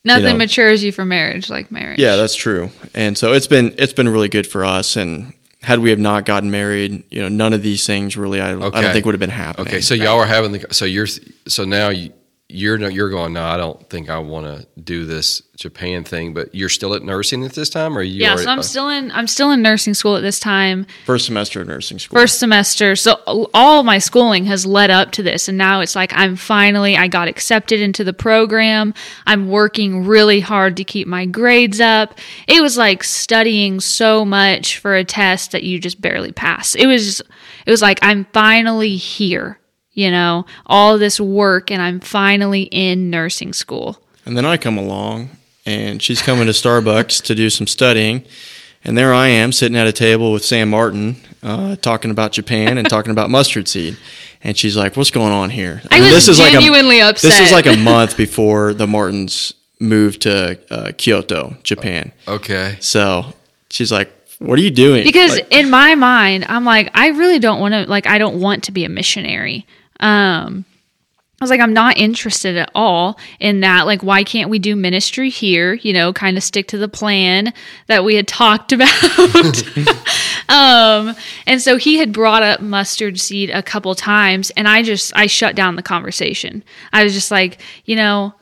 Nothing 0.04 0.24
you 0.24 0.32
know. 0.32 0.38
matures 0.38 0.84
you 0.84 0.92
for 0.92 1.06
marriage 1.06 1.50
like 1.50 1.72
marriage. 1.72 2.00
Yeah, 2.00 2.16
that's 2.16 2.36
true. 2.36 2.72
And 2.94 3.18
so 3.18 3.34
it's 3.34 3.48
been 3.48 3.76
it's 3.78 3.94
been 3.94 4.10
really 4.10 4.30
good 4.30 4.48
for 4.48 4.66
us. 4.66 4.96
And 4.96 5.34
had 5.62 5.80
we 5.80 5.92
have 5.92 6.00
not 6.00 6.26
gotten 6.26 6.50
married, 6.50 7.04
you 7.12 7.22
know, 7.22 7.30
none 7.30 7.54
of 7.54 7.62
these 7.62 7.86
things 7.86 8.18
really 8.18 8.42
I, 8.42 8.52
I 8.52 8.54
don't 8.58 8.94
think 8.94 9.06
would 9.06 9.14
have 9.14 9.20
been 9.20 9.30
happening. 9.30 9.68
okay. 9.68 9.82
So 9.82 9.94
y'all 9.94 10.20
are 10.20 10.26
having 10.26 10.54
the. 10.54 10.66
So 10.72 10.86
you're. 10.86 11.08
So 11.48 11.66
now 11.66 11.90
you, 11.90 12.12
you're 12.52 12.78
no- 12.78 12.88
you're 12.88 13.10
going. 13.10 13.34
No, 13.34 13.44
I 13.44 13.58
don't 13.58 13.90
think 13.90 14.10
I 14.10 14.18
want 14.20 14.46
to 14.46 14.68
do 14.82 15.06
this 15.06 15.42
Japan 15.58 16.04
thing. 16.04 16.34
But 16.34 16.54
you're 16.54 16.70
still 16.70 16.94
at 16.94 17.04
nursing 17.04 17.44
at 17.46 17.54
this 17.54 17.70
time, 17.70 17.98
or 17.98 18.02
you? 18.02 18.22
Yeah, 18.22 18.30
already- 18.30 18.44
so 18.44 18.52
I'm 18.52 18.64
still 18.64 18.90
in 18.90 19.12
I'm 19.12 19.28
still 19.28 19.52
in 19.52 19.62
nursing 19.62 19.94
school 19.94 20.16
at 20.16 20.22
this 20.22 20.40
time. 20.40 20.86
first 21.06 21.26
semester 21.26 21.62
of 21.62 21.68
nursing 21.68 22.00
school. 22.00 22.20
first 22.20 22.40
semester. 22.40 22.96
So 22.96 23.20
all 23.54 23.84
my 23.84 23.98
schooling 24.00 24.46
has 24.46 24.66
led 24.66 24.90
up 24.90 25.12
to 25.14 25.24
this. 25.24 25.48
And 25.48 25.58
now 25.58 25.82
it's 25.82 25.96
like 25.96 26.12
I'm 26.16 26.36
finally, 26.36 26.98
I 26.98 27.08
got 27.08 27.28
accepted 27.28 27.80
into 27.80 28.04
the 28.04 28.14
program. 28.14 28.94
I'm 29.26 29.50
working 29.50 30.06
really 30.06 30.40
hard 30.40 30.78
to 30.78 30.84
keep 30.84 31.08
my 31.08 31.26
grades 31.26 31.80
up. 31.80 32.18
It 32.48 32.62
was 32.62 32.78
like 32.78 33.04
studying 33.04 33.80
so 33.80 34.26
much 34.26 34.78
for 34.80 34.96
a 34.96 35.04
test 35.04 35.52
that 35.52 35.64
you 35.64 35.80
just 35.80 36.02
barely 36.02 36.32
pass. 36.32 36.76
It 36.76 36.88
was, 36.88 37.06
just, 37.06 37.22
it 37.66 37.72
was 37.72 37.82
like 37.82 38.00
I'm 38.02 38.26
finally 38.34 38.96
here, 38.98 39.60
you 39.94 40.10
know, 40.10 40.46
all 40.66 40.98
this 40.98 41.20
work 41.20 41.70
and 41.72 41.82
I'm 41.82 42.00
finally 42.00 42.64
in 42.64 43.10
nursing 43.10 43.54
school. 43.54 44.02
And 44.26 44.38
then 44.38 44.46
I 44.46 44.58
come 44.58 44.78
along 44.78 45.30
and 45.66 46.02
she's 46.02 46.22
coming 46.22 46.46
to 46.46 46.52
Starbucks 46.52 47.24
to 47.24 47.36
do 47.36 47.50
some 47.50 47.68
studying. 47.68 48.24
And 48.84 48.98
there 48.98 49.14
I 49.14 49.28
am 49.28 49.52
sitting 49.52 49.78
at 49.78 49.86
a 49.86 49.92
table 49.92 50.32
with 50.32 50.44
Sam 50.44 50.70
Martin, 50.70 51.18
uh, 51.44 51.76
talking 51.76 52.10
about 52.10 52.32
Japan 52.32 52.78
and 52.80 52.90
talking 52.90 53.12
about 53.12 53.30
mustard 53.30 53.68
seed. 53.68 53.98
And 54.44 54.58
she's 54.58 54.76
like, 54.76 54.98
"What's 54.98 55.12
going 55.12 55.32
on 55.32 55.52
here?" 55.52 55.84
I 55.92 55.98
And 55.98 56.12
was 56.12 56.26
genuinely 56.36 57.00
upset. 57.00 57.30
This 57.30 57.40
is 57.40 57.52
like 57.52 57.68
a 57.68 57.78
month 57.78 58.18
before 58.18 58.74
the 58.74 58.88
Martins 58.88 59.54
moved 59.80 60.24
to 60.24 60.58
uh, 60.72 60.92
Kyoto, 60.98 61.58
Japan. 61.62 62.12
Okay. 62.28 62.78
So 62.80 63.36
she's 63.70 63.92
like, 63.92 64.12
"What 64.40 64.58
are 64.58 64.64
you 64.64 64.72
doing?" 64.72 65.04
because 65.04 65.36
Like, 65.36 65.52
in 65.52 65.70
my 65.70 65.94
mind 65.94 66.46
i'm 66.50 66.66
like 66.66 66.90
i 66.96 67.10
really 67.10 67.38
don't 67.38 67.60
want 67.60 67.74
to 67.76 67.86
like 67.88 68.08
i 68.08 68.18
don't 68.18 68.40
want 68.40 68.64
to 68.64 68.72
be 68.72 68.84
a 68.86 68.90
missionary 68.90 69.68
um 70.02 70.66
I 71.42 71.44
was 71.44 71.50
like, 71.50 71.60
I'm 71.60 71.74
not 71.74 71.98
interested 71.98 72.56
at 72.56 72.70
all 72.76 73.18
in 73.40 73.62
that. 73.62 73.88
Like, 73.88 74.04
why 74.04 74.24
can't 74.24 74.52
we 74.52 74.60
do 74.60 74.76
ministry 74.76 75.32
here? 75.32 75.74
You 75.74 75.92
know, 75.92 76.14
kind 76.14 76.38
of 76.38 76.44
stick 76.44 76.68
to 76.68 76.78
the 76.78 76.88
plan 76.88 77.52
that 77.88 78.04
we 78.04 78.14
had 78.14 78.28
talked 78.28 78.72
about. 78.72 79.64
um, 80.50 81.16
and 81.48 81.60
so 81.60 81.78
he 81.78 81.98
had 81.98 82.14
brought 82.14 82.44
up 82.44 82.62
mustard 82.62 83.20
seed 83.20 83.50
a 83.50 83.64
couple 83.64 83.96
times, 83.96 84.52
and 84.52 84.68
I 84.68 84.84
just 84.84 85.12
I 85.16 85.26
shut 85.26 85.56
down 85.56 85.78
the 85.78 85.82
conversation. 85.82 86.64
I 86.94 87.04
was 87.04 87.16
just 87.16 87.32
like, 87.32 87.60
you 87.86 87.96
know, 87.96 88.36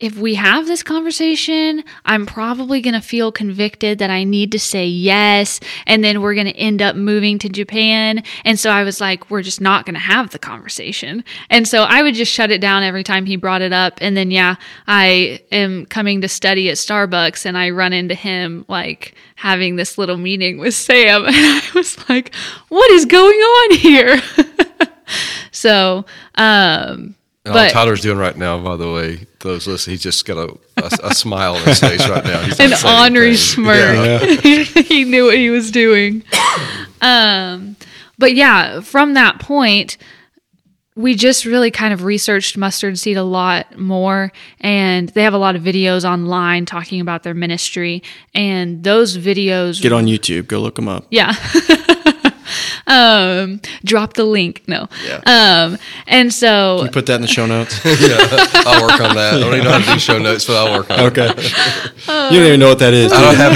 if 0.00 0.16
we 0.16 0.36
have 0.36 0.66
this 0.66 0.84
conversation, 0.84 1.82
I'm 2.04 2.24
probably 2.24 2.80
going 2.80 2.94
to 2.94 3.00
feel 3.00 3.32
convicted 3.32 3.98
that 3.98 4.10
I 4.10 4.22
need 4.22 4.52
to 4.52 4.58
say 4.58 4.86
yes. 4.86 5.58
And 5.88 6.04
then 6.04 6.22
we're 6.22 6.34
going 6.34 6.46
to 6.46 6.56
end 6.56 6.80
up 6.80 6.94
moving 6.94 7.36
to 7.40 7.48
Japan. 7.48 8.22
And 8.44 8.60
so 8.60 8.70
I 8.70 8.84
was 8.84 9.00
like, 9.00 9.28
we're 9.28 9.42
just 9.42 9.60
not 9.60 9.86
going 9.86 9.94
to 9.94 10.00
have 10.00 10.30
the 10.30 10.38
conversation. 10.38 11.24
And 11.50 11.66
so 11.66 11.82
I 11.82 12.02
would 12.02 12.14
just 12.14 12.32
shut 12.32 12.52
it 12.52 12.60
down 12.60 12.84
every 12.84 13.02
time 13.02 13.26
he 13.26 13.34
brought 13.34 13.60
it 13.60 13.72
up. 13.72 13.98
And 14.00 14.16
then, 14.16 14.30
yeah, 14.30 14.54
I 14.86 15.40
am 15.50 15.84
coming 15.86 16.20
to 16.20 16.28
study 16.28 16.70
at 16.70 16.76
Starbucks 16.76 17.44
and 17.44 17.58
I 17.58 17.70
run 17.70 17.92
into 17.92 18.14
him 18.14 18.64
like 18.68 19.16
having 19.34 19.74
this 19.74 19.98
little 19.98 20.16
meeting 20.16 20.58
with 20.58 20.74
Sam. 20.74 21.24
And 21.28 21.34
I 21.36 21.70
was 21.74 22.08
like, 22.08 22.34
what 22.68 22.90
is 22.92 23.04
going 23.04 23.38
on 23.38 23.76
here? 23.76 24.20
so, 25.50 26.04
um, 26.36 27.16
And 27.48 27.56
all 27.56 27.64
But- 27.64 27.72
Tyler's 27.72 28.00
doing 28.02 28.18
right 28.18 28.36
now, 28.36 28.58
by 28.62 28.76
the 28.76 28.90
way, 28.92 29.26
those 29.40 29.66
listen, 29.66 29.92
he's 29.92 30.02
just 30.02 30.24
got 30.26 30.36
a, 30.36 30.54
a, 30.76 30.90
a 31.10 31.14
smile 31.14 31.54
on 31.54 31.62
his 31.64 31.80
face 31.80 32.06
right 32.08 32.24
now. 32.24 32.42
He's 32.42 32.60
an 32.60 32.70
not 32.70 32.78
saying 32.80 33.02
ornery 33.02 33.28
anything. 33.28 34.64
smirk. 34.66 34.86
he 34.86 35.04
knew 35.04 35.24
what 35.26 35.36
he 35.36 35.48
was 35.50 35.70
doing. 35.70 36.22
Um, 37.00 37.76
but 38.18 38.34
yeah, 38.34 38.80
from 38.80 39.14
that 39.14 39.38
point, 39.40 39.96
we 40.96 41.14
just 41.14 41.44
really 41.44 41.70
kind 41.70 41.94
of 41.94 42.02
researched 42.02 42.56
mustard 42.56 42.98
seed 42.98 43.16
a 43.16 43.22
lot 43.22 43.78
more 43.78 44.32
and 44.60 45.08
they 45.10 45.22
have 45.22 45.32
a 45.32 45.38
lot 45.38 45.54
of 45.54 45.62
videos 45.62 46.04
online 46.04 46.66
talking 46.66 47.00
about 47.00 47.22
their 47.22 47.34
ministry 47.34 48.02
and 48.34 48.82
those 48.82 49.16
videos 49.16 49.80
get 49.80 49.92
on 49.92 50.06
YouTube, 50.06 50.48
go 50.48 50.58
look 50.60 50.74
them 50.74 50.88
up. 50.88 51.06
yeah 51.10 51.34
um 52.88 53.60
drop 53.84 54.14
the 54.14 54.24
link 54.24 54.62
no 54.66 54.88
Yeah. 55.06 55.20
um 55.26 55.78
and 56.06 56.32
so 56.32 56.88
Put 56.92 57.06
that 57.06 57.16
in 57.16 57.20
the 57.22 57.26
show 57.28 57.46
notes. 57.46 57.78
yeah, 57.84 58.18
I'll 58.66 58.82
work 58.82 59.00
on 59.00 59.14
that. 59.16 59.34
I 59.34 59.38
don't 59.40 59.52
even 59.54 59.64
know 59.64 59.72
how 59.72 59.86
to 59.86 59.92
do 59.94 59.98
show 59.98 60.18
notes, 60.18 60.44
but 60.46 60.56
I'll 60.56 60.72
work 60.78 60.90
on 60.90 60.98
it. 61.00 61.02
okay. 61.18 61.28
you 62.34 62.38
don't 62.40 62.46
even 62.48 62.60
know 62.60 62.68
what 62.70 62.78
that 62.80 62.94
is. 62.94 63.12
I 63.12 63.20
don't 63.20 63.36
have 63.36 63.54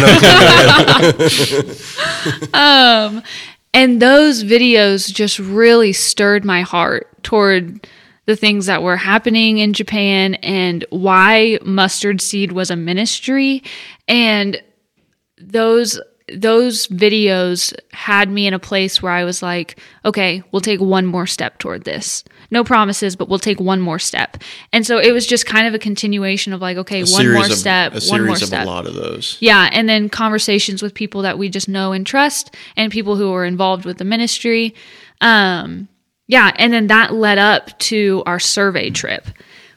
no 1.11 1.29
clue. 2.49 2.51
um, 2.55 3.23
And 3.75 4.03
those 4.03 4.45
videos 4.45 5.13
just 5.13 5.39
really 5.39 5.93
stirred 5.95 6.45
my 6.45 6.61
heart 6.63 7.09
toward 7.23 7.89
the 8.27 8.37
things 8.37 8.67
that 8.67 8.83
were 8.83 8.97
happening 8.99 9.59
in 9.59 9.73
Japan 9.73 10.35
and 10.37 10.85
why 10.91 11.59
mustard 11.65 12.21
seed 12.21 12.53
was 12.53 12.71
a 12.71 12.77
ministry. 12.77 13.63
And 14.07 14.63
those 15.39 15.99
those 16.35 16.87
videos 16.89 17.75
had 17.93 18.31
me 18.31 18.47
in 18.47 18.55
a 18.55 18.59
place 18.59 19.03
where 19.03 19.13
I 19.13 19.25
was 19.25 19.43
like, 19.43 19.79
okay, 20.05 20.43
we'll 20.51 20.61
take 20.61 20.81
one 20.81 21.07
more 21.07 21.27
step 21.27 21.59
toward 21.59 21.85
this. 21.85 22.25
No 22.51 22.65
promises, 22.65 23.17
but 23.17 23.29
we'll 23.29 23.39
take 23.39 23.61
one 23.61 23.81
more 23.81 23.99
step. 23.99 24.37
And 24.73 24.87
so 24.87 24.99
it 24.99 25.13
was 25.13 25.27
just 25.27 25.47
kind 25.47 25.67
of 25.67 25.75
a 25.75 25.79
continuation 25.79 26.53
of 26.53 26.61
like, 26.61 26.77
okay, 26.77 27.03
A 27.03 27.07
one 27.07 27.33
more 27.33 27.45
of, 27.45 27.53
step, 27.53 27.95
a 27.95 28.01
one 28.07 28.25
more 28.27 28.35
of 28.35 28.43
step. 28.43 28.67
a 28.67 28.69
lot 28.69 28.87
of 28.87 28.95
those. 28.95 29.37
Yeah, 29.41 29.69
and 29.73 29.89
then 29.89 30.09
conversations 30.09 30.83
with 30.83 30.95
people 30.95 31.23
that 31.23 31.39
we 31.39 31.49
just 31.49 31.69
know 31.69 31.93
and 31.93 32.07
trust, 32.07 32.55
and 32.77 32.93
people 32.93 33.17
who 33.17 33.33
are 33.33 33.45
involved 33.45 33.85
with 33.85 33.99
the 33.99 34.05
ministry. 34.05 34.75
Um, 35.21 35.89
yeah, 36.27 36.53
and 36.57 36.73
then 36.73 36.87
that 36.89 37.13
led 37.13 37.39
up 37.39 37.79
to 37.81 38.23
our 38.27 38.39
survey 38.39 38.91
trip, 38.91 39.27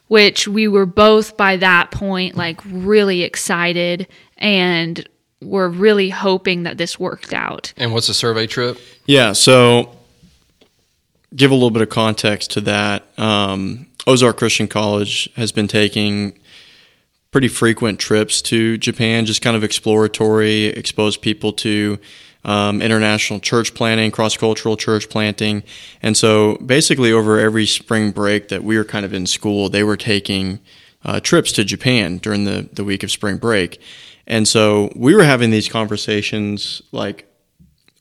which 0.08 0.48
we 0.48 0.68
were 0.68 0.86
both 0.86 1.38
by 1.38 1.58
that 1.58 1.92
point 1.92 2.36
like 2.36 2.62
really 2.66 3.24
excited 3.24 4.08
and 4.38 5.08
were 5.42 5.70
really 5.70 6.10
hoping 6.10 6.64
that 6.64 6.78
this 6.78 7.00
worked 7.00 7.34
out. 7.34 7.74
And 7.78 7.94
what's 7.94 8.10
a 8.10 8.14
survey 8.14 8.48
trip? 8.48 8.80
Yeah, 9.06 9.34
so 9.34 9.96
give 11.36 11.52
a 11.52 11.54
little 11.54 11.72
bit 11.72 11.82
of 11.82 11.90
context 11.90 12.52
to 12.52 12.62
that. 12.62 13.04
Um, 13.18 13.88
Ozark 14.08 14.38
Christian 14.38 14.68
College 14.68 15.30
has 15.36 15.52
been 15.52 15.68
taking 15.68 16.38
pretty 17.32 17.48
frequent 17.48 18.00
trips 18.00 18.42
to 18.44 18.78
Japan, 18.78 19.26
just 19.26 19.42
kind 19.42 19.58
of 19.58 19.64
exploratory, 19.64 20.66
expose 20.68 21.18
people 21.18 21.52
to 21.52 22.00
um, 22.46 22.82
international 22.82 23.40
church 23.40 23.74
planting, 23.74 24.12
cross 24.12 24.38
cultural 24.38 24.78
church 24.78 25.10
planting. 25.10 25.64
And 26.02 26.16
so 26.16 26.56
basically, 26.58 27.12
over 27.12 27.40
every 27.40 27.66
spring 27.66 28.12
break 28.12 28.50
that 28.50 28.64
we 28.64 28.78
were 28.78 28.86
kind 28.86 29.04
of 29.04 29.14
in 29.14 29.26
school, 29.26 29.68
they 29.68 29.84
were 29.84 29.98
taking 29.98 30.60
uh, 31.04 31.20
trips 31.20 31.52
to 31.54 31.66
Japan 31.66 32.18
during 32.18 32.46
the, 32.46 32.70
the 32.72 32.84
week 32.84 33.04
of 33.04 33.12
spring 33.12 33.38
break. 33.38 33.82
And 34.28 34.48
so 34.48 34.92
we 34.96 35.16
were 35.16 35.24
having 35.24 35.52
these 35.52 35.70
conversations 35.70 36.82
like 36.92 37.28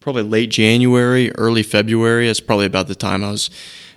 probably 0.00 0.22
late 0.22 0.50
January, 0.50 1.32
early 1.32 1.62
February. 1.62 2.26
That's 2.26 2.40
probably 2.40 2.66
about 2.66 2.88
the 2.88 2.94
time 2.94 3.24
I 3.24 3.30
was 3.30 3.50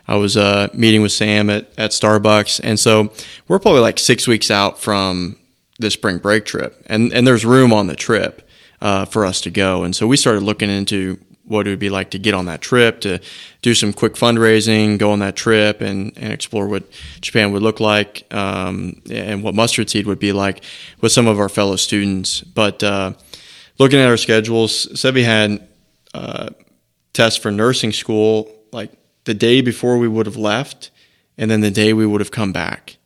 I 0.08 0.16
was 0.16 0.38
uh, 0.38 0.70
meeting 0.74 1.02
with 1.02 1.12
Sam 1.12 1.50
at, 1.50 1.70
at 1.78 1.92
Starbucks, 1.92 2.62
and 2.64 2.80
so 2.80 3.12
we're 3.50 3.60
probably 3.60 3.82
like 3.82 4.00
six 4.00 4.26
weeks 4.26 4.50
out 4.50 4.80
from 4.80 5.38
the 5.80 5.92
spring 5.92 6.18
break 6.18 6.46
trip, 6.46 6.82
and 6.86 7.12
and 7.12 7.28
there's 7.28 7.44
room 7.44 7.74
on 7.74 7.88
the 7.88 7.96
trip 7.96 8.48
uh, 8.80 9.04
for 9.04 9.26
us 9.26 9.42
to 9.42 9.50
go, 9.50 9.84
and 9.84 9.94
so 9.94 10.08
we 10.08 10.16
started 10.16 10.44
looking 10.44 10.70
into 10.70 11.20
what 11.48 11.66
it 11.66 11.70
would 11.70 11.80
be 11.80 11.90
like 11.90 12.12
to 12.12 12.20
get 12.20 12.34
on 12.34 12.46
that 12.46 12.62
trip, 12.62 13.02
to 13.02 13.20
do 13.62 13.74
some 13.74 13.94
quick 13.94 14.14
fundraising, 14.14 14.98
go 14.98 15.12
on 15.12 15.20
that 15.20 15.36
trip, 15.36 15.82
and 15.82 16.12
and 16.18 16.32
explore 16.34 16.68
what 16.68 16.84
Japan 17.22 17.52
would 17.52 17.64
look 17.64 17.80
like, 17.80 18.26
um, 18.34 19.02
and 19.10 19.44
what 19.44 19.56
mustard 19.56 19.90
seed 19.90 20.06
would 20.06 20.20
be 20.20 20.34
like 20.34 20.64
with 21.02 21.12
some 21.12 21.28
of 21.28 21.40
our 21.40 21.50
fellow 21.50 21.76
students, 21.76 22.42
but. 22.42 22.84
Uh, 22.84 23.14
looking 23.80 24.00
at 24.00 24.08
our 24.08 24.18
schedules, 24.18 24.88
Sevi 24.88 25.24
had 25.24 25.68
uh, 26.14 26.50
tests 27.14 27.40
for 27.40 27.52
nursing 27.52 27.92
school 27.92 28.52
like 28.72 28.92
the 29.26 29.34
day 29.34 29.62
before 29.62 29.98
we 29.98 30.08
would 30.08 30.26
have 30.26 30.38
left, 30.38 30.92
and 31.38 31.50
then 31.50 31.62
the 31.62 31.72
day 31.72 31.94
we 31.94 32.06
would 32.06 32.22
have 32.22 32.32
come 32.32 32.52
back 32.52 32.98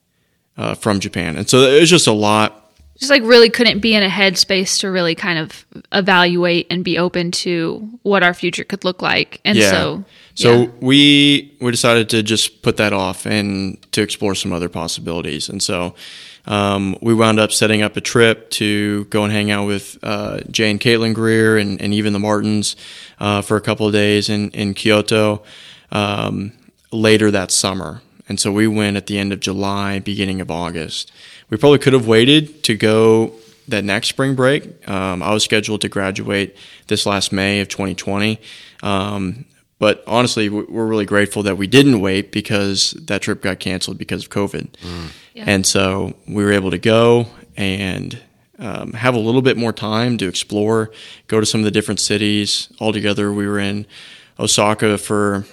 uh, 0.57 0.75
from 0.75 0.99
Japan. 0.99 1.37
And 1.37 1.49
so 1.49 1.59
it 1.59 1.79
was 1.79 1.89
just 1.89 2.07
a 2.07 2.11
lot. 2.11 2.60
Just 3.01 3.09
like 3.09 3.23
really 3.23 3.49
couldn't 3.49 3.79
be 3.79 3.95
in 3.95 4.03
a 4.03 4.07
headspace 4.09 4.79
to 4.81 4.91
really 4.91 5.15
kind 5.15 5.39
of 5.39 5.65
evaluate 5.91 6.67
and 6.69 6.83
be 6.83 6.99
open 6.99 7.31
to 7.31 7.89
what 8.03 8.21
our 8.21 8.33
future 8.35 8.63
could 8.63 8.85
look 8.85 9.01
like. 9.01 9.41
And 9.43 9.57
Yeah. 9.57 9.71
so, 9.71 10.03
So 10.35 10.61
yeah. 10.61 10.67
we 10.81 11.51
we 11.59 11.71
decided 11.71 12.09
to 12.09 12.21
just 12.21 12.61
put 12.61 12.77
that 12.77 12.93
off 12.93 13.25
and 13.25 13.81
to 13.93 14.03
explore 14.03 14.35
some 14.35 14.53
other 14.53 14.69
possibilities. 14.69 15.49
And 15.49 15.63
so 15.63 15.95
um, 16.45 16.95
we 17.01 17.15
wound 17.15 17.39
up 17.39 17.51
setting 17.51 17.81
up 17.81 17.97
a 17.97 18.01
trip 18.01 18.51
to 18.51 19.05
go 19.05 19.23
and 19.23 19.33
hang 19.33 19.49
out 19.49 19.65
with 19.65 19.97
uh, 20.03 20.41
Jay 20.51 20.69
and 20.69 20.79
Caitlin 20.79 21.15
Greer 21.15 21.57
and, 21.57 21.81
and 21.81 21.95
even 21.95 22.13
the 22.13 22.19
Martins 22.19 22.75
uh, 23.19 23.41
for 23.41 23.57
a 23.57 23.61
couple 23.61 23.87
of 23.87 23.93
days 23.93 24.29
in 24.29 24.51
in 24.51 24.75
Kyoto 24.75 25.41
um, 25.91 26.51
later 26.91 27.31
that 27.31 27.49
summer. 27.49 28.03
And 28.29 28.39
so 28.39 28.51
we 28.51 28.67
went 28.67 28.95
at 28.95 29.07
the 29.07 29.17
end 29.17 29.33
of 29.33 29.39
July, 29.39 29.97
beginning 29.99 30.39
of 30.39 30.51
August. 30.51 31.11
We 31.51 31.57
probably 31.57 31.77
could 31.79 31.93
have 31.93 32.07
waited 32.07 32.63
to 32.63 32.75
go 32.75 33.33
that 33.67 33.83
next 33.83 34.07
spring 34.07 34.33
break. 34.35 34.87
Um, 34.89 35.21
I 35.21 35.31
was 35.33 35.43
scheduled 35.43 35.81
to 35.81 35.89
graduate 35.89 36.55
this 36.87 37.05
last 37.05 37.31
May 37.31 37.59
of 37.59 37.67
2020. 37.67 38.39
Um, 38.81 39.45
but 39.77 40.03
honestly, 40.07 40.49
we- 40.49 40.63
we're 40.63 40.87
really 40.87 41.05
grateful 41.05 41.43
that 41.43 41.57
we 41.57 41.67
didn't 41.67 41.99
wait 42.01 42.31
because 42.31 42.91
that 43.05 43.21
trip 43.21 43.41
got 43.41 43.59
canceled 43.59 43.97
because 43.97 44.23
of 44.23 44.29
COVID. 44.29 44.67
Yeah. 45.33 45.43
And 45.47 45.65
so 45.65 46.15
we 46.27 46.43
were 46.43 46.51
able 46.51 46.71
to 46.71 46.77
go 46.79 47.27
and 47.55 48.17
um, 48.59 48.93
have 48.93 49.15
a 49.15 49.19
little 49.19 49.41
bit 49.41 49.57
more 49.57 49.73
time 49.73 50.17
to 50.19 50.27
explore, 50.27 50.91
go 51.27 51.39
to 51.39 51.45
some 51.45 51.61
of 51.61 51.65
the 51.65 51.71
different 51.71 51.99
cities. 51.99 52.69
Altogether, 52.79 53.31
we 53.33 53.47
were 53.47 53.59
in 53.59 53.85
Osaka 54.39 54.97
for 54.99 55.45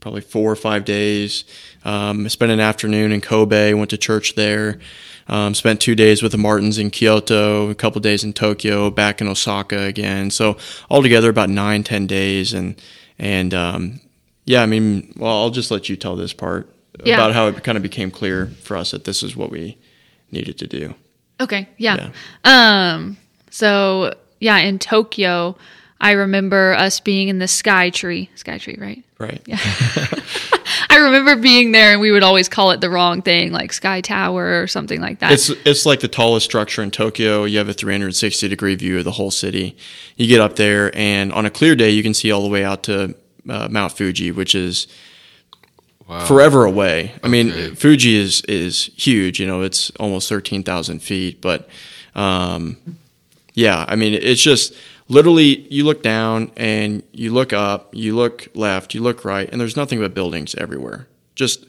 probably 0.00 0.20
four 0.20 0.50
or 0.50 0.56
five 0.56 0.84
days. 0.84 1.44
Um, 1.88 2.28
spent 2.28 2.52
an 2.52 2.60
afternoon 2.60 3.12
in 3.12 3.20
Kobe, 3.20 3.72
went 3.72 3.90
to 3.90 3.96
church 3.98 4.34
there. 4.34 4.78
Um, 5.26 5.54
spent 5.54 5.80
two 5.80 5.94
days 5.94 6.22
with 6.22 6.32
the 6.32 6.38
Martins 6.38 6.78
in 6.78 6.90
Kyoto, 6.90 7.70
a 7.70 7.74
couple 7.74 8.00
days 8.00 8.24
in 8.24 8.32
Tokyo, 8.32 8.90
back 8.90 9.20
in 9.20 9.28
Osaka 9.28 9.82
again. 9.84 10.30
So 10.30 10.56
altogether 10.90 11.30
about 11.30 11.48
nine, 11.50 11.82
ten 11.84 12.06
days, 12.06 12.52
and 12.52 12.80
and 13.18 13.52
um, 13.54 14.00
yeah, 14.44 14.62
I 14.62 14.66
mean, 14.66 15.12
well, 15.16 15.34
I'll 15.36 15.50
just 15.50 15.70
let 15.70 15.88
you 15.88 15.96
tell 15.96 16.16
this 16.16 16.32
part 16.32 16.68
Yeah. 17.04 17.14
about 17.16 17.32
how 17.34 17.46
it 17.48 17.62
kind 17.64 17.76
of 17.76 17.82
became 17.82 18.10
clear 18.10 18.46
for 18.62 18.76
us 18.76 18.90
that 18.92 19.04
this 19.04 19.22
is 19.22 19.36
what 19.36 19.50
we 19.50 19.76
needed 20.30 20.58
to 20.58 20.66
do. 20.66 20.94
Okay, 21.40 21.68
yeah. 21.78 22.10
Um 22.44 23.16
so 23.50 24.14
yeah, 24.40 24.58
in 24.58 24.78
Tokyo, 24.78 25.56
I 26.00 26.12
remember 26.12 26.74
us 26.74 27.00
being 27.00 27.28
in 27.28 27.38
the 27.38 27.48
Sky 27.48 27.90
Tree. 27.90 28.28
Sky 28.34 28.58
Tree, 28.58 28.76
right? 28.80 29.02
Right. 29.18 29.42
I 30.90 30.96
remember 30.96 31.36
being 31.36 31.72
there 31.72 31.92
and 31.92 32.00
we 32.00 32.10
would 32.10 32.22
always 32.22 32.48
call 32.48 32.70
it 32.70 32.80
the 32.80 32.88
wrong 32.88 33.20
thing, 33.22 33.52
like 33.52 33.72
Sky 33.72 34.00
Tower 34.00 34.62
or 34.62 34.66
something 34.66 35.00
like 35.00 35.18
that. 35.20 35.32
It's 35.32 35.50
it's 35.50 35.84
like 35.84 36.00
the 36.00 36.08
tallest 36.08 36.46
structure 36.46 36.82
in 36.82 36.90
Tokyo. 36.90 37.44
You 37.44 37.58
have 37.58 37.68
a 37.68 37.74
360 37.74 38.48
degree 38.48 38.74
view 38.74 38.98
of 38.98 39.04
the 39.04 39.12
whole 39.12 39.30
city. 39.30 39.76
You 40.16 40.26
get 40.26 40.40
up 40.40 40.56
there, 40.56 40.96
and 40.96 41.32
on 41.32 41.44
a 41.46 41.50
clear 41.50 41.76
day, 41.76 41.90
you 41.90 42.02
can 42.02 42.14
see 42.14 42.32
all 42.32 42.42
the 42.42 42.48
way 42.48 42.64
out 42.64 42.84
to 42.84 43.14
uh, 43.48 43.68
Mount 43.70 43.92
Fuji, 43.92 44.32
which 44.32 44.54
is 44.54 44.86
forever 46.26 46.64
away. 46.64 47.12
I 47.22 47.28
mean, 47.28 47.74
Fuji 47.74 48.16
is 48.16 48.40
is 48.42 48.90
huge. 48.96 49.40
You 49.40 49.46
know, 49.46 49.62
it's 49.62 49.90
almost 50.00 50.28
13,000 50.28 51.00
feet. 51.00 51.40
But 51.42 51.68
um, 52.14 52.78
yeah, 53.54 53.84
I 53.86 53.96
mean, 53.96 54.14
it's 54.14 54.40
just 54.40 54.72
literally 55.08 55.66
you 55.72 55.84
look 55.84 56.02
down 56.02 56.52
and 56.56 57.02
you 57.12 57.32
look 57.32 57.52
up, 57.52 57.94
you 57.94 58.14
look 58.14 58.48
left, 58.54 58.94
you 58.94 59.02
look 59.02 59.24
right, 59.24 59.48
and 59.50 59.60
there's 59.60 59.76
nothing 59.76 59.98
but 60.00 60.14
buildings 60.14 60.54
everywhere. 60.54 61.08
Just 61.34 61.66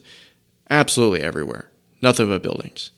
absolutely 0.68 1.22
everywhere. 1.22 1.70
Nothing 2.02 2.28
but 2.28 2.42
buildings. 2.42 2.90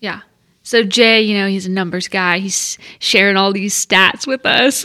Yeah. 0.00 0.20
So 0.62 0.82
Jay, 0.82 1.22
you 1.22 1.36
know, 1.36 1.48
he's 1.48 1.66
a 1.66 1.70
numbers 1.70 2.08
guy. 2.08 2.38
He's 2.38 2.78
sharing 2.98 3.36
all 3.36 3.52
these 3.52 3.74
stats 3.74 4.26
with 4.26 4.46
us 4.46 4.84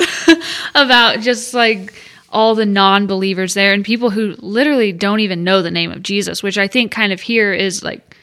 about 0.75 1.19
just 1.19 1.53
like 1.53 1.93
all 2.29 2.55
the 2.55 2.65
non-believers 2.65 3.53
there 3.53 3.73
and 3.73 3.85
people 3.85 4.09
who 4.09 4.35
literally 4.39 4.91
don't 4.91 5.19
even 5.21 5.43
know 5.43 5.61
the 5.61 5.71
name 5.71 5.91
of 5.91 6.03
Jesus, 6.03 6.43
which 6.43 6.57
I 6.57 6.67
think 6.67 6.91
kind 6.91 7.13
of 7.13 7.21
here 7.21 7.53
is 7.53 7.83
like 7.83 8.17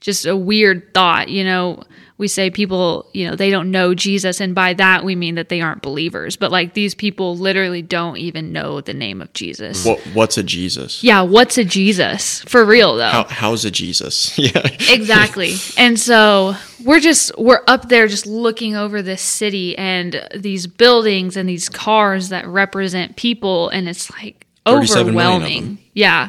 just 0.00 0.26
a 0.26 0.36
weird 0.36 0.92
thought, 0.94 1.28
you 1.28 1.44
know. 1.44 1.84
We 2.22 2.28
say 2.28 2.50
people, 2.50 3.10
you 3.12 3.28
know, 3.28 3.34
they 3.34 3.50
don't 3.50 3.72
know 3.72 3.94
Jesus 3.94 4.40
and 4.40 4.54
by 4.54 4.74
that 4.74 5.02
we 5.02 5.16
mean 5.16 5.34
that 5.34 5.48
they 5.48 5.60
aren't 5.60 5.82
believers, 5.82 6.36
but 6.36 6.52
like 6.52 6.74
these 6.74 6.94
people 6.94 7.36
literally 7.36 7.82
don't 7.82 8.16
even 8.16 8.52
know 8.52 8.80
the 8.80 8.94
name 8.94 9.20
of 9.20 9.32
Jesus. 9.32 9.84
What 9.84 9.98
what's 10.14 10.38
a 10.38 10.44
Jesus? 10.44 11.02
Yeah, 11.02 11.22
what's 11.22 11.58
a 11.58 11.64
Jesus? 11.64 12.42
For 12.42 12.64
real 12.64 12.94
though. 12.94 13.10
How, 13.10 13.24
how's 13.24 13.64
a 13.64 13.72
Jesus? 13.72 14.38
yeah. 14.38 14.52
exactly 14.88 15.54
and 15.76 15.98
so 15.98 16.54
we're 16.84 17.00
just 17.00 17.36
we're 17.36 17.64
up 17.66 17.88
there 17.88 18.06
just 18.06 18.24
looking 18.24 18.76
over 18.76 19.02
this 19.02 19.20
city 19.20 19.76
and 19.76 20.24
these 20.32 20.68
buildings 20.68 21.36
and 21.36 21.48
these 21.48 21.68
cars 21.68 22.28
that 22.28 22.46
represent 22.46 23.16
people 23.16 23.68
and 23.70 23.88
it's 23.88 24.12
like 24.12 24.46
37 24.64 24.76
million 24.76 24.88
of 24.92 25.08
overwhelming 25.08 25.78
yeah 25.92 26.28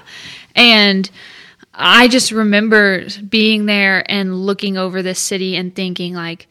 and 0.56 1.12
i 1.74 2.08
just 2.08 2.32
remember 2.32 3.06
being 3.28 3.66
there 3.66 4.04
and 4.12 4.36
looking 4.36 4.78
over 4.78 5.02
this 5.02 5.20
city 5.20 5.56
and 5.56 5.76
thinking 5.76 6.14
like 6.14 6.48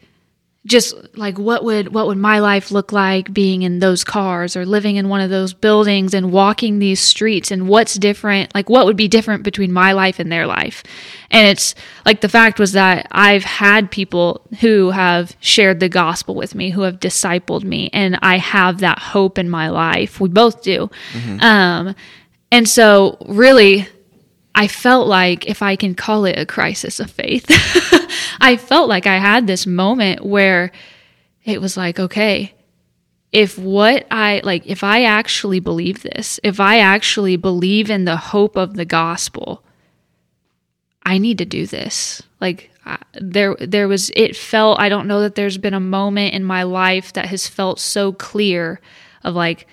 just 0.65 0.95
like 1.17 1.37
what 1.37 1.65
would 1.65 1.93
what 1.93 2.07
would 2.07 2.17
my 2.17 2.39
life 2.39 2.71
look 2.71 2.93
like 2.93 3.33
being 3.33 3.63
in 3.63 3.79
those 3.79 4.05
cars 4.05 4.55
or 4.55 4.65
living 4.65 4.95
in 4.95 5.09
one 5.09 5.19
of 5.19 5.29
those 5.29 5.53
buildings 5.53 6.13
and 6.13 6.31
walking 6.31 6.79
these 6.79 7.01
streets 7.01 7.51
and 7.51 7.67
what's 7.67 7.95
different 7.95 8.53
like 8.55 8.69
what 8.69 8.85
would 8.85 8.95
be 8.95 9.09
different 9.09 9.43
between 9.43 9.73
my 9.73 9.91
life 9.91 10.19
and 10.19 10.31
their 10.31 10.47
life? 10.47 10.81
And 11.31 11.47
it's 11.47 11.75
like 12.05 12.21
the 12.21 12.29
fact 12.29 12.59
was 12.59 12.71
that 12.73 13.07
I've 13.11 13.43
had 13.43 13.91
people 13.91 14.47
who 14.61 14.91
have 14.91 15.35
shared 15.41 15.81
the 15.81 15.89
gospel 15.89 16.33
with 16.33 16.55
me 16.55 16.69
who 16.69 16.83
have 16.83 16.99
discipled 16.99 17.63
me 17.63 17.89
and 17.91 18.17
I 18.21 18.37
have 18.37 18.79
that 18.79 18.99
hope 18.99 19.37
in 19.37 19.49
my 19.49 19.67
life. 19.67 20.21
We 20.21 20.29
both 20.29 20.63
do. 20.63 20.89
Um 21.41 21.93
and 22.53 22.69
so 22.69 23.17
really 23.27 23.87
I 24.55 24.67
felt 24.67 25.07
like, 25.07 25.47
if 25.47 25.61
I 25.61 25.75
can 25.75 25.95
call 25.95 26.25
it 26.25 26.37
a 26.37 26.45
crisis 26.45 26.99
of 26.99 27.09
faith, 27.09 27.45
I 28.41 28.57
felt 28.57 28.87
like 28.87 29.07
I 29.07 29.17
had 29.17 29.47
this 29.47 29.65
moment 29.65 30.23
where 30.23 30.71
it 31.43 31.59
was 31.59 31.75
like, 31.75 31.99
okay, 31.99 32.53
if 33.31 33.57
what 33.57 34.05
I 34.11 34.41
like, 34.43 34.67
if 34.67 34.83
I 34.83 35.05
actually 35.05 35.59
believe 35.59 36.03
this, 36.03 36.39
if 36.43 36.59
I 36.59 36.79
actually 36.79 37.35
believe 37.35 37.89
in 37.89 38.05
the 38.05 38.15
hope 38.15 38.55
of 38.55 38.75
the 38.75 38.85
gospel, 38.85 39.63
I 41.03 41.17
need 41.17 41.39
to 41.39 41.45
do 41.45 41.65
this. 41.65 42.21
Like 42.39 42.69
there, 43.19 43.55
there 43.59 43.87
was. 43.87 44.11
It 44.15 44.35
felt. 44.35 44.79
I 44.79 44.89
don't 44.89 45.07
know 45.07 45.21
that 45.21 45.35
there's 45.35 45.57
been 45.57 45.73
a 45.73 45.79
moment 45.79 46.35
in 46.35 46.43
my 46.43 46.63
life 46.63 47.13
that 47.13 47.25
has 47.25 47.47
felt 47.47 47.79
so 47.79 48.13
clear 48.13 48.79
of 49.23 49.33
like 49.33 49.67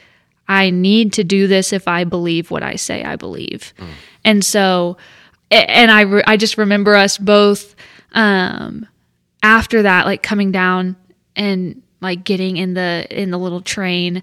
I 0.49 0.71
need 0.71 1.13
to 1.15 1.25
do 1.25 1.47
this 1.47 1.73
if 1.73 1.87
I 1.87 2.05
believe 2.05 2.51
what 2.51 2.63
I 2.63 2.77
say 2.77 3.05
I 3.05 3.17
believe. 3.17 3.75
Mm. 3.79 3.89
And 4.25 4.45
so, 4.45 4.97
and 5.51 5.91
I, 5.91 6.03
re- 6.03 6.23
I 6.27 6.37
just 6.37 6.59
remember 6.59 6.95
us 6.95 7.19
both 7.19 7.75
um, 8.13 8.87
after 9.43 9.83
that, 9.83 10.07
like 10.07 10.23
coming 10.23 10.53
down 10.53 10.97
and 11.37 11.83
like 12.01 12.25
getting 12.25 12.57
in 12.57 12.75
the 12.75 13.07
in 13.11 13.31
the 13.31 13.39
little 13.39 13.61
train. 13.61 14.23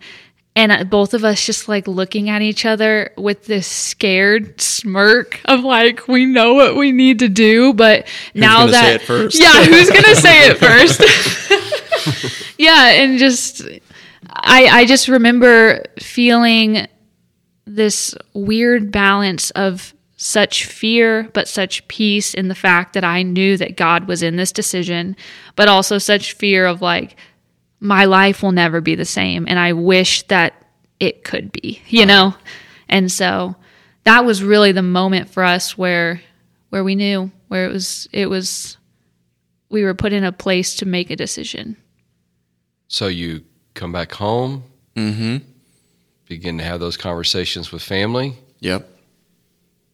And 0.56 0.72
uh, 0.72 0.84
both 0.86 1.14
of 1.14 1.24
us 1.24 1.46
just 1.46 1.68
like 1.68 1.88
looking 1.88 2.30
at 2.30 2.42
each 2.42 2.66
other 2.66 3.12
with 3.16 3.46
this 3.46 3.68
scared 3.68 4.60
smirk 4.60 5.40
of 5.46 5.64
like 5.64 6.08
we 6.08 6.26
know 6.26 6.56
what 6.56 6.76
we 6.76 6.92
need 6.92 7.20
to 7.20 7.30
do 7.30 7.74
but 7.74 8.08
who's 8.34 8.42
now 8.42 8.66
that 8.66 9.08
yeah 9.36 9.64
who's 9.66 9.90
gonna 9.92 10.16
say 10.16 10.50
it 10.50 10.58
first? 10.58 12.44
Yeah 12.58 12.90
and 12.94 13.20
just 13.20 13.62
i 14.32 14.66
i 14.66 14.86
just 14.86 15.08
remember 15.08 15.84
feeling 16.00 16.88
this 17.68 18.16
weird 18.34 18.92
balance 18.92 19.52
of 19.52 19.94
such 20.16 20.66
fear, 20.66 21.30
but 21.34 21.48
such 21.48 21.88
peace 21.88 22.34
in 22.34 22.48
the 22.48 22.56
fact 22.56 22.94
that 22.94 23.04
I 23.04 23.22
knew 23.22 23.56
that 23.58 23.78
God 23.78 24.08
was 24.08 24.24
in 24.24 24.36
this 24.36 24.52
decision, 24.52 25.16
but 25.56 25.68
also 25.68 26.00
such 26.00 26.34
fear 26.34 26.66
of 26.66 26.82
like, 26.82 27.16
my 27.80 28.06
life 28.06 28.42
will 28.42 28.52
never 28.52 28.82
be 28.82 28.96
the 28.96 29.06
same. 29.06 29.46
And 29.48 29.60
I 29.60 29.74
wish 29.74 30.24
that 30.24 30.54
it 31.00 31.24
could 31.24 31.52
be, 31.52 31.82
you 31.88 32.06
know? 32.08 32.34
And 32.90 33.12
so 33.12 33.56
that 34.06 34.26
was 34.26 34.44
really 34.44 34.72
the 34.72 34.82
moment 34.82 35.30
for 35.30 35.44
us 35.44 35.78
where, 35.78 36.22
where 36.70 36.84
we 36.84 36.96
knew, 36.96 37.32
where 37.50 37.66
it 37.66 37.72
was, 37.72 38.08
it 38.12 38.28
was, 38.28 38.78
we 39.70 39.84
were 39.84 39.94
put 39.94 40.14
in 40.14 40.24
a 40.24 40.32
place 40.32 40.78
to 40.78 40.88
make 40.88 41.12
a 41.12 41.16
decision. 41.16 41.78
So 42.88 43.08
you 43.08 43.44
come 43.76 43.92
back 43.92 44.14
home, 44.14 44.64
mm-hmm. 44.96 45.38
Begin 46.28 46.58
to 46.58 46.64
have 46.64 46.80
those 46.80 46.98
conversations 46.98 47.72
with 47.72 47.82
family. 47.82 48.36
Yep 48.60 48.88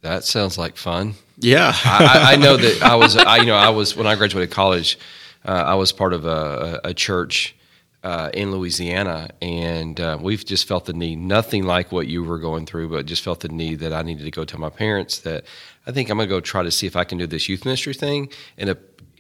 that 0.04 0.26
sounds 0.26 0.58
like 0.58 0.78
fun. 0.78 1.16
Yeah, 1.38 1.74
I, 1.86 2.34
I, 2.34 2.36
know 2.36 2.58
that 2.58 2.84
I 2.84 2.96
was. 2.96 3.18
I, 3.18 3.38
you 3.38 3.46
know, 3.46 3.56
I 3.56 3.70
was 3.70 3.96
when 3.96 4.06
I 4.06 4.16
graduated 4.16 4.52
college. 4.52 5.00
Uh, 5.46 5.52
I 5.52 5.76
was 5.76 5.92
part 5.92 6.14
of 6.14 6.26
a, 6.26 6.80
a 6.84 6.94
church 6.94 7.56
uh, 8.04 8.30
in 8.34 8.52
Louisiana, 8.52 9.30
and 9.42 10.00
uh, 10.00 10.18
we've 10.22 10.46
just 10.46 10.68
felt 10.68 10.86
the 10.86 10.94
need. 10.94 11.18
Nothing 11.20 11.64
like 11.64 11.92
what 11.92 12.08
you 12.08 12.24
were 12.24 12.38
going 12.38 12.66
through, 12.66 12.90
but 12.90 13.06
just 13.06 13.24
felt 13.24 13.40
the 13.40 13.48
need 13.48 13.80
that 13.80 13.94
I 13.94 14.04
needed 14.04 14.26
to 14.26 14.32
go 14.32 14.46
tell 14.46 14.60
my 14.60 14.70
parents 14.70 15.20
that 15.20 15.46
I 15.88 15.92
think 15.92 16.10
I'm 16.10 16.18
going 16.18 16.30
to 16.30 16.36
go 16.36 16.40
try 16.40 16.64
to 16.64 16.72
see 16.72 16.86
if 16.86 16.96
I 16.96 17.06
can 17.06 17.18
do 17.18 17.26
this 17.26 17.50
youth 17.50 17.66
ministry 17.66 17.94
thing 17.94 18.30
in 18.58 18.70
a 18.70 18.76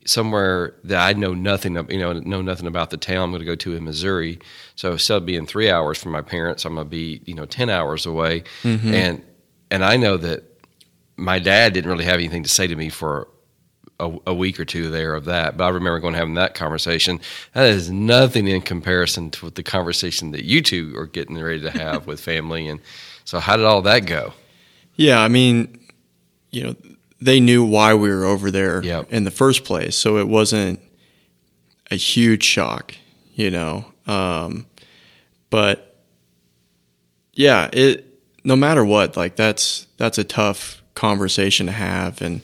somewhere 0.06 0.76
that 0.84 1.06
I 1.06 1.14
know 1.14 1.34
nothing. 1.34 1.76
You 1.90 2.00
know, 2.00 2.14
know 2.14 2.42
nothing 2.42 2.68
about 2.68 2.90
the 2.90 2.98
town. 2.98 3.24
I'm 3.24 3.32
going 3.32 3.42
to 3.42 3.46
go 3.46 3.56
to 3.56 3.76
in 3.76 3.84
Missouri. 3.84 4.40
So 4.76 4.94
instead 4.94 5.18
of 5.18 5.26
being 5.26 5.46
three 5.46 5.70
hours 5.70 5.98
from 5.98 6.12
my 6.12 6.22
parents, 6.22 6.66
I'm 6.66 6.76
going 6.76 6.86
to 6.86 6.90
be 6.90 7.22
you 7.26 7.36
know 7.36 7.46
ten 7.46 7.70
hours 7.70 8.06
away, 8.06 8.44
mm-hmm. 8.64 8.94
and 8.94 9.24
and 9.72 9.84
I 9.84 9.98
know 9.98 10.18
that 10.18 10.44
my 11.16 11.40
dad 11.40 11.74
didn't 11.74 11.90
really 11.90 12.06
have 12.06 12.16
anything 12.16 12.44
to 12.44 12.50
say 12.50 12.68
to 12.68 12.76
me 12.76 12.90
for 12.90 13.28
a, 14.00 14.12
a, 14.28 14.34
week 14.34 14.60
or 14.60 14.66
two 14.66 14.90
there 14.90 15.14
of 15.16 15.26
that. 15.26 15.58
But 15.58 15.66
I 15.66 15.70
remember 15.70 16.00
going 16.00 16.16
having 16.16 16.34
that 16.36 16.56
conversation. 16.56 17.20
That 17.54 17.68
is 17.68 17.92
nothing 17.92 18.48
in 18.48 18.62
comparison 18.62 19.30
to 19.32 19.50
the 19.50 19.64
conversation 19.64 20.32
that 20.32 20.44
you 20.44 20.62
two 20.62 20.96
are 20.98 21.06
getting 21.06 21.38
ready 21.38 21.62
to 21.62 21.72
have 21.72 22.08
with 22.08 22.20
family. 22.20 22.68
And 22.68 22.80
so, 23.26 23.40
how 23.40 23.56
did 23.56 23.66
all 23.66 23.82
that 23.84 24.06
go? 24.06 24.34
Yeah, 24.96 25.20
I 25.20 25.28
mean, 25.28 25.80
you 26.52 26.64
know, 26.64 26.76
they 27.24 27.40
knew 27.40 27.64
why 27.64 27.94
we 27.94 28.10
were 28.10 28.26
over 28.26 28.52
there 28.52 28.84
yep. 28.84 29.12
in 29.12 29.24
the 29.24 29.32
first 29.32 29.64
place, 29.64 29.96
so 29.96 30.18
it 30.18 30.28
wasn't 30.28 30.80
a 31.92 31.96
huge 31.96 32.44
shock, 32.44 32.96
you 33.34 33.50
know. 33.50 33.86
Um, 34.08 34.66
but 35.50 35.98
yeah, 37.34 37.70
it 37.72 38.06
no 38.44 38.56
matter 38.56 38.84
what, 38.84 39.16
like 39.16 39.36
that's 39.36 39.88
that's 39.98 40.18
a 40.18 40.24
tough 40.24 40.82
conversation 40.96 41.66
to 41.66 41.72
have 41.72 42.22
and 42.22 42.42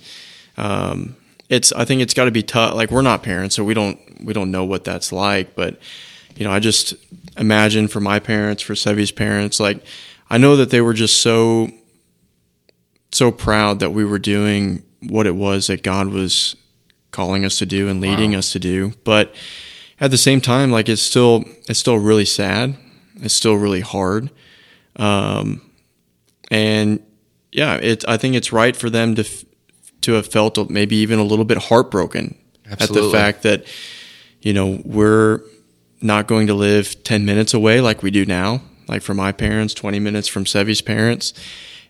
um, 0.57 1.15
it's 1.49 1.71
I 1.71 1.85
think 1.85 2.01
it's 2.01 2.13
got 2.13 2.25
to 2.25 2.31
be 2.31 2.43
tough 2.43 2.73
like 2.75 2.91
we're 2.91 3.01
not 3.01 3.23
parents 3.23 3.55
so 3.55 3.63
we 3.63 3.73
don't 3.73 3.99
we 4.23 4.33
don't 4.33 4.51
know 4.51 4.65
what 4.65 4.83
that's 4.83 5.11
like 5.11 5.55
but 5.55 5.79
you 6.35 6.45
know 6.45 6.51
I 6.51 6.59
just 6.59 6.93
imagine 7.37 7.87
for 7.87 7.99
my 7.99 8.19
parents 8.19 8.63
for 8.63 8.73
Sevi's 8.73 9.11
parents 9.11 9.59
like 9.59 9.83
I 10.29 10.37
know 10.37 10.55
that 10.55 10.69
they 10.69 10.81
were 10.81 10.93
just 10.93 11.21
so 11.21 11.69
so 13.11 13.31
proud 13.31 13.79
that 13.79 13.91
we 13.91 14.05
were 14.05 14.19
doing 14.19 14.83
what 15.07 15.25
it 15.25 15.35
was 15.35 15.67
that 15.67 15.83
God 15.83 16.07
was 16.07 16.55
calling 17.11 17.43
us 17.43 17.57
to 17.57 17.65
do 17.65 17.87
and 17.87 18.01
leading 18.01 18.33
wow. 18.33 18.39
us 18.39 18.51
to 18.51 18.59
do 18.59 18.93
but 19.03 19.33
at 19.99 20.11
the 20.11 20.17
same 20.17 20.39
time 20.39 20.71
like 20.71 20.87
it's 20.87 21.01
still 21.01 21.43
it's 21.67 21.79
still 21.79 21.97
really 21.97 22.25
sad 22.25 22.77
it's 23.15 23.33
still 23.33 23.55
really 23.55 23.81
hard 23.81 24.29
um, 24.99 25.61
and 26.51 27.01
yeah, 27.51 27.75
it. 27.75 28.03
I 28.07 28.17
think 28.17 28.35
it's 28.35 28.51
right 28.51 28.75
for 28.75 28.89
them 28.89 29.15
to 29.15 29.25
to 30.01 30.13
have 30.13 30.27
felt 30.27 30.69
maybe 30.69 30.97
even 30.97 31.19
a 31.19 31.23
little 31.23 31.45
bit 31.45 31.57
heartbroken 31.57 32.35
Absolutely. 32.69 32.99
at 32.99 33.11
the 33.11 33.17
fact 33.17 33.43
that 33.43 33.65
you 34.41 34.53
know 34.53 34.81
we're 34.85 35.41
not 36.01 36.27
going 36.27 36.47
to 36.47 36.53
live 36.53 37.03
10 37.03 37.25
minutes 37.25 37.53
away 37.53 37.81
like 37.81 38.01
we 38.01 38.09
do 38.09 38.25
now 38.25 38.61
like 38.87 39.01
for 39.01 39.13
my 39.13 39.33
parents 39.33 39.73
20 39.73 39.99
minutes 39.99 40.29
from 40.29 40.45
sevi's 40.45 40.81
parents 40.81 41.33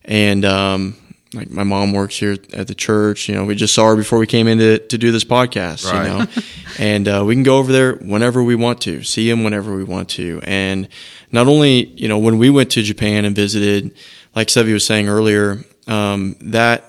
and 0.03 0.43
um, 0.43 0.95
like 1.33 1.49
my 1.49 1.63
mom 1.63 1.93
works 1.93 2.17
here 2.17 2.37
at 2.53 2.67
the 2.67 2.73
church 2.73 3.29
you 3.29 3.35
know 3.35 3.45
we 3.45 3.53
just 3.53 3.73
saw 3.73 3.87
her 3.87 3.95
before 3.95 4.17
we 4.17 4.25
came 4.25 4.47
in 4.47 4.57
to, 4.57 4.79
to 4.79 4.97
do 4.97 5.11
this 5.11 5.23
podcast 5.23 5.91
right. 5.91 6.03
you 6.03 6.17
know 6.17 6.25
and 6.79 7.07
uh, 7.07 7.23
we 7.25 7.35
can 7.35 7.43
go 7.43 7.57
over 7.57 7.71
there 7.71 7.93
whenever 7.97 8.41
we 8.43 8.55
want 8.55 8.81
to 8.81 9.03
see 9.03 9.29
him 9.29 9.43
whenever 9.43 9.75
we 9.75 9.83
want 9.83 10.09
to 10.09 10.41
and 10.43 10.87
not 11.31 11.47
only 11.47 11.85
you 11.89 12.07
know 12.07 12.17
when 12.17 12.37
we 12.37 12.49
went 12.49 12.71
to 12.71 12.81
japan 12.81 13.25
and 13.25 13.35
visited 13.35 13.93
like 14.35 14.47
Sevi 14.47 14.73
was 14.73 14.85
saying 14.85 15.07
earlier, 15.07 15.63
um, 15.87 16.35
that 16.41 16.85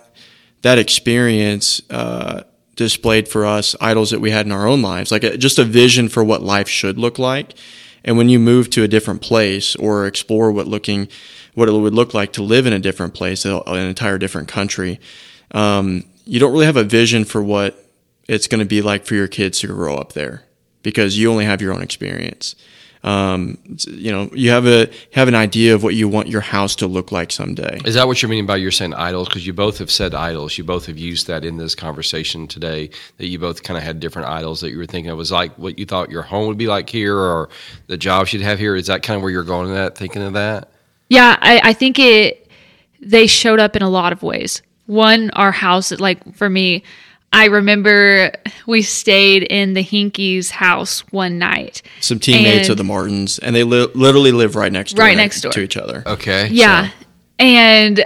that 0.63 0.79
experience 0.79 1.81
uh, 1.91 2.43
displayed 2.77 3.29
for 3.29 3.47
us 3.47 3.75
idols 3.81 4.11
that 4.11 4.21
we 4.21 4.31
had 4.31 4.47
in 4.47 4.53
our 4.53 4.67
own 4.67 4.83
lives, 4.83 5.11
like 5.11 5.25
a, 5.25 5.37
just 5.37 5.59
a 5.59 5.65
vision 5.65 6.09
for 6.09 6.23
what 6.23 6.43
life 6.43 6.69
should 6.69 6.99
look 6.99 7.19
like. 7.19 7.55
And 8.05 8.17
when 8.17 8.29
you 8.29 8.39
move 8.39 8.71
to 8.71 8.83
a 8.83 8.89
different 8.89 9.21
place 9.21 9.77
or 9.77 10.07
explore 10.07 10.51
what 10.53 10.67
looking 10.67 11.09
what 11.55 11.69
it 11.69 11.73
would 11.73 11.95
look 11.95 12.15
like 12.15 12.33
to 12.35 12.43
live 12.43 12.67
in 12.67 12.73
a 12.73 12.79
different 12.79 13.15
place, 13.15 13.45
an 13.45 13.77
entire 13.77 14.19
different 14.19 14.49
country, 14.49 15.01
um, 15.53 16.05
you 16.25 16.39
don't 16.39 16.53
really 16.53 16.67
have 16.67 16.77
a 16.77 16.85
vision 16.85 17.25
for 17.25 17.43
what 17.43 17.85
it's 18.29 18.47
going 18.47 18.61
to 18.61 18.65
be 18.65 18.83
like 18.83 19.05
for 19.05 19.15
your 19.15 19.29
kids 19.29 19.61
to 19.61 19.67
grow 19.67 19.97
up 19.97 20.13
there 20.13 20.45
because 20.83 21.19
you 21.19 21.31
only 21.31 21.45
have 21.45 21.61
your 21.61 21.73
own 21.73 21.83
experience 21.83 22.55
um, 23.03 23.57
you 23.87 24.13
know, 24.13 24.29
you 24.35 24.51
have 24.51 24.67
a 24.67 24.91
have 25.15 25.27
an 25.27 25.35
idea 25.35 25.75
of 25.75 25.83
what 25.83 25.95
you 25.95 26.07
want 26.07 26.29
your 26.29 26.43
house 26.43 26.77
to 26.77 26.87
look 26.87 27.11
like 27.11 27.33
someday. 27.33 27.81
Is 27.87 27.95
that 27.95 28.07
what 28.07 28.21
you're 28.21 28.29
meaning 28.29 28.45
by 28.47 28.57
you're 28.57 28.71
saying 28.71 28.93
idols? 28.93 29.29
Because 29.29 29.47
you 29.47 29.55
both 29.55 29.79
have 29.79 29.91
said 29.91 30.15
idols. 30.15 30.59
You 30.59 30.65
both 30.65 30.85
have 30.87 30.99
used 30.99 31.27
that 31.27 31.45
in 31.45 31.57
this 31.57 31.75
conversation 31.75 32.47
today. 32.47 32.91
That 33.17 33.29
you 33.29 33.39
both 33.39 33.63
kind 33.63 33.79
of 33.79 33.85
had 33.85 34.01
different 34.01 34.29
idols 34.29 34.61
that 34.61 34.71
you 34.71 34.77
were 34.77 34.87
thinking 34.87 35.11
of 35.11 35.17
was 35.17 35.33
like 35.33 35.57
what 35.57 35.79
you 35.79 35.87
thought 35.87 36.11
your 36.11 36.23
home 36.23 36.47
would 36.49 36.59
be 36.59 36.67
like 36.67 36.91
here, 36.91 37.17
or 37.17 37.49
the 37.87 37.97
jobs 37.97 38.35
you'd 38.35 38.43
have 38.43 38.59
here. 38.59 38.77
Is 38.77 38.89
that 38.89 39.03
kind 39.03 39.17
of 39.17 39.23
where 39.23 39.31
you're 39.31 39.45
going 39.45 39.75
at 39.75 39.97
thinking 39.97 40.23
of 40.23 40.35
that? 40.35 40.71
Yeah, 41.11 41.37
I, 41.39 41.61
I 41.63 41.73
think 41.75 41.99
it. 41.99 42.49
They 43.03 43.27
showed 43.27 43.59
up 43.61 43.77
in 43.77 43.83
a 43.83 43.91
lot 43.91 44.13
of 44.13 44.23
ways. 44.23 44.63
One, 44.87 45.31
our 45.31 45.53
house, 45.53 45.91
like 45.93 46.35
for 46.35 46.49
me, 46.49 46.83
I 47.33 47.47
remember 47.47 48.33
we 48.67 48.83
stayed 48.83 49.43
in 49.45 49.75
the 49.75 49.85
Hinkies' 49.85 50.51
house 50.51 51.01
one 51.13 51.39
night. 51.39 51.83
Some 52.01 52.19
teammates 52.19 52.69
of 52.69 52.77
the 52.77 52.85
Martins, 52.85 53.39
and 53.39 53.55
they 53.55 53.65
li- 53.65 53.89
literally 53.95 54.33
live 54.33 54.57
right 54.57 54.73
next 54.73 54.95
door, 54.95 55.05
right 55.05 55.17
next 55.17 55.41
door 55.43 55.53
to 55.53 55.61
each 55.61 55.77
other. 55.77 56.03
Okay, 56.07 56.49
yeah, 56.49 56.89
so. 56.89 56.95
and 57.39 58.05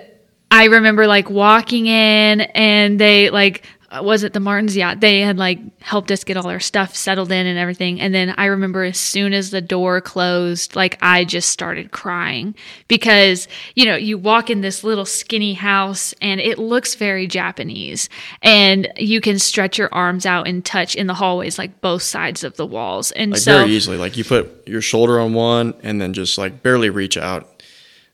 I 0.50 0.64
remember 0.64 1.06
like 1.06 1.30
walking 1.30 1.86
in, 1.86 2.42
and 2.42 2.98
they 2.98 3.30
like 3.30 3.66
was 4.02 4.22
it 4.22 4.32
the 4.32 4.40
Martins? 4.40 4.76
Yeah, 4.76 4.94
they 4.94 5.20
had 5.20 5.38
like 5.38 5.58
helped 5.80 6.10
us 6.10 6.24
get 6.24 6.36
all 6.36 6.48
our 6.48 6.60
stuff 6.60 6.96
settled 6.96 7.30
in 7.30 7.46
and 7.46 7.58
everything. 7.58 8.00
And 8.00 8.14
then 8.14 8.34
I 8.36 8.46
remember 8.46 8.82
as 8.84 8.98
soon 8.98 9.32
as 9.32 9.50
the 9.50 9.60
door 9.60 10.00
closed, 10.00 10.74
like 10.74 10.98
I 11.02 11.24
just 11.24 11.50
started 11.50 11.90
crying 11.90 12.54
because, 12.88 13.46
you 13.74 13.84
know, 13.84 13.96
you 13.96 14.18
walk 14.18 14.50
in 14.50 14.60
this 14.62 14.84
little 14.84 15.04
skinny 15.04 15.54
house 15.54 16.14
and 16.20 16.40
it 16.40 16.58
looks 16.58 16.94
very 16.94 17.26
Japanese 17.26 18.08
and 18.42 18.90
you 18.96 19.20
can 19.20 19.38
stretch 19.38 19.78
your 19.78 19.92
arms 19.92 20.26
out 20.26 20.48
and 20.48 20.64
touch 20.64 20.94
in 20.94 21.06
the 21.06 21.14
hallways, 21.14 21.58
like 21.58 21.80
both 21.80 22.02
sides 22.02 22.42
of 22.44 22.56
the 22.56 22.66
walls. 22.66 23.12
And 23.12 23.32
like 23.32 23.40
so 23.40 23.58
very 23.58 23.70
easily, 23.70 23.96
like 23.96 24.16
you 24.16 24.24
put 24.24 24.66
your 24.66 24.82
shoulder 24.82 25.20
on 25.20 25.34
one 25.34 25.74
and 25.82 26.00
then 26.00 26.14
just 26.14 26.38
like 26.38 26.62
barely 26.62 26.90
reach 26.90 27.16
out 27.16 27.62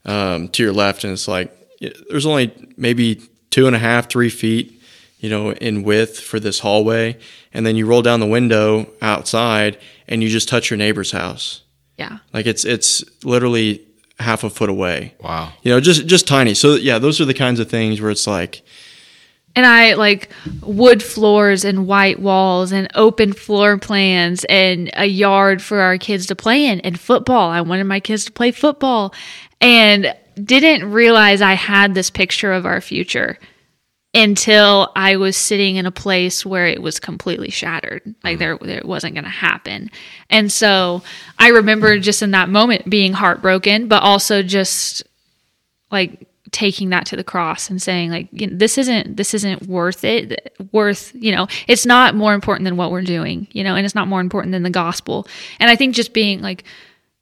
um, 0.04 0.48
to 0.48 0.62
your 0.62 0.72
left. 0.72 1.04
And 1.04 1.12
it's 1.12 1.28
like, 1.28 1.56
there's 2.10 2.26
only 2.26 2.52
maybe 2.76 3.22
two 3.50 3.66
and 3.66 3.74
a 3.74 3.78
half, 3.78 4.08
three 4.08 4.28
feet 4.28 4.79
you 5.20 5.28
know, 5.28 5.52
in 5.52 5.82
width 5.82 6.18
for 6.18 6.40
this 6.40 6.58
hallway. 6.58 7.16
And 7.52 7.64
then 7.64 7.76
you 7.76 7.86
roll 7.86 8.02
down 8.02 8.20
the 8.20 8.26
window 8.26 8.90
outside 9.00 9.78
and 10.08 10.22
you 10.22 10.28
just 10.28 10.48
touch 10.48 10.70
your 10.70 10.78
neighbor's 10.78 11.12
house. 11.12 11.62
Yeah. 11.96 12.18
Like 12.32 12.46
it's 12.46 12.64
it's 12.64 13.04
literally 13.22 13.86
half 14.18 14.42
a 14.42 14.50
foot 14.50 14.70
away. 14.70 15.14
Wow. 15.20 15.52
You 15.62 15.72
know, 15.72 15.80
just 15.80 16.06
just 16.06 16.26
tiny. 16.26 16.54
So 16.54 16.74
yeah, 16.74 16.98
those 16.98 17.20
are 17.20 17.26
the 17.26 17.34
kinds 17.34 17.60
of 17.60 17.70
things 17.70 18.00
where 18.00 18.10
it's 18.10 18.26
like 18.26 18.62
And 19.54 19.66
I 19.66 19.94
like 19.94 20.30
wood 20.62 21.02
floors 21.02 21.64
and 21.64 21.86
white 21.86 22.18
walls 22.18 22.72
and 22.72 22.88
open 22.94 23.34
floor 23.34 23.76
plans 23.76 24.44
and 24.44 24.90
a 24.94 25.04
yard 25.04 25.60
for 25.60 25.80
our 25.80 25.98
kids 25.98 26.26
to 26.26 26.36
play 26.36 26.64
in 26.64 26.80
and 26.80 26.98
football. 26.98 27.50
I 27.50 27.60
wanted 27.60 27.84
my 27.84 28.00
kids 28.00 28.24
to 28.24 28.32
play 28.32 28.52
football 28.52 29.12
and 29.60 30.14
didn't 30.42 30.90
realize 30.90 31.42
I 31.42 31.52
had 31.52 31.92
this 31.92 32.08
picture 32.08 32.52
of 32.54 32.64
our 32.64 32.80
future 32.80 33.38
until 34.12 34.90
I 34.96 35.16
was 35.16 35.36
sitting 35.36 35.76
in 35.76 35.86
a 35.86 35.92
place 35.92 36.44
where 36.44 36.66
it 36.66 36.82
was 36.82 36.98
completely 36.98 37.50
shattered. 37.50 38.14
Like 38.24 38.38
there, 38.38 38.58
there 38.60 38.78
it 38.78 38.84
wasn't 38.84 39.14
going 39.14 39.24
to 39.24 39.30
happen. 39.30 39.90
And 40.28 40.50
so 40.50 41.02
I 41.38 41.48
remember 41.48 41.98
just 41.98 42.22
in 42.22 42.32
that 42.32 42.48
moment 42.48 42.90
being 42.90 43.12
heartbroken, 43.12 43.86
but 43.86 44.02
also 44.02 44.42
just 44.42 45.04
like 45.92 46.26
taking 46.50 46.90
that 46.90 47.06
to 47.06 47.16
the 47.16 47.24
cross 47.24 47.70
and 47.70 47.80
saying 47.80 48.10
like 48.10 48.28
you 48.32 48.46
know, 48.46 48.56
this 48.56 48.76
isn't 48.76 49.16
this 49.16 49.34
isn't 49.34 49.68
worth 49.68 50.02
it 50.02 50.52
worth 50.72 51.12
you 51.14 51.30
know 51.30 51.46
it's 51.68 51.86
not 51.86 52.16
more 52.16 52.34
important 52.34 52.64
than 52.64 52.76
what 52.76 52.90
we're 52.90 53.02
doing 53.02 53.46
you 53.52 53.62
know 53.62 53.76
and 53.76 53.84
it's 53.84 53.94
not 53.94 54.08
more 54.08 54.20
important 54.20 54.50
than 54.50 54.64
the 54.64 54.70
gospel 54.70 55.28
and 55.60 55.70
i 55.70 55.76
think 55.76 55.94
just 55.94 56.12
being 56.12 56.40
like 56.40 56.64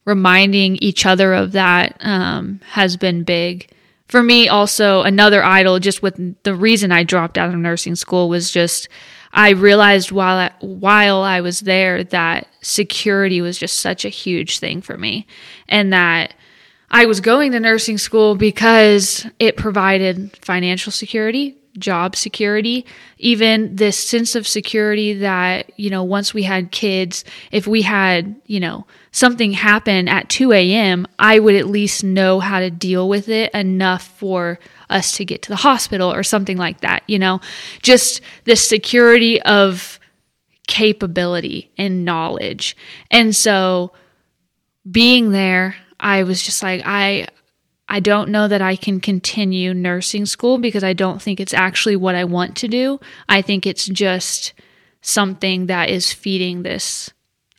reminding 0.07 0.77
each 0.77 1.05
other 1.05 1.35
of 1.35 1.53
that 1.53 1.95
um, 2.01 2.59
has 2.65 2.97
been 2.97 3.23
big 3.23 3.69
for 4.09 4.23
me 4.23 4.49
also 4.49 5.03
another 5.03 5.43
idol 5.43 5.79
just 5.79 6.03
with 6.03 6.19
the 6.43 6.55
reason 6.55 6.91
i 6.93 7.05
dropped 7.05 7.39
out 7.39 7.49
of 7.49 7.57
nursing 7.57 7.95
school 7.95 8.29
was 8.29 8.51
just 8.51 8.89
i 9.33 9.51
realized 9.51 10.11
while 10.11 10.37
I, 10.37 10.51
while 10.61 11.23
i 11.23 11.41
was 11.41 11.61
there 11.61 12.05
that 12.05 12.49
security 12.69 13.41
was 13.41 13.59
just 13.59 13.81
such 13.81 14.05
a 14.05 14.11
huge 14.11 14.59
thing 14.59 14.83
for 14.83 14.97
me. 14.97 15.27
And 15.69 15.93
that 15.93 16.35
I 16.91 17.07
was 17.07 17.21
going 17.21 17.53
to 17.53 17.61
nursing 17.61 17.99
school 17.99 18.35
because 18.35 19.27
it 19.39 19.57
provided 19.57 20.37
financial 20.43 20.93
security, 20.93 21.57
job 21.79 22.17
security, 22.17 22.87
even 23.19 23.77
this 23.77 23.99
sense 23.99 24.35
of 24.35 24.47
security 24.47 25.15
that, 25.15 25.71
you 25.79 25.91
know, 25.91 26.03
once 26.03 26.33
we 26.33 26.43
had 26.43 26.73
kids, 26.73 27.25
if 27.53 27.67
we 27.67 27.83
had, 27.83 28.37
you 28.47 28.61
know, 28.61 28.87
something 29.19 29.53
happened 29.53 30.09
at 30.09 30.29
2 30.29 30.53
a.m., 30.53 31.07
I 31.19 31.39
would 31.41 31.57
at 31.57 31.67
least 31.67 32.05
know 32.05 32.39
how 32.39 32.61
to 32.61 32.71
deal 32.71 33.09
with 33.09 33.29
it 33.29 33.53
enough 33.53 34.07
for 34.19 34.59
us 34.89 35.17
to 35.17 35.25
get 35.25 35.43
to 35.43 35.49
the 35.49 35.57
hospital 35.57 36.13
or 36.13 36.23
something 36.23 36.57
like 36.57 36.81
that, 36.83 37.03
you 37.09 37.19
know, 37.19 37.41
just 37.83 38.21
the 38.45 38.55
security 38.55 39.43
of 39.43 39.99
capability 40.69 41.71
and 41.77 42.05
knowledge. 42.05 42.77
And 43.11 43.35
so 43.35 43.93
being 44.89 45.33
there, 45.33 45.75
I 45.99 46.23
was 46.23 46.41
just 46.43 46.63
like, 46.63 46.83
I 46.85 47.27
I 47.91 48.01
don't 48.01 48.29
know 48.29 48.47
that 48.49 48.61
I 48.61 48.77
can 48.77 49.01
continue 49.01 49.73
nursing 49.73 50.27
school 50.27 50.59
because 50.59 50.85
I 50.85 50.93
don't 50.93 51.23
think 51.23 51.41
it's 51.41 51.55
actually 51.55 51.97
what 51.97 52.15
I 52.15 52.25
want 52.25 52.55
to 52.59 52.69
do. 52.69 53.01
I 53.29 53.41
think 53.41 53.67
it's 53.67 53.87
just 53.87 54.53
something 55.01 55.67
that 55.67 55.89
is 55.89 56.13
feeding 56.13 56.63
this 56.63 57.11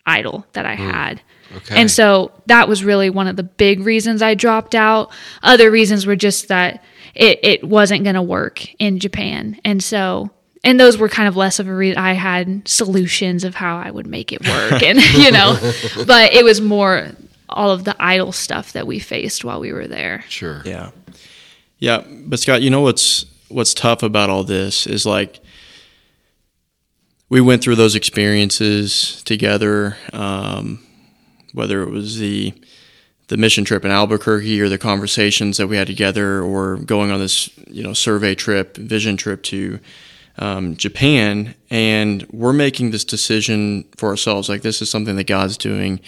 idol 0.06 0.46
that 0.54 0.68
I 0.68 0.76
hmm. 0.76 0.90
had. 0.90 1.22
Okay. 1.56 1.80
And 1.80 1.90
so 1.90 2.32
that 2.46 2.68
was 2.68 2.84
really 2.84 3.10
one 3.10 3.28
of 3.28 3.36
the 3.36 3.44
big 3.44 3.82
reasons 3.82 4.22
I 4.22 4.36
dropped 4.36 4.76
out. 4.76 5.12
Other 5.42 5.72
reasons 5.72 6.06
were 6.06 6.16
just 6.16 6.48
that 6.50 6.84
it, 7.16 7.40
it 7.44 7.64
wasn't 7.64 8.04
going 8.04 8.16
to 8.16 8.22
work 8.22 8.74
in 8.76 9.00
Japan. 9.00 9.60
And 9.66 9.84
so, 9.84 10.30
and 10.64 10.80
those 10.80 10.98
were 10.98 11.10
kind 11.10 11.28
of 11.28 11.36
less 11.36 11.60
of 11.60 11.68
a 11.68 11.76
reason. 11.76 11.98
I 11.98 12.14
had 12.14 12.68
solutions 12.68 13.44
of 13.44 13.56
how 13.56 13.78
I 13.78 13.90
would 13.90 14.08
make 14.08 14.32
it 14.32 14.48
work. 14.48 14.84
and, 14.84 15.00
you 15.16 15.32
know, 15.32 15.58
but 16.06 16.34
it 16.34 16.44
was 16.44 16.62
more 16.62 17.10
all 17.50 17.72
of 17.72 17.84
the 17.84 17.96
idol 18.00 18.32
stuff 18.32 18.74
that 18.74 18.86
we 18.86 19.00
faced 19.00 19.44
while 19.44 19.60
we 19.60 19.74
were 19.74 19.88
there. 19.88 20.24
Sure. 20.30 20.62
Yeah. 20.66 20.92
Yeah, 21.80 22.04
but 22.26 22.40
Scott, 22.40 22.62
you 22.62 22.70
know 22.70 22.82
what's 22.82 23.26
what's 23.48 23.74
tough 23.74 24.04
about 24.04 24.30
all 24.30 24.44
this 24.44 24.86
is 24.86 25.06
like 25.06 25.40
we 27.30 27.42
went 27.42 27.64
through 27.64 27.76
those 27.76 27.96
experiences 27.96 29.24
together, 29.24 29.98
um, 30.12 30.86
whether 31.54 31.82
it 31.84 31.90
was 31.90 32.18
the 32.18 32.54
the 33.30 33.38
mission 33.38 33.64
trip 33.64 33.86
in 33.86 33.92
Albuquerque 33.92 34.60
or 34.60 34.70
the 34.70 34.80
conversations 34.80 35.58
that 35.58 35.68
we 35.68 35.78
had 35.78 35.88
together, 35.88 36.42
or 36.42 36.78
going 36.78 37.12
on 37.12 37.20
this 37.20 37.50
you 37.68 37.84
know 37.84 37.94
survey 37.94 38.36
trip, 38.36 38.76
vision 38.78 39.18
trip 39.18 39.44
to 39.44 39.80
um, 40.40 40.76
Japan, 40.76 41.54
and 41.70 42.26
we're 42.32 42.54
making 42.54 42.92
this 42.92 43.06
decision 43.06 43.86
for 43.98 44.10
ourselves. 44.10 44.50
Like 44.50 44.62
this 44.62 44.82
is 44.82 44.90
something 44.90 45.16
that 45.16 45.28
God's 45.28 45.58
doing 45.58 46.00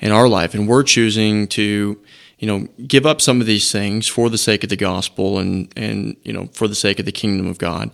in 0.00 0.10
our 0.10 0.28
life, 0.28 0.54
and 0.54 0.68
we're 0.68 0.82
choosing 0.82 1.46
to 1.48 2.00
you 2.38 2.46
know 2.46 2.68
give 2.86 3.06
up 3.06 3.20
some 3.20 3.40
of 3.40 3.46
these 3.46 3.70
things 3.70 4.08
for 4.08 4.28
the 4.28 4.38
sake 4.38 4.64
of 4.64 4.70
the 4.70 4.76
gospel 4.76 5.38
and 5.38 5.72
and 5.76 6.16
you 6.24 6.32
know 6.32 6.46
for 6.52 6.66
the 6.66 6.74
sake 6.74 6.98
of 6.98 7.06
the 7.06 7.12
kingdom 7.12 7.46
of 7.46 7.58
God. 7.58 7.90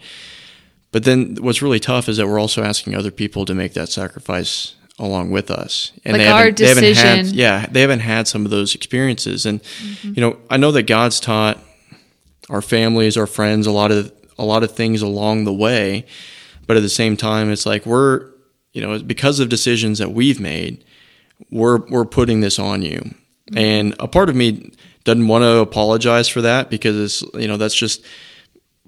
But 0.93 1.05
then 1.05 1.37
what's 1.41 1.63
really 1.63 1.81
tough 1.81 2.09
is 2.09 2.17
that 2.17 2.27
we're 2.27 2.41
also 2.41 2.63
asking 2.63 2.95
other 2.95 3.11
people 3.11 3.45
to 3.45 3.55
make 3.55 3.75
that 3.75 3.91
sacrifice 3.91 4.75
along 5.01 5.31
with 5.31 5.51
us. 5.51 5.93
And 6.05 6.13
Like 6.13 6.27
they 6.27 6.29
our 6.29 6.39
haven't, 6.45 6.59
they 6.59 6.95
haven't 6.95 7.27
had, 7.27 7.27
yeah, 7.29 7.67
they 7.71 7.81
haven't 7.81 8.01
had 8.01 8.29
some 8.29 8.45
of 8.45 8.51
those 8.51 8.75
experiences. 8.75 9.47
And 9.47 9.63
mm-hmm. 9.63 10.13
you 10.15 10.21
know, 10.21 10.37
I 10.49 10.59
know 10.59 10.71
that 10.73 10.85
God's 10.85 11.19
taught 11.19 11.59
our 12.49 12.63
families, 12.63 13.17
our 13.17 13.27
friends, 13.27 13.67
a 13.67 13.73
lot 13.73 13.91
of 13.91 14.13
a 14.39 14.45
lot 14.45 14.63
of 14.63 14.73
things 14.73 15.03
along 15.03 15.45
the 15.45 15.53
way. 15.53 16.07
But 16.67 16.77
at 16.77 16.83
the 16.83 16.89
same 16.89 17.17
time, 17.17 17.51
it's 17.51 17.67
like 17.67 17.87
we're 17.87 18.27
you 18.73 18.83
know 18.83 18.99
because 19.01 19.41
of 19.41 19.49
decisions 19.49 19.99
that 19.99 20.13
we've 20.13 20.39
made, 20.39 20.85
we're 21.51 21.79
we're 21.87 22.05
putting 22.05 22.41
this 22.41 22.59
on 22.59 22.83
you. 22.83 22.99
Mm-hmm. 23.01 23.59
And 23.59 23.97
a 23.99 24.07
part 24.07 24.29
of 24.29 24.37
me 24.37 24.71
doesn't 25.05 25.27
want 25.27 25.43
to 25.43 25.59
apologize 25.59 26.29
for 26.29 26.43
that 26.43 26.69
because 26.69 27.23
it's 27.23 27.35
you 27.35 27.49
know 27.49 27.57
that's 27.57 27.75
just 27.75 28.05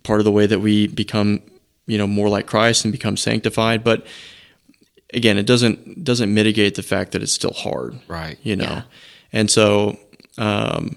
part 0.02 0.20
of 0.20 0.24
the 0.24 0.32
way 0.32 0.46
that 0.46 0.60
we 0.60 0.88
become 0.88 1.40
you 1.86 1.96
know 1.96 2.06
more 2.06 2.28
like 2.28 2.46
Christ 2.46 2.84
and 2.84 2.92
become 2.92 3.16
sanctified. 3.16 3.82
But 3.82 4.06
again, 5.12 5.38
it 5.38 5.46
doesn't 5.46 6.04
doesn't 6.04 6.32
mitigate 6.32 6.74
the 6.74 6.82
fact 6.82 7.12
that 7.12 7.22
it's 7.22 7.32
still 7.32 7.52
hard, 7.52 7.98
Right. 8.08 8.38
You 8.42 8.56
know, 8.56 8.64
Yeah. 8.64 8.82
and 9.32 9.50
so 9.50 9.98
um, 10.38 10.96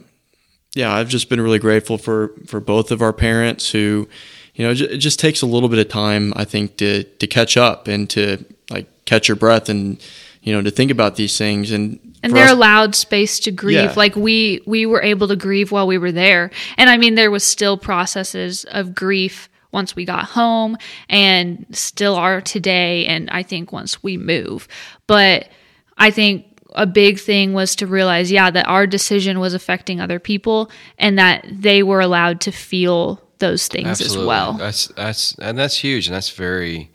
yeah, 0.75 0.93
I've 0.93 1.09
just 1.09 1.29
been 1.29 1.41
really 1.41 1.59
grateful 1.59 1.97
for 1.97 2.31
for 2.47 2.59
both 2.59 2.91
of 2.91 3.01
our 3.01 3.13
parents 3.13 3.71
who, 3.71 4.07
you 4.55 4.65
know, 4.65 4.71
it 4.71 4.81
it 4.81 4.97
just 4.97 5.19
takes 5.19 5.41
a 5.41 5.45
little 5.45 5.69
bit 5.69 5.79
of 5.79 5.89
time, 5.89 6.33
I 6.35 6.45
think, 6.45 6.77
to 6.77 7.03
to 7.03 7.27
catch 7.27 7.57
up 7.57 7.87
and 7.87 8.09
to 8.11 8.43
like 8.69 8.87
catch 9.05 9.27
your 9.27 9.35
breath 9.37 9.69
and 9.69 10.01
you 10.41 10.53
know 10.53 10.61
to 10.61 10.71
think 10.71 10.91
about 10.91 11.15
these 11.15 11.37
things 11.37 11.71
and 11.71 11.99
and 12.23 12.33
they're 12.35 12.45
us- 12.45 12.51
allowed 12.51 12.95
space 12.95 13.39
to 13.41 13.51
grieve 13.51 13.75
Yeah. 13.75 13.93
like 13.95 14.15
we 14.15 14.61
we 14.65 14.85
were 14.85 15.01
able 15.01 15.27
to 15.27 15.35
grieve 15.35 15.71
while 15.71 15.85
we 15.87 15.97
were 15.99 16.11
there 16.11 16.49
and 16.77 16.89
i 16.89 16.97
mean 16.97 17.13
there 17.15 17.29
was 17.31 17.43
still 17.43 17.77
processes 17.77 18.63
of 18.65 18.93
grief 18.95 19.47
once 19.75 19.95
we 19.95 20.03
got 20.05 20.25
home 20.25 20.75
and 21.09 21.65
still 21.71 22.15
are 22.15 22.41
today 22.41 23.05
and 23.05 23.29
i 23.29 23.43
think 23.43 23.71
once 23.71 24.01
we 24.01 24.17
move 24.17 24.67
but 25.05 25.49
i 25.97 26.09
think 26.09 26.45
a 26.77 26.87
big 26.87 27.19
thing 27.19 27.53
was 27.53 27.75
to 27.75 27.85
realize 27.85 28.31
yeah 28.31 28.49
that 28.49 28.67
our 28.67 28.87
decision 28.87 29.39
was 29.39 29.53
affecting 29.53 30.01
other 30.01 30.19
people 30.19 30.69
and 30.97 31.19
that 31.19 31.45
they 31.51 31.83
were 31.83 32.01
allowed 32.01 32.41
to 32.41 32.51
feel 32.51 33.21
those 33.39 33.67
things 33.67 34.01
as 34.01 34.17
well 34.17 34.53
That's 34.53 34.87
that's 34.87 35.35
and 35.39 35.57
that's 35.57 35.75
huge, 35.77 36.07
and 36.07 36.15
that's 36.15 36.29
very. 36.31 36.89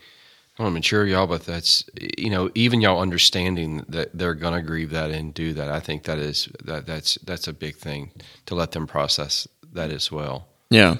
I 0.58 0.62
want 0.62 0.72
to 0.72 0.74
mature 0.74 1.06
y'all, 1.06 1.26
but 1.26 1.44
that's 1.44 1.84
you 2.18 2.28
know 2.28 2.50
even 2.54 2.80
y'all 2.80 3.00
understanding 3.00 3.84
that 3.88 4.16
they're 4.16 4.34
gonna 4.34 4.62
grieve 4.62 4.90
that 4.90 5.10
and 5.10 5.32
do 5.32 5.52
that. 5.54 5.68
I 5.68 5.80
think 5.80 6.04
that 6.04 6.18
is 6.18 6.48
that 6.64 6.86
that's 6.86 7.16
that's 7.24 7.48
a 7.48 7.52
big 7.52 7.76
thing 7.76 8.10
to 8.46 8.54
let 8.54 8.72
them 8.72 8.86
process 8.86 9.48
that 9.72 9.90
as 9.90 10.10
well. 10.12 10.48
yeah 10.70 10.96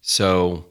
So 0.00 0.66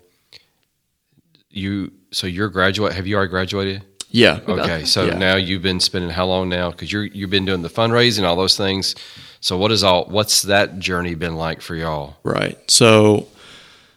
you 1.55 1.91
so 2.11 2.27
you're 2.27 2.49
graduate. 2.49 2.93
Have 2.93 3.07
you 3.07 3.15
already 3.15 3.29
graduated? 3.31 3.83
yeah 4.11 4.39
Okay, 4.47 4.85
so 4.85 5.05
Yeah. 5.05 5.17
now 5.17 5.35
you've 5.35 5.61
been 5.61 5.79
spending 5.79 6.09
how 6.09 6.25
long 6.25 6.47
now? 6.47 6.71
Because 6.71 6.91
you're 6.91 7.03
you've 7.05 7.29
been 7.29 7.45
doing 7.45 7.61
the 7.61 7.69
fundraising, 7.69 8.23
all 8.23 8.35
those 8.35 8.55
things. 8.55 8.95
So 9.41 9.57
what 9.57 9.71
is 9.71 9.83
all? 9.83 10.05
What's 10.05 10.43
that 10.43 10.79
journey 10.79 11.15
been 11.15 11.35
like 11.35 11.61
for 11.61 11.75
y'all? 11.75 12.17
Right. 12.23 12.57
So 12.71 13.27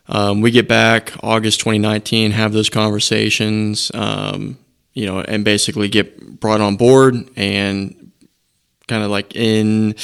um, 0.08 0.40
we 0.40 0.50
get 0.50 0.66
back 0.68 1.12
August 1.22 1.60
2019, 1.60 2.32
have 2.32 2.52
those 2.52 2.68
conversations, 2.70 3.90
um, 3.94 4.58
you 4.94 5.06
know, 5.06 5.20
and 5.20 5.44
basically 5.44 5.88
get 5.88 6.40
brought 6.40 6.60
on 6.60 6.76
board. 6.76 7.14
And 7.36 7.94
kind 8.88 9.04
of 9.04 9.10
like 9.10 9.36
in 9.36 9.94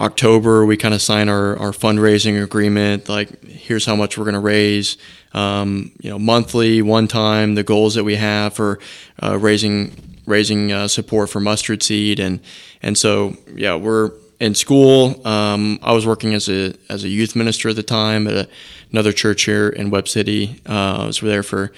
October, 0.00 0.64
we 0.64 0.76
kind 0.78 0.94
of 0.94 1.02
sign 1.02 1.28
our, 1.28 1.58
our 1.58 1.72
fundraising 1.72 2.42
agreement. 2.42 3.08
Like, 3.08 3.44
here's 3.44 3.84
how 3.84 3.94
much 3.94 4.16
we're 4.16 4.24
going 4.24 4.34
to 4.34 4.40
raise, 4.40 4.96
um, 5.34 5.92
you 6.00 6.08
know, 6.08 6.18
monthly, 6.18 6.80
one 6.80 7.06
time, 7.06 7.54
the 7.54 7.62
goals 7.62 7.94
that 7.94 8.04
we 8.04 8.16
have 8.16 8.54
for 8.54 8.78
uh, 9.22 9.38
raising 9.38 9.92
raising 10.26 10.70
uh, 10.70 10.86
support 10.86 11.28
for 11.28 11.40
mustard 11.40 11.82
seed, 11.82 12.20
and 12.20 12.40
and 12.82 12.96
so 12.96 13.36
yeah, 13.54 13.74
we're 13.74 14.12
in 14.38 14.54
school. 14.54 15.26
Um, 15.26 15.78
I 15.82 15.92
was 15.92 16.06
working 16.06 16.34
as 16.34 16.48
a 16.48 16.74
as 16.88 17.04
a 17.04 17.08
youth 17.08 17.36
minister 17.36 17.68
at 17.68 17.76
the 17.76 17.82
time 17.82 18.26
at 18.26 18.34
a, 18.34 18.48
another 18.90 19.12
church 19.12 19.44
here 19.44 19.68
in 19.68 19.90
Webb 19.90 20.08
City. 20.08 20.60
Uh, 20.66 21.02
I 21.02 21.06
was 21.06 21.20
there 21.20 21.42
for 21.42 21.72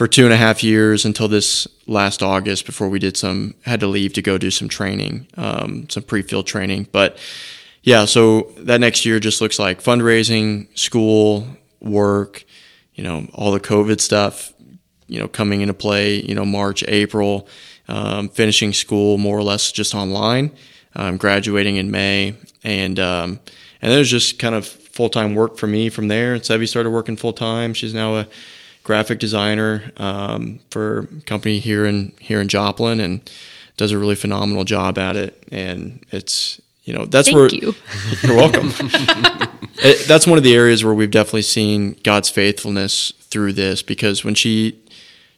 for 0.00 0.08
two 0.08 0.24
and 0.24 0.32
a 0.32 0.36
half 0.38 0.64
years 0.64 1.04
until 1.04 1.28
this 1.28 1.68
last 1.86 2.22
August 2.22 2.64
before 2.64 2.88
we 2.88 2.98
did 2.98 3.18
some 3.18 3.54
had 3.66 3.80
to 3.80 3.86
leave 3.86 4.14
to 4.14 4.22
go 4.22 4.38
do 4.38 4.50
some 4.50 4.66
training, 4.66 5.26
um, 5.36 5.86
some 5.90 6.02
pre-field 6.02 6.46
training. 6.46 6.88
But 6.90 7.18
yeah, 7.82 8.06
so 8.06 8.50
that 8.56 8.80
next 8.80 9.04
year 9.04 9.20
just 9.20 9.42
looks 9.42 9.58
like 9.58 9.82
fundraising, 9.82 10.68
school, 10.74 11.46
work, 11.80 12.46
you 12.94 13.04
know, 13.04 13.28
all 13.34 13.52
the 13.52 13.60
COVID 13.60 14.00
stuff, 14.00 14.54
you 15.06 15.18
know, 15.18 15.28
coming 15.28 15.60
into 15.60 15.74
play, 15.74 16.14
you 16.22 16.34
know, 16.34 16.46
March, 16.46 16.82
April, 16.88 17.46
um, 17.86 18.30
finishing 18.30 18.72
school 18.72 19.18
more 19.18 19.36
or 19.36 19.42
less 19.42 19.70
just 19.70 19.94
online, 19.94 20.50
um, 20.94 21.18
graduating 21.18 21.76
in 21.76 21.90
May, 21.90 22.36
and 22.64 22.98
um, 22.98 23.38
and 23.82 23.92
it 23.92 23.98
was 23.98 24.10
just 24.10 24.38
kind 24.38 24.54
of 24.54 24.66
full 24.66 25.10
time 25.10 25.34
work 25.34 25.58
for 25.58 25.66
me 25.66 25.90
from 25.90 26.08
there. 26.08 26.32
And 26.32 26.42
Sevi 26.42 26.66
started 26.66 26.88
working 26.88 27.18
full 27.18 27.34
time. 27.34 27.74
She's 27.74 27.92
now 27.92 28.16
a 28.16 28.26
graphic 28.90 29.20
designer 29.20 29.92
um, 29.98 30.58
for 30.72 30.98
a 31.16 31.20
company 31.26 31.60
here 31.60 31.86
in 31.86 32.12
here 32.18 32.40
in 32.40 32.48
Joplin, 32.48 32.98
and 32.98 33.30
does 33.76 33.92
a 33.92 33.98
really 33.98 34.16
phenomenal 34.16 34.64
job 34.64 34.98
at 34.98 35.14
it. 35.14 35.44
And 35.52 36.04
it's 36.10 36.60
you 36.82 36.92
know 36.92 37.04
that's 37.06 37.28
Thank 37.28 37.36
where 37.36 37.48
you. 37.48 37.74
you're 38.24 38.36
welcome. 38.36 38.72
It- 39.82 40.06
that's 40.08 40.26
one 40.26 40.36
of 40.36 40.44
the 40.44 40.54
areas 40.54 40.84
where 40.84 40.92
we've 40.92 41.10
definitely 41.10 41.40
seen 41.42 41.96
God's 42.02 42.28
faithfulness 42.28 43.12
through 43.30 43.54
this 43.54 43.82
because 43.82 44.24
when 44.24 44.34
she 44.34 44.76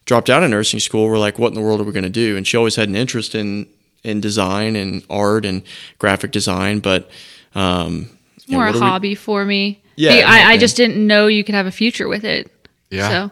dropped 0.05 0.29
out 0.31 0.43
of 0.43 0.51
nursing 0.51 0.81
school, 0.81 1.07
we're 1.09 1.19
like, 1.19 1.39
what 1.39 1.49
in 1.49 1.55
the 1.55 1.61
world 1.61 1.81
are 1.81 1.85
we 1.85 1.93
going 1.93 2.03
to 2.03 2.11
do? 2.25 2.37
And 2.37 2.45
she 2.45 2.57
always 2.57 2.75
had 2.75 2.89
an 2.89 2.97
interest 2.97 3.35
in 3.37 3.67
in 4.03 4.21
design 4.21 4.75
and 4.77 5.05
art 5.11 5.45
and 5.45 5.63
graphic 5.99 6.33
design, 6.33 6.81
but 6.81 7.09
um, 7.55 8.09
you 8.47 8.53
know, 8.57 8.59
More 8.59 8.67
a 8.67 8.71
are 8.71 8.73
we- 8.73 8.79
hobby 8.81 9.15
for 9.15 9.45
me. 9.45 9.81
Yeah, 9.95 10.17
Be- 10.17 10.23
I, 10.23 10.53
I 10.53 10.57
just 10.57 10.77
didn't 10.77 11.07
know 11.07 11.27
you 11.29 11.45
could 11.45 11.55
have 11.55 11.67
a 11.67 11.71
future 11.83 12.09
with 12.09 12.25
it. 12.25 12.51
Yeah. 12.91 13.09
So 13.09 13.31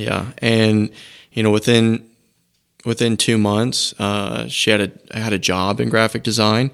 Yeah, 0.00 0.32
and 0.38 0.90
you 1.32 1.42
know 1.42 1.50
within 1.50 2.08
within 2.84 3.16
two 3.16 3.38
months, 3.38 3.94
uh, 3.98 4.48
she 4.48 4.70
had 4.70 4.80
a 5.12 5.18
had 5.18 5.32
a 5.32 5.38
job 5.38 5.80
in 5.80 5.88
graphic 5.88 6.22
design, 6.22 6.70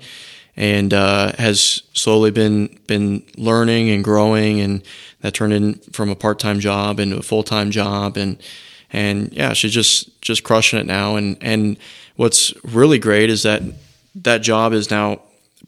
and 0.57 0.95
uh, 0.95 1.33
has 1.39 1.83
slowly 1.93 2.31
been 2.31 2.79
been 2.87 3.25
learning 3.37 3.91
and 3.91 4.05
growing, 4.05 4.61
and 4.61 4.83
that 5.21 5.35
turned 5.35 5.53
in 5.53 5.75
from 5.93 6.09
a 6.11 6.17
part 6.17 6.39
time 6.39 6.61
job 6.61 7.01
into 7.01 7.17
a 7.17 7.23
full 7.23 7.43
time 7.43 7.71
job, 7.71 8.17
and 8.17 8.41
and 8.93 9.33
yeah, 9.33 9.53
she's 9.53 9.73
just 9.73 10.21
just 10.23 10.45
crushing 10.45 10.79
it 10.79 10.87
now, 10.87 11.17
and 11.17 11.37
and 11.41 11.77
what's 12.17 12.55
really 12.65 12.99
great 12.99 13.29
is 13.29 13.43
that 13.43 13.63
that 14.15 14.39
job 14.39 14.73
is 14.73 14.91
now 14.91 15.21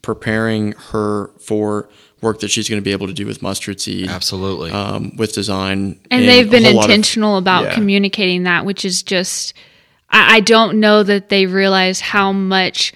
preparing 0.03 0.73
her 0.93 1.29
for 1.41 1.89
work 2.21 2.41
that 2.41 2.51
she's 2.51 2.69
going 2.69 2.81
to 2.81 2.85
be 2.85 2.93
able 2.93 3.07
to 3.07 3.13
do 3.13 3.27
with 3.27 3.43
mustard 3.43 3.81
seed 3.81 4.09
Absolutely. 4.09 4.71
um, 4.71 5.17
with 5.17 5.33
design 5.33 5.99
and 6.11 6.23
in 6.23 6.27
they've 6.27 6.51
been 6.51 6.65
whole 6.65 6.75
lot 6.75 6.85
of- 6.87 6.91
intentional 6.91 7.37
about 7.37 7.65
yeah. 7.65 7.75
communicating 7.75 8.45
that, 8.45 8.65
which 8.65 8.85
is 8.85 9.03
just 9.03 9.55
I, 10.11 10.37
I 10.37 10.41
don't 10.41 10.81
know 10.81 11.03
that 11.03 11.29
they 11.29 11.47
realize 11.47 12.01
how 12.01 12.33
much 12.33 12.93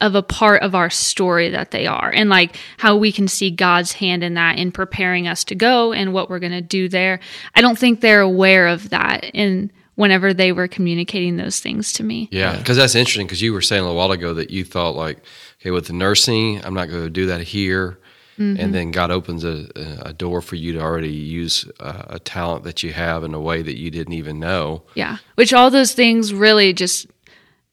of 0.00 0.14
a 0.14 0.22
part 0.22 0.62
of 0.62 0.74
our 0.74 0.90
story 0.90 1.48
that 1.50 1.70
they 1.70 1.86
are 1.86 2.10
and 2.14 2.28
like 2.28 2.56
how 2.78 2.96
we 2.96 3.10
can 3.10 3.26
see 3.26 3.50
God's 3.50 3.92
hand 3.92 4.22
in 4.22 4.34
that 4.34 4.58
in 4.58 4.70
preparing 4.70 5.26
us 5.26 5.44
to 5.44 5.54
go 5.54 5.92
and 5.92 6.12
what 6.12 6.28
we're 6.28 6.40
going 6.40 6.52
to 6.52 6.60
do 6.60 6.88
there. 6.88 7.20
I 7.54 7.60
don't 7.60 7.78
think 7.78 8.00
they're 8.00 8.20
aware 8.20 8.66
of 8.66 8.90
that 8.90 9.24
in 9.32 9.70
whenever 9.94 10.34
they 10.34 10.52
were 10.52 10.68
communicating 10.68 11.36
those 11.36 11.60
things 11.60 11.92
to 11.94 12.02
me. 12.02 12.28
Yeah, 12.32 12.56
because 12.56 12.76
that's 12.76 12.94
interesting. 12.94 13.26
Because 13.26 13.40
you 13.40 13.52
were 13.52 13.62
saying 13.62 13.80
a 13.80 13.84
little 13.84 13.96
while 13.96 14.12
ago 14.12 14.34
that 14.34 14.50
you 14.50 14.64
thought 14.64 14.96
like, 14.96 15.18
okay, 15.60 15.70
with 15.70 15.86
the 15.86 15.92
nursing, 15.92 16.64
I'm 16.64 16.74
not 16.74 16.88
going 16.88 17.04
to 17.04 17.10
do 17.10 17.26
that 17.26 17.42
here, 17.42 17.98
and 18.36 18.58
mm-hmm. 18.58 18.72
then 18.72 18.90
God 18.90 19.10
opens 19.10 19.44
a, 19.44 19.68
a 20.04 20.12
door 20.12 20.40
for 20.40 20.56
you 20.56 20.72
to 20.72 20.80
already 20.80 21.12
use 21.12 21.70
a, 21.78 22.06
a 22.10 22.18
talent 22.18 22.64
that 22.64 22.82
you 22.82 22.92
have 22.92 23.22
in 23.22 23.32
a 23.32 23.40
way 23.40 23.62
that 23.62 23.78
you 23.78 23.90
didn't 23.90 24.14
even 24.14 24.40
know. 24.40 24.82
Yeah. 24.94 25.18
Which 25.36 25.52
all 25.52 25.70
those 25.70 25.92
things 25.92 26.34
really 26.34 26.72
just 26.72 27.06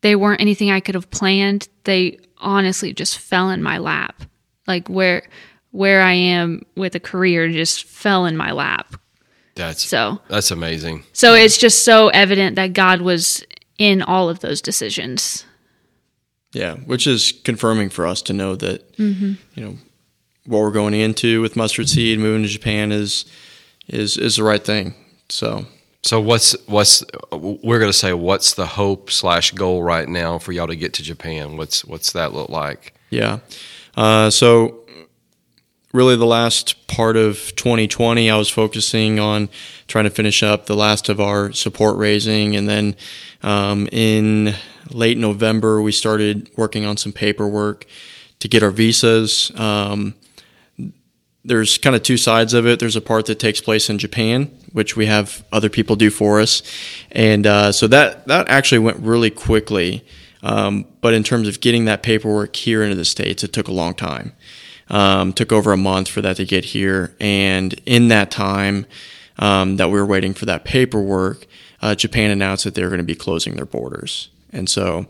they 0.01 0.15
weren't 0.15 0.41
anything 0.41 0.69
I 0.69 0.79
could 0.79 0.95
have 0.95 1.09
planned. 1.09 1.67
They 1.83 2.19
honestly 2.37 2.93
just 2.93 3.17
fell 3.17 3.49
in 3.49 3.63
my 3.63 3.77
lap. 3.77 4.23
Like 4.67 4.87
where 4.87 5.23
where 5.71 6.01
I 6.01 6.13
am 6.13 6.63
with 6.75 6.95
a 6.95 6.99
career 6.99 7.49
just 7.49 7.85
fell 7.85 8.25
in 8.25 8.37
my 8.37 8.51
lap. 8.51 8.95
That's 9.55 9.83
So 9.83 10.21
that's 10.27 10.51
amazing. 10.51 11.03
so 11.13 11.33
it's 11.33 11.57
just 11.57 11.83
so 11.83 12.09
evident 12.09 12.55
that 12.55 12.73
God 12.73 13.01
was 13.01 13.43
in 13.77 14.01
all 14.01 14.29
of 14.29 14.39
those 14.39 14.61
decisions. 14.61 15.45
Yeah, 16.53 16.75
which 16.75 17.07
is 17.07 17.31
confirming 17.31 17.89
for 17.89 18.05
us 18.05 18.21
to 18.23 18.33
know 18.33 18.55
that 18.57 18.97
mm-hmm. 18.97 19.33
you 19.55 19.63
know 19.63 19.77
what 20.45 20.59
we're 20.59 20.71
going 20.71 20.93
into 20.93 21.41
with 21.41 21.55
mustard 21.55 21.89
seed, 21.89 22.19
moving 22.19 22.43
to 22.43 22.49
Japan 22.49 22.91
is 22.91 23.25
is 23.87 24.17
is 24.17 24.37
the 24.37 24.43
right 24.43 24.63
thing. 24.63 24.95
So 25.29 25.65
So 26.03 26.19
what's 26.19 26.55
what's 26.67 27.03
we're 27.31 27.79
going 27.79 27.91
to 27.91 27.97
say 27.97 28.13
what's 28.13 28.53
the 28.53 28.65
hope 28.65 29.11
slash 29.11 29.51
goal 29.51 29.83
right 29.83 30.07
now 30.07 30.39
for 30.39 30.51
y'all 30.51 30.67
to 30.67 30.75
get 30.75 30.93
to 30.93 31.03
Japan? 31.03 31.57
What's 31.57 31.85
what's 31.85 32.13
that 32.13 32.33
look 32.33 32.49
like? 32.49 32.93
yeah, 33.09 33.39
uh, 33.95 34.29
so 34.29 34.77
really 35.93 36.15
the 36.15 36.25
last 36.25 36.87
part 36.87 37.17
of 37.17 37.53
2020, 37.57 38.29
I 38.29 38.37
was 38.37 38.49
focusing 38.49 39.19
on 39.19 39.49
trying 39.87 40.05
to 40.05 40.09
finish 40.09 40.41
up 40.41 40.65
the 40.65 40.75
last 40.75 41.09
of 41.09 41.19
our 41.19 41.51
support 41.51 41.97
raising, 41.97 42.55
and 42.55 42.69
then 42.69 42.95
um, 43.43 43.87
in 43.91 44.55
late 44.91 45.17
November 45.17 45.81
we 45.81 45.91
started 45.91 46.49
working 46.55 46.85
on 46.85 46.97
some 46.97 47.11
paperwork 47.11 47.85
to 48.39 48.47
get 48.47 48.63
our 48.63 48.71
visas. 48.71 49.51
Um, 49.55 50.15
there's 51.43 51.77
kind 51.77 51.95
of 51.95 52.03
two 52.03 52.17
sides 52.17 52.53
of 52.53 52.67
it. 52.67 52.79
There's 52.79 52.95
a 52.95 53.01
part 53.01 53.25
that 53.25 53.39
takes 53.39 53.61
place 53.61 53.89
in 53.89 53.97
Japan, 53.97 54.45
which 54.73 54.95
we 54.95 55.07
have 55.07 55.43
other 55.51 55.69
people 55.69 55.95
do 55.95 56.09
for 56.09 56.39
us, 56.39 56.61
and 57.11 57.47
uh, 57.47 57.71
so 57.71 57.87
that 57.87 58.27
that 58.27 58.47
actually 58.47 58.79
went 58.79 58.97
really 58.99 59.29
quickly. 59.29 60.05
Um, 60.43 60.85
but 61.01 61.13
in 61.13 61.23
terms 61.23 61.47
of 61.47 61.61
getting 61.61 61.85
that 61.85 62.01
paperwork 62.01 62.55
here 62.55 62.81
into 62.81 62.95
the 62.95 63.05
states, 63.05 63.43
it 63.43 63.53
took 63.53 63.67
a 63.67 63.71
long 63.73 63.93
time. 63.93 64.33
Um, 64.89 65.33
took 65.33 65.51
over 65.51 65.71
a 65.71 65.77
month 65.77 66.09
for 66.09 66.21
that 66.21 66.35
to 66.37 66.45
get 66.45 66.65
here, 66.65 67.15
and 67.19 67.73
in 67.85 68.09
that 68.09 68.29
time 68.29 68.85
um, 69.39 69.77
that 69.77 69.89
we 69.89 69.93
were 69.93 70.05
waiting 70.05 70.33
for 70.33 70.45
that 70.45 70.65
paperwork, 70.65 71.47
uh, 71.81 71.95
Japan 71.95 72.29
announced 72.29 72.65
that 72.65 72.75
they're 72.75 72.89
going 72.89 72.97
to 72.97 73.03
be 73.03 73.15
closing 73.15 73.55
their 73.55 73.65
borders, 73.65 74.29
and 74.51 74.69
so 74.69 75.07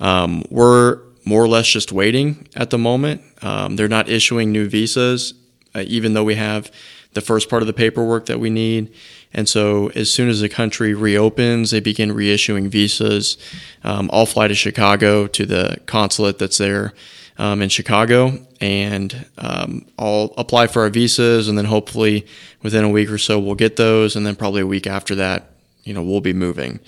um, 0.00 0.44
we're 0.50 1.00
more 1.24 1.42
or 1.42 1.48
less 1.48 1.66
just 1.66 1.90
waiting 1.90 2.46
at 2.54 2.70
the 2.70 2.78
moment. 2.78 3.22
Um, 3.42 3.76
they're 3.76 3.88
not 3.88 4.08
issuing 4.08 4.52
new 4.52 4.68
visas, 4.68 5.34
uh, 5.74 5.84
even 5.86 6.14
though 6.14 6.24
we 6.24 6.34
have 6.34 6.70
the 7.14 7.20
first 7.20 7.48
part 7.48 7.62
of 7.62 7.66
the 7.66 7.72
paperwork 7.72 8.26
that 8.26 8.40
we 8.40 8.50
need. 8.50 8.92
And 9.32 9.48
so, 9.48 9.88
as 9.94 10.12
soon 10.12 10.28
as 10.28 10.40
the 10.40 10.48
country 10.48 10.94
reopens, 10.94 11.70
they 11.70 11.80
begin 11.80 12.12
reissuing 12.12 12.68
visas. 12.68 13.36
Um, 13.82 14.10
I'll 14.12 14.26
fly 14.26 14.48
to 14.48 14.54
Chicago 14.54 15.26
to 15.28 15.46
the 15.46 15.78
consulate 15.86 16.38
that's 16.38 16.58
there 16.58 16.92
um, 17.38 17.62
in 17.62 17.68
Chicago, 17.68 18.38
and 18.60 19.26
um, 19.38 19.86
I'll 19.98 20.32
apply 20.36 20.68
for 20.68 20.82
our 20.82 20.90
visas, 20.90 21.48
and 21.48 21.58
then 21.58 21.64
hopefully 21.64 22.26
within 22.62 22.84
a 22.84 22.88
week 22.88 23.10
or 23.10 23.18
so 23.18 23.38
we'll 23.40 23.56
get 23.56 23.76
those, 23.76 24.14
and 24.14 24.24
then 24.24 24.36
probably 24.36 24.62
a 24.62 24.66
week 24.66 24.86
after 24.86 25.16
that, 25.16 25.50
you 25.82 25.92
know, 25.94 26.02
we'll 26.02 26.20
be 26.20 26.32
moving. 26.32 26.78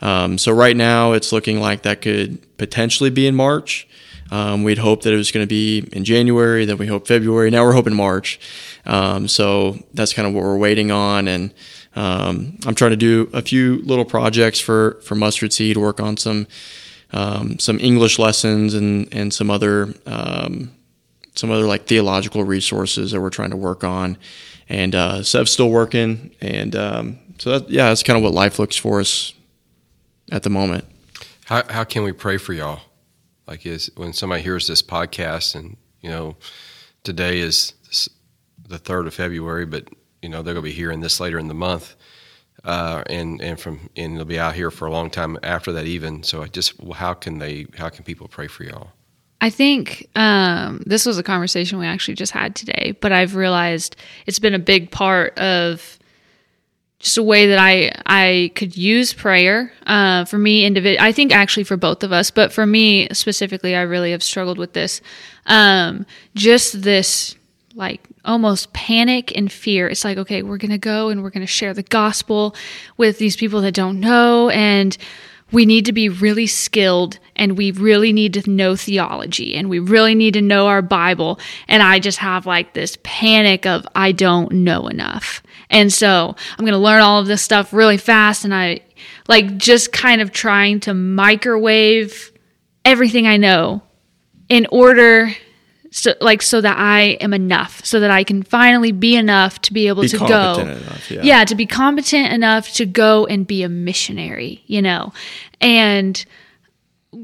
Um, 0.00 0.36
so 0.36 0.52
right 0.52 0.76
now, 0.76 1.12
it's 1.12 1.32
looking 1.32 1.60
like 1.60 1.82
that 1.82 2.02
could 2.02 2.56
potentially 2.58 3.10
be 3.10 3.26
in 3.26 3.36
March. 3.36 3.86
Um, 4.30 4.62
we'd 4.62 4.78
hoped 4.78 5.04
that 5.04 5.12
it 5.12 5.16
was 5.16 5.30
going 5.30 5.44
to 5.44 5.48
be 5.48 5.86
in 5.92 6.04
January, 6.04 6.64
then 6.64 6.78
we 6.78 6.86
hope 6.86 7.06
February. 7.06 7.50
Now 7.50 7.64
we're 7.64 7.72
hoping 7.74 7.94
March. 7.94 8.40
Um, 8.86 9.28
so 9.28 9.78
that's 9.92 10.12
kind 10.12 10.26
of 10.26 10.34
what 10.34 10.42
we're 10.42 10.56
waiting 10.56 10.90
on, 10.90 11.28
and 11.28 11.52
um, 11.96 12.58
I'm 12.66 12.74
trying 12.74 12.90
to 12.90 12.96
do 12.96 13.30
a 13.32 13.42
few 13.42 13.76
little 13.82 14.04
projects 14.04 14.60
for 14.60 15.00
for 15.02 15.14
mustard 15.14 15.52
seed, 15.52 15.76
work 15.76 16.00
on 16.00 16.16
some 16.16 16.46
um, 17.12 17.58
some 17.58 17.78
English 17.80 18.18
lessons 18.18 18.74
and 18.74 19.12
and 19.12 19.32
some 19.32 19.50
other 19.50 19.94
um, 20.06 20.72
some 21.34 21.50
other 21.50 21.66
like 21.66 21.86
theological 21.86 22.44
resources 22.44 23.12
that 23.12 23.20
we're 23.20 23.30
trying 23.30 23.50
to 23.50 23.56
work 23.56 23.84
on. 23.84 24.16
And 24.68 24.94
uh, 24.94 25.22
Sev's 25.22 25.50
still 25.50 25.68
working, 25.70 26.34
and 26.40 26.74
um, 26.74 27.18
so 27.38 27.58
that, 27.58 27.70
yeah, 27.70 27.88
that's 27.88 28.02
kind 28.02 28.16
of 28.16 28.22
what 28.22 28.32
life 28.32 28.58
looks 28.58 28.76
for 28.76 29.00
us 29.00 29.34
at 30.32 30.42
the 30.42 30.50
moment. 30.50 30.84
How 31.44 31.62
how 31.68 31.84
can 31.84 32.02
we 32.02 32.12
pray 32.12 32.38
for 32.38 32.54
y'all? 32.54 32.80
Like 33.46 33.66
is 33.66 33.90
when 33.96 34.12
somebody 34.12 34.42
hears 34.42 34.66
this 34.66 34.82
podcast 34.82 35.54
and 35.54 35.76
you 36.00 36.10
know 36.10 36.36
today 37.02 37.40
is 37.40 37.74
the 38.68 38.78
third 38.78 39.06
of 39.06 39.14
February, 39.14 39.66
but 39.66 39.88
you 40.22 40.28
know 40.28 40.42
they're 40.42 40.54
going 40.54 40.64
to 40.64 40.70
be 40.70 40.74
hearing 40.74 41.00
this 41.00 41.20
later 41.20 41.38
in 41.38 41.48
the 41.48 41.54
month, 41.54 41.94
uh, 42.64 43.02
and 43.06 43.40
and 43.40 43.60
from 43.60 43.90
and 43.96 44.16
they'll 44.16 44.24
be 44.24 44.38
out 44.38 44.54
here 44.54 44.70
for 44.70 44.86
a 44.86 44.90
long 44.90 45.10
time 45.10 45.38
after 45.42 45.72
that 45.72 45.86
even. 45.86 46.22
So 46.22 46.42
I 46.42 46.46
just 46.48 46.74
how 46.94 47.14
can 47.14 47.38
they 47.38 47.66
how 47.76 47.88
can 47.88 48.04
people 48.04 48.28
pray 48.28 48.46
for 48.46 48.64
y'all? 48.64 48.90
I 49.40 49.50
think 49.50 50.08
um, 50.14 50.82
this 50.86 51.04
was 51.04 51.18
a 51.18 51.22
conversation 51.22 51.78
we 51.78 51.86
actually 51.86 52.14
just 52.14 52.32
had 52.32 52.54
today, 52.54 52.96
but 53.00 53.12
I've 53.12 53.34
realized 53.34 53.94
it's 54.26 54.38
been 54.38 54.54
a 54.54 54.58
big 54.58 54.90
part 54.90 55.38
of 55.38 55.98
just 57.04 57.18
a 57.18 57.22
way 57.22 57.46
that 57.48 57.58
I 57.58 57.92
I 58.06 58.50
could 58.54 58.76
use 58.76 59.12
prayer 59.12 59.72
uh, 59.86 60.24
for 60.24 60.38
me 60.38 60.68
individ. 60.68 60.98
I 60.98 61.12
think 61.12 61.32
actually 61.32 61.64
for 61.64 61.76
both 61.76 62.02
of 62.02 62.12
us, 62.12 62.30
but 62.30 62.50
for 62.50 62.66
me 62.66 63.08
specifically, 63.12 63.76
I 63.76 63.82
really 63.82 64.10
have 64.12 64.22
struggled 64.22 64.56
with 64.56 64.72
this. 64.72 65.02
Um, 65.46 66.06
just 66.34 66.82
this 66.82 67.36
like 67.74 68.00
almost 68.24 68.72
panic 68.72 69.36
and 69.36 69.52
fear. 69.52 69.86
It's 69.88 70.04
like, 70.04 70.16
okay, 70.16 70.42
we're 70.42 70.58
to 70.70 70.78
go 70.78 71.10
and 71.10 71.22
we're 71.22 71.30
to 71.46 71.46
share 71.46 71.74
the 71.74 71.82
gospel 71.82 72.54
with 72.96 73.18
these 73.18 73.36
people 73.36 73.60
that 73.60 73.74
don't 73.74 74.00
know. 74.00 74.48
And 74.48 74.96
we 75.54 75.64
need 75.64 75.86
to 75.86 75.92
be 75.92 76.08
really 76.08 76.46
skilled 76.46 77.18
and 77.36 77.56
we 77.56 77.70
really 77.70 78.12
need 78.12 78.34
to 78.34 78.50
know 78.50 78.76
theology 78.76 79.54
and 79.54 79.70
we 79.70 79.78
really 79.78 80.14
need 80.14 80.34
to 80.34 80.42
know 80.42 80.66
our 80.66 80.82
Bible. 80.82 81.38
And 81.68 81.82
I 81.82 82.00
just 82.00 82.18
have 82.18 82.44
like 82.44 82.74
this 82.74 82.98
panic 83.02 83.64
of, 83.64 83.86
I 83.94 84.12
don't 84.12 84.50
know 84.52 84.88
enough. 84.88 85.42
And 85.70 85.92
so 85.92 86.34
I'm 86.58 86.64
going 86.64 86.72
to 86.72 86.78
learn 86.78 87.00
all 87.00 87.20
of 87.20 87.26
this 87.26 87.42
stuff 87.42 87.72
really 87.72 87.96
fast. 87.96 88.44
And 88.44 88.54
I 88.54 88.80
like 89.28 89.56
just 89.56 89.92
kind 89.92 90.20
of 90.20 90.32
trying 90.32 90.80
to 90.80 90.94
microwave 90.94 92.32
everything 92.84 93.26
I 93.26 93.36
know 93.36 93.82
in 94.48 94.66
order 94.70 95.34
so 95.96 96.12
like 96.20 96.42
so 96.42 96.60
that 96.60 96.76
I 96.76 97.16
am 97.20 97.32
enough, 97.32 97.84
so 97.86 98.00
that 98.00 98.10
I 98.10 98.24
can 98.24 98.42
finally 98.42 98.90
be 98.90 99.14
enough 99.14 99.60
to 99.62 99.72
be 99.72 99.86
able 99.86 100.02
Be 100.02 100.08
to 100.08 100.18
go. 100.18 100.58
enough, 100.58 101.08
yeah. 101.08 101.44
to 101.44 101.54
be 101.54 101.66
competent 101.66 102.32
enough 102.32 102.72
to 102.72 102.84
go 102.84 103.26
and 103.26 103.46
be 103.46 103.62
a 103.62 103.68
missionary, 103.68 104.64
you 104.66 104.82
know. 104.82 105.12
And 105.60 106.24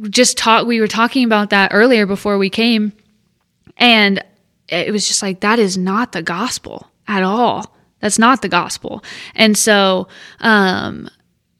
just 0.08 0.38
talk 0.38 0.68
we 0.68 0.78
were 0.80 0.86
talking 0.86 1.24
about 1.24 1.50
that 1.50 1.72
earlier 1.74 2.06
before 2.06 2.38
we 2.38 2.48
came 2.48 2.92
and 3.76 4.24
it 4.68 4.92
was 4.92 5.08
just 5.08 5.20
like 5.20 5.40
that 5.40 5.58
is 5.58 5.76
not 5.76 6.12
the 6.12 6.22
gospel 6.22 6.86
at 7.08 7.24
all. 7.24 7.76
That's 7.98 8.20
not 8.20 8.40
the 8.40 8.48
gospel. 8.48 9.02
And 9.34 9.58
so 9.58 10.06
um 10.38 11.10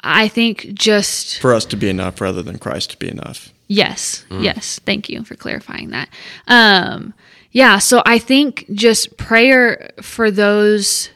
I 0.05 0.29
think 0.29 0.75
just 0.75 1.41
For 1.41 1.53
us 1.53 1.65
to 1.67 1.77
be 1.77 1.89
enough 1.89 2.21
rather 2.21 2.41
than 2.41 2.61
Christ 2.61 2.93
to 2.93 2.99
be 2.99 3.09
enough. 3.09 3.53
Yes. 3.71 4.25
Yes. 4.31 4.81
Thank 4.85 5.09
you 5.09 5.23
for 5.23 5.37
clarifying 5.37 5.91
that. 5.91 6.09
Um, 6.49 7.15
yeah. 7.53 7.79
So 7.79 8.03
I 8.05 8.19
think 8.19 8.67
just 8.73 9.17
prayer 9.17 9.91
for 10.03 10.31
those 10.31 11.11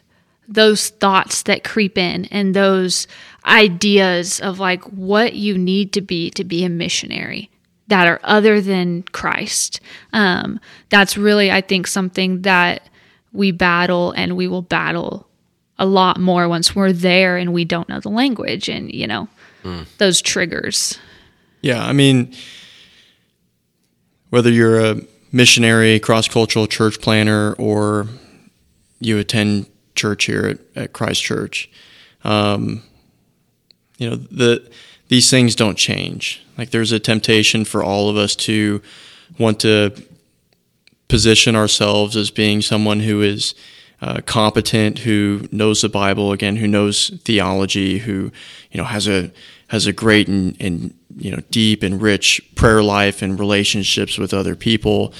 those 0.46 0.90
thoughts 0.90 1.42
that 1.44 1.64
creep 1.64 1.98
in 1.98 2.26
and 2.26 2.54
those 2.54 3.08
ideas 3.44 4.40
of 4.40 4.60
like 4.60 4.82
what 4.84 5.34
you 5.34 5.58
need 5.58 5.92
to 5.94 6.00
be 6.00 6.30
to 6.30 6.44
be 6.44 6.64
a 6.64 6.68
missionary 6.68 7.50
that 7.88 8.06
are 8.06 8.20
other 8.22 8.60
than 8.60 9.02
Christ. 9.10 9.80
Um, 10.12 10.60
that's 10.90 11.16
really, 11.16 11.50
I 11.50 11.60
think, 11.60 11.86
something 11.88 12.42
that 12.42 12.88
we 13.32 13.50
battle 13.50 14.12
and 14.12 14.36
we 14.36 14.46
will 14.46 14.62
battle 14.62 15.26
a 15.78 15.86
lot 15.86 16.20
more 16.20 16.48
once 16.48 16.76
we're 16.76 16.92
there 16.92 17.36
and 17.36 17.52
we 17.52 17.64
don't 17.64 17.88
know 17.88 17.98
the 18.00 18.10
language 18.10 18.68
and, 18.68 18.92
you 18.94 19.08
know, 19.08 19.28
those 19.98 20.22
triggers. 20.22 20.98
Yeah, 21.64 21.82
I 21.82 21.94
mean, 21.94 22.34
whether 24.28 24.50
you're 24.50 24.84
a 24.84 25.00
missionary, 25.32 25.98
cross 25.98 26.28
cultural 26.28 26.66
church 26.66 27.00
planter, 27.00 27.54
or 27.54 28.06
you 29.00 29.16
attend 29.16 29.64
church 29.94 30.26
here 30.26 30.44
at, 30.44 30.58
at 30.76 30.92
Christ 30.92 31.22
Church, 31.22 31.70
um, 32.22 32.82
you 33.96 34.10
know 34.10 34.16
the 34.16 34.70
these 35.08 35.30
things 35.30 35.54
don't 35.54 35.78
change. 35.78 36.44
Like 36.58 36.68
there's 36.68 36.92
a 36.92 37.00
temptation 37.00 37.64
for 37.64 37.82
all 37.82 38.10
of 38.10 38.18
us 38.18 38.36
to 38.44 38.82
want 39.38 39.58
to 39.60 39.90
position 41.08 41.56
ourselves 41.56 42.14
as 42.14 42.30
being 42.30 42.60
someone 42.60 43.00
who 43.00 43.22
is 43.22 43.54
uh, 44.02 44.20
competent, 44.26 44.98
who 44.98 45.48
knows 45.50 45.80
the 45.80 45.88
Bible 45.88 46.30
again, 46.30 46.56
who 46.56 46.68
knows 46.68 47.08
theology, 47.24 48.00
who 48.00 48.30
you 48.70 48.76
know 48.76 48.84
has 48.84 49.08
a 49.08 49.32
has 49.68 49.86
a 49.86 49.94
great 49.94 50.28
and, 50.28 50.60
and 50.60 50.94
you 51.16 51.30
know 51.30 51.40
deep 51.50 51.82
and 51.82 52.00
rich 52.00 52.40
prayer 52.54 52.82
life 52.82 53.22
and 53.22 53.38
relationships 53.38 54.18
with 54.18 54.34
other 54.34 54.56
people. 54.56 55.12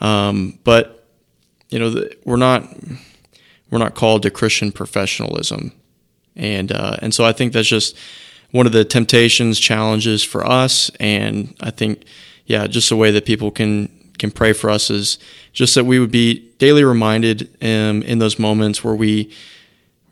Um, 0.00 0.58
but 0.64 1.06
you 1.70 1.78
know 1.78 1.90
the, 1.90 2.16
we're 2.24 2.36
not 2.36 2.68
we're 3.70 3.78
not 3.78 3.94
called 3.94 4.22
to 4.22 4.30
Christian 4.30 4.72
professionalism, 4.72 5.72
and 6.36 6.72
uh, 6.72 6.96
and 7.02 7.14
so 7.14 7.24
I 7.24 7.32
think 7.32 7.52
that's 7.52 7.68
just 7.68 7.96
one 8.50 8.66
of 8.66 8.72
the 8.72 8.84
temptations, 8.84 9.58
challenges 9.58 10.22
for 10.22 10.46
us, 10.46 10.90
and 11.00 11.54
I 11.60 11.70
think 11.70 12.04
yeah, 12.46 12.66
just 12.66 12.90
a 12.90 12.96
way 12.96 13.10
that 13.10 13.26
people 13.26 13.50
can 13.50 13.88
can 14.18 14.30
pray 14.30 14.52
for 14.52 14.68
us 14.70 14.90
is 14.90 15.18
just 15.52 15.74
that 15.74 15.84
we 15.84 15.98
would 15.98 16.10
be 16.10 16.50
daily 16.58 16.84
reminded 16.84 17.48
um, 17.62 18.02
in 18.02 18.18
those 18.18 18.38
moments 18.38 18.82
where 18.82 18.94
we 18.94 19.30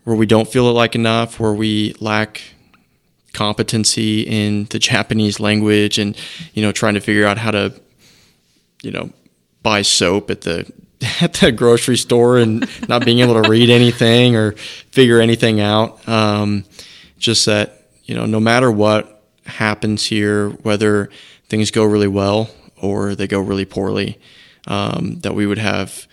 where 0.04 0.16
we 0.16 0.26
don't 0.26 0.48
feel 0.48 0.68
it 0.68 0.72
like 0.72 0.94
enough, 0.94 1.40
where 1.40 1.52
we 1.52 1.94
lack 1.98 2.40
competency 3.36 4.22
in 4.22 4.64
the 4.70 4.78
Japanese 4.78 5.38
language, 5.38 5.98
and 5.98 6.16
you 6.54 6.62
know, 6.62 6.72
trying 6.72 6.94
to 6.94 7.00
figure 7.00 7.26
out 7.26 7.38
how 7.38 7.50
to 7.50 7.72
you 8.82 8.90
know 8.90 9.10
buy 9.62 9.82
soap 9.82 10.30
at 10.30 10.40
the 10.40 10.70
at 11.20 11.34
the 11.34 11.52
grocery 11.52 11.96
store 11.96 12.38
and 12.38 12.66
not 12.88 13.04
being 13.04 13.20
able 13.20 13.40
to 13.40 13.48
read 13.48 13.70
anything 13.70 14.34
or 14.34 14.52
figure 14.90 15.20
anything 15.20 15.60
out. 15.60 16.06
Um, 16.08 16.64
just 17.18 17.46
that 17.46 17.82
you 18.04 18.14
know, 18.14 18.26
no 18.26 18.40
matter 18.40 18.70
what 18.70 19.22
happens 19.44 20.06
here, 20.06 20.50
whether 20.50 21.10
things 21.48 21.70
go 21.70 21.84
really 21.84 22.08
well 22.08 22.50
or 22.80 23.14
they 23.14 23.26
go 23.26 23.40
really 23.40 23.64
poorly, 23.64 24.18
um, 24.66 25.20
that 25.20 25.34
we 25.34 25.46
would 25.46 25.58
have 25.58 26.06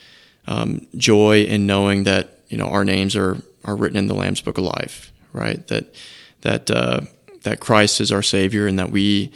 um, 0.48 0.86
joy 0.98 1.44
in 1.44 1.66
knowing 1.66 2.04
that 2.04 2.40
you 2.50 2.58
know 2.58 2.66
our 2.66 2.84
names 2.84 3.16
are 3.16 3.38
are 3.64 3.76
written 3.76 3.98
in 3.98 4.08
the 4.08 4.14
Lamb's 4.14 4.42
Book 4.42 4.58
of 4.58 4.66
Life, 4.66 5.12
right? 5.32 5.66
That 5.68 5.94
that 6.42 6.70
uh, 6.70 7.02
that 7.44 7.60
Christ 7.60 8.02
is 8.02 8.12
our 8.12 8.24
Savior, 8.24 8.68
and 8.68 8.78
that 8.80 8.92
we 8.92 9.32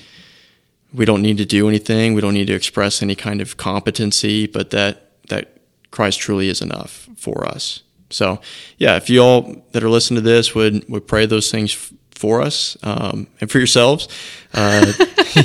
we 0.94 1.06
don't 1.06 1.22
need 1.22 1.38
to 1.38 1.46
do 1.46 1.68
anything. 1.68 2.14
We 2.14 2.22
don't 2.22 2.34
need 2.34 2.48
to 2.48 2.54
express 2.54 3.02
any 3.02 3.16
kind 3.16 3.42
of 3.42 3.58
competency, 3.58 4.48
but 4.48 4.72
that 4.72 5.12
that 5.30 5.58
Christ 5.92 6.20
truly 6.20 6.50
is 6.50 6.62
enough 6.62 7.08
for 7.18 7.46
us. 7.48 7.82
So, 8.10 8.40
yeah, 8.78 8.96
if 8.96 9.10
you 9.10 9.22
all 9.22 9.64
that 9.74 9.84
are 9.84 9.90
listening 9.90 10.24
to 10.24 10.30
this 10.30 10.56
would 10.56 10.88
would 10.90 11.08
pray 11.08 11.26
those 11.26 11.52
things 11.52 11.74
f- 11.74 11.94
for 12.12 12.42
us 12.42 12.78
um, 12.84 13.28
and 13.42 13.52
for 13.52 13.58
yourselves, 13.58 14.08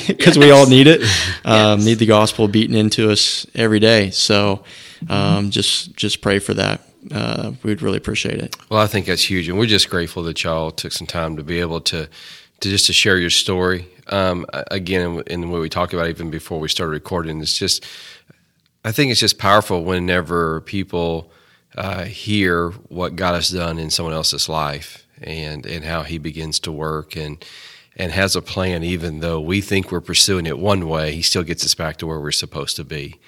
because 0.06 0.38
we 0.38 0.50
all 0.50 0.68
need 0.68 0.86
it. 0.86 1.02
Um, 1.44 1.84
Need 1.84 1.98
the 1.98 2.06
gospel 2.06 2.48
beaten 2.48 2.76
into 2.76 3.10
us 3.10 3.46
every 3.54 3.80
day. 3.80 4.10
So, 4.10 4.64
um, 5.08 5.50
just 5.50 5.94
just 5.96 6.20
pray 6.20 6.38
for 6.38 6.54
that. 6.54 6.80
Uh, 7.10 7.52
we'd 7.64 7.82
really 7.82 7.96
appreciate 7.98 8.38
it. 8.38 8.54
Well, 8.70 8.80
I 8.80 8.86
think 8.86 9.06
that's 9.06 9.28
huge, 9.28 9.48
and 9.48 9.58
we're 9.58 9.66
just 9.66 9.90
grateful 9.90 10.22
that 10.22 10.44
y'all 10.44 10.70
took 10.70 10.92
some 10.92 11.06
time 11.08 11.36
to 11.36 11.42
be 11.42 11.58
able 11.58 11.80
to, 11.82 12.08
to 12.62 12.68
just 12.68 12.86
to 12.86 12.92
share 12.92 13.18
your 13.18 13.30
story. 13.30 13.86
Um, 14.08 14.46
again, 14.52 15.22
in 15.26 15.50
what 15.50 15.60
we 15.60 15.68
talked 15.68 15.94
about 15.94 16.08
even 16.08 16.30
before 16.30 16.58
we 16.58 16.68
started 16.68 16.92
recording, 16.92 17.40
it's 17.40 17.56
just, 17.56 17.84
I 18.84 18.92
think 18.92 19.10
it's 19.10 19.20
just 19.20 19.38
powerful 19.38 19.84
whenever 19.84 20.60
people 20.62 21.30
uh, 21.76 22.04
hear 22.04 22.70
what 22.88 23.16
God 23.16 23.34
has 23.34 23.50
done 23.50 23.78
in 23.78 23.90
someone 23.90 24.14
else's 24.14 24.48
life 24.48 25.06
and 25.22 25.64
and 25.66 25.84
how 25.84 26.02
He 26.02 26.18
begins 26.18 26.58
to 26.60 26.72
work 26.72 27.16
and 27.16 27.44
and 27.96 28.10
has 28.10 28.34
a 28.34 28.42
plan, 28.42 28.82
even 28.82 29.20
though 29.20 29.40
we 29.40 29.60
think 29.60 29.92
we're 29.92 30.00
pursuing 30.00 30.46
it 30.46 30.58
one 30.58 30.88
way, 30.88 31.14
He 31.14 31.22
still 31.22 31.42
gets 31.42 31.64
us 31.64 31.74
back 31.74 31.96
to 31.98 32.06
where 32.06 32.20
we're 32.20 32.32
supposed 32.32 32.76
to 32.76 32.84
be 32.84 33.20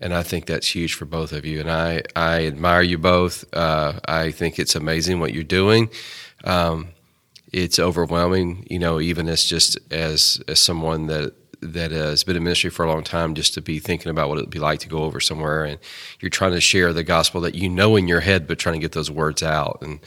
and 0.00 0.12
I 0.12 0.22
think 0.22 0.44
that's 0.46 0.66
huge 0.66 0.94
for 0.94 1.06
both 1.06 1.32
of 1.32 1.46
you. 1.46 1.60
And 1.60 1.70
I, 1.70 2.02
I 2.14 2.46
admire 2.46 2.82
you 2.82 2.98
both. 2.98 3.44
Uh, 3.54 3.94
I 4.04 4.32
think 4.32 4.58
it's 4.58 4.74
amazing 4.74 5.20
what 5.20 5.32
you're 5.32 5.44
doing. 5.44 5.88
Um, 6.44 6.88
it's 7.54 7.78
overwhelming, 7.78 8.66
you 8.68 8.78
know, 8.80 9.00
even 9.00 9.28
as 9.28 9.44
just 9.44 9.78
as 9.92 10.42
as 10.48 10.58
someone 10.58 11.06
that 11.06 11.32
that 11.62 11.92
has 11.92 12.24
been 12.24 12.36
in 12.36 12.42
ministry 12.44 12.68
for 12.70 12.84
a 12.84 12.88
long 12.88 13.04
time, 13.04 13.34
just 13.34 13.54
to 13.54 13.62
be 13.62 13.78
thinking 13.78 14.10
about 14.10 14.28
what 14.28 14.38
it'd 14.38 14.50
be 14.50 14.58
like 14.58 14.80
to 14.80 14.88
go 14.88 14.98
over 15.04 15.20
somewhere 15.20 15.64
and 15.64 15.78
you're 16.20 16.28
trying 16.30 16.52
to 16.52 16.60
share 16.60 16.92
the 16.92 17.04
gospel 17.04 17.40
that 17.40 17.54
you 17.54 17.68
know 17.68 17.96
in 17.96 18.08
your 18.08 18.20
head, 18.20 18.46
but 18.46 18.58
trying 18.58 18.74
to 18.74 18.80
get 18.80 18.92
those 18.92 19.10
words 19.10 19.42
out 19.42 19.78
and. 19.82 20.00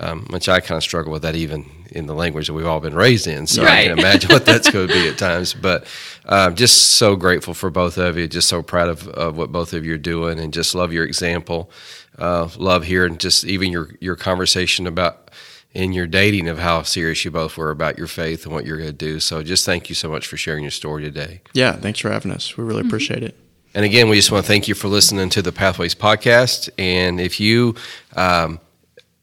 Um, 0.00 0.26
which 0.30 0.48
I 0.48 0.60
kind 0.60 0.76
of 0.76 0.82
struggle 0.84 1.10
with 1.12 1.22
that 1.22 1.34
even 1.34 1.64
in 1.90 2.06
the 2.06 2.14
language 2.14 2.46
that 2.46 2.52
we've 2.52 2.66
all 2.66 2.78
been 2.78 2.94
raised 2.94 3.26
in. 3.26 3.46
So 3.48 3.62
I 3.62 3.66
Right. 3.66 3.82
can 3.88 3.98
imagine 3.98 4.30
what 4.30 4.44
that's 4.44 4.70
going 4.70 4.86
to 4.86 4.94
be 4.94 5.08
at 5.08 5.18
times. 5.18 5.54
But 5.54 5.86
um, 6.26 6.54
just 6.54 6.90
so 7.00 7.16
grateful 7.16 7.52
for 7.54 7.68
both 7.70 7.96
of 7.98 8.16
you. 8.16 8.28
Just 8.28 8.48
so 8.48 8.62
proud 8.62 8.90
of, 8.90 9.08
of 9.08 9.36
what 9.36 9.50
both 9.50 9.72
of 9.72 9.84
you 9.84 9.94
are 9.94 9.98
doing, 10.12 10.38
and 10.38 10.52
just 10.52 10.72
love 10.74 10.92
your 10.92 11.04
example. 11.04 11.70
Uh, 12.16 12.48
love 12.58 12.84
hearing 12.84 13.16
just 13.18 13.44
even 13.44 13.72
your 13.72 13.88
your 13.98 14.14
conversation 14.14 14.86
about 14.86 15.30
in 15.78 15.92
your 15.92 16.08
dating 16.08 16.48
of 16.48 16.58
how 16.58 16.82
serious 16.82 17.24
you 17.24 17.30
both 17.30 17.56
were 17.56 17.70
about 17.70 17.96
your 17.96 18.08
faith 18.08 18.44
and 18.44 18.52
what 18.52 18.66
you're 18.66 18.78
going 18.78 18.90
to 18.90 18.92
do. 18.92 19.20
So 19.20 19.44
just 19.44 19.64
thank 19.64 19.88
you 19.88 19.94
so 19.94 20.10
much 20.10 20.26
for 20.26 20.36
sharing 20.36 20.64
your 20.64 20.72
story 20.72 21.04
today. 21.04 21.40
Yeah, 21.52 21.76
thanks 21.76 22.00
for 22.00 22.10
having 22.10 22.32
us. 22.32 22.56
We 22.56 22.64
really 22.64 22.80
appreciate 22.80 23.22
it. 23.22 23.36
And 23.74 23.84
again, 23.84 24.08
we 24.08 24.16
just 24.16 24.32
want 24.32 24.44
to 24.44 24.48
thank 24.48 24.66
you 24.66 24.74
for 24.74 24.88
listening 24.88 25.30
to 25.30 25.40
the 25.40 25.52
Pathways 25.52 25.94
podcast. 25.94 26.68
And 26.78 27.20
if 27.20 27.38
you 27.38 27.76
um, 28.16 28.58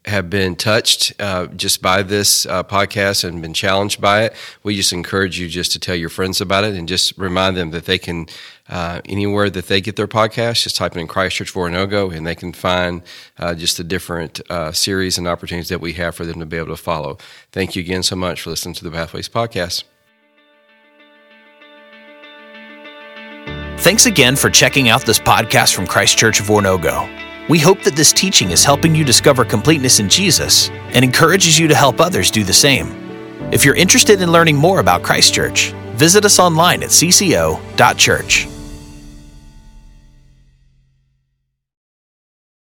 have 0.05 0.29
been 0.29 0.55
touched 0.55 1.13
uh, 1.19 1.47
just 1.47 1.81
by 1.81 2.03
this 2.03 2.45
uh, 2.45 2.63
podcast 2.63 3.23
and 3.23 3.41
been 3.41 3.53
challenged 3.53 3.99
by 3.99 4.23
it, 4.23 4.35
we 4.63 4.75
just 4.75 4.93
encourage 4.93 5.39
you 5.39 5.49
just 5.49 5.71
to 5.71 5.79
tell 5.79 5.95
your 5.95 6.09
friends 6.09 6.39
about 6.41 6.63
it 6.63 6.75
and 6.75 6.87
just 6.87 7.17
remind 7.17 7.57
them 7.57 7.71
that 7.71 7.85
they 7.85 7.97
can, 7.97 8.27
uh, 8.69 9.01
anywhere 9.05 9.49
that 9.49 9.67
they 9.67 9.81
get 9.81 9.95
their 9.95 10.07
podcast, 10.07 10.63
just 10.63 10.75
type 10.75 10.95
in 10.95 11.07
Christchurch 11.07 11.49
of 11.49 11.55
Oronogo 11.55 12.15
and 12.15 12.25
they 12.25 12.35
can 12.35 12.53
find 12.53 13.01
uh, 13.39 13.55
just 13.55 13.77
the 13.77 13.83
different 13.83 14.41
uh, 14.49 14.71
series 14.71 15.17
and 15.17 15.27
opportunities 15.27 15.69
that 15.69 15.81
we 15.81 15.93
have 15.93 16.15
for 16.15 16.25
them 16.25 16.39
to 16.39 16.45
be 16.45 16.57
able 16.57 16.67
to 16.67 16.77
follow. 16.77 17.17
Thank 17.51 17.75
you 17.75 17.81
again 17.81 18.03
so 18.03 18.15
much 18.15 18.41
for 18.41 18.51
listening 18.51 18.75
to 18.75 18.83
the 18.83 18.91
Pathways 18.91 19.27
podcast. 19.27 19.83
Thanks 23.79 24.05
again 24.05 24.35
for 24.35 24.49
checking 24.49 24.89
out 24.89 25.05
this 25.05 25.19
podcast 25.19 25.75
from 25.75 25.85
Christ 25.85 26.17
Church 26.17 26.39
of 26.39 26.47
Oronogo. 26.47 27.34
We 27.47 27.59
hope 27.59 27.83
that 27.83 27.95
this 27.95 28.11
teaching 28.11 28.49
is 28.49 28.63
helping 28.63 28.95
you 28.95 29.03
discover 29.03 29.45
completeness 29.45 29.99
in 29.99 30.09
Jesus 30.09 30.69
and 30.93 31.05
encourages 31.05 31.59
you 31.59 31.67
to 31.67 31.75
help 31.75 32.01
others 32.01 32.31
do 32.31 32.43
the 32.43 32.53
same. 32.53 32.87
If 33.51 33.63
you're 33.63 33.75
interested 33.75 34.21
in 34.21 34.31
learning 34.31 34.55
more 34.55 34.79
about 34.79 35.03
Christ 35.03 35.33
Church, 35.33 35.71
visit 35.93 36.25
us 36.25 36.39
online 36.39 36.81
at 36.81 36.89
cco.church. 36.89 38.54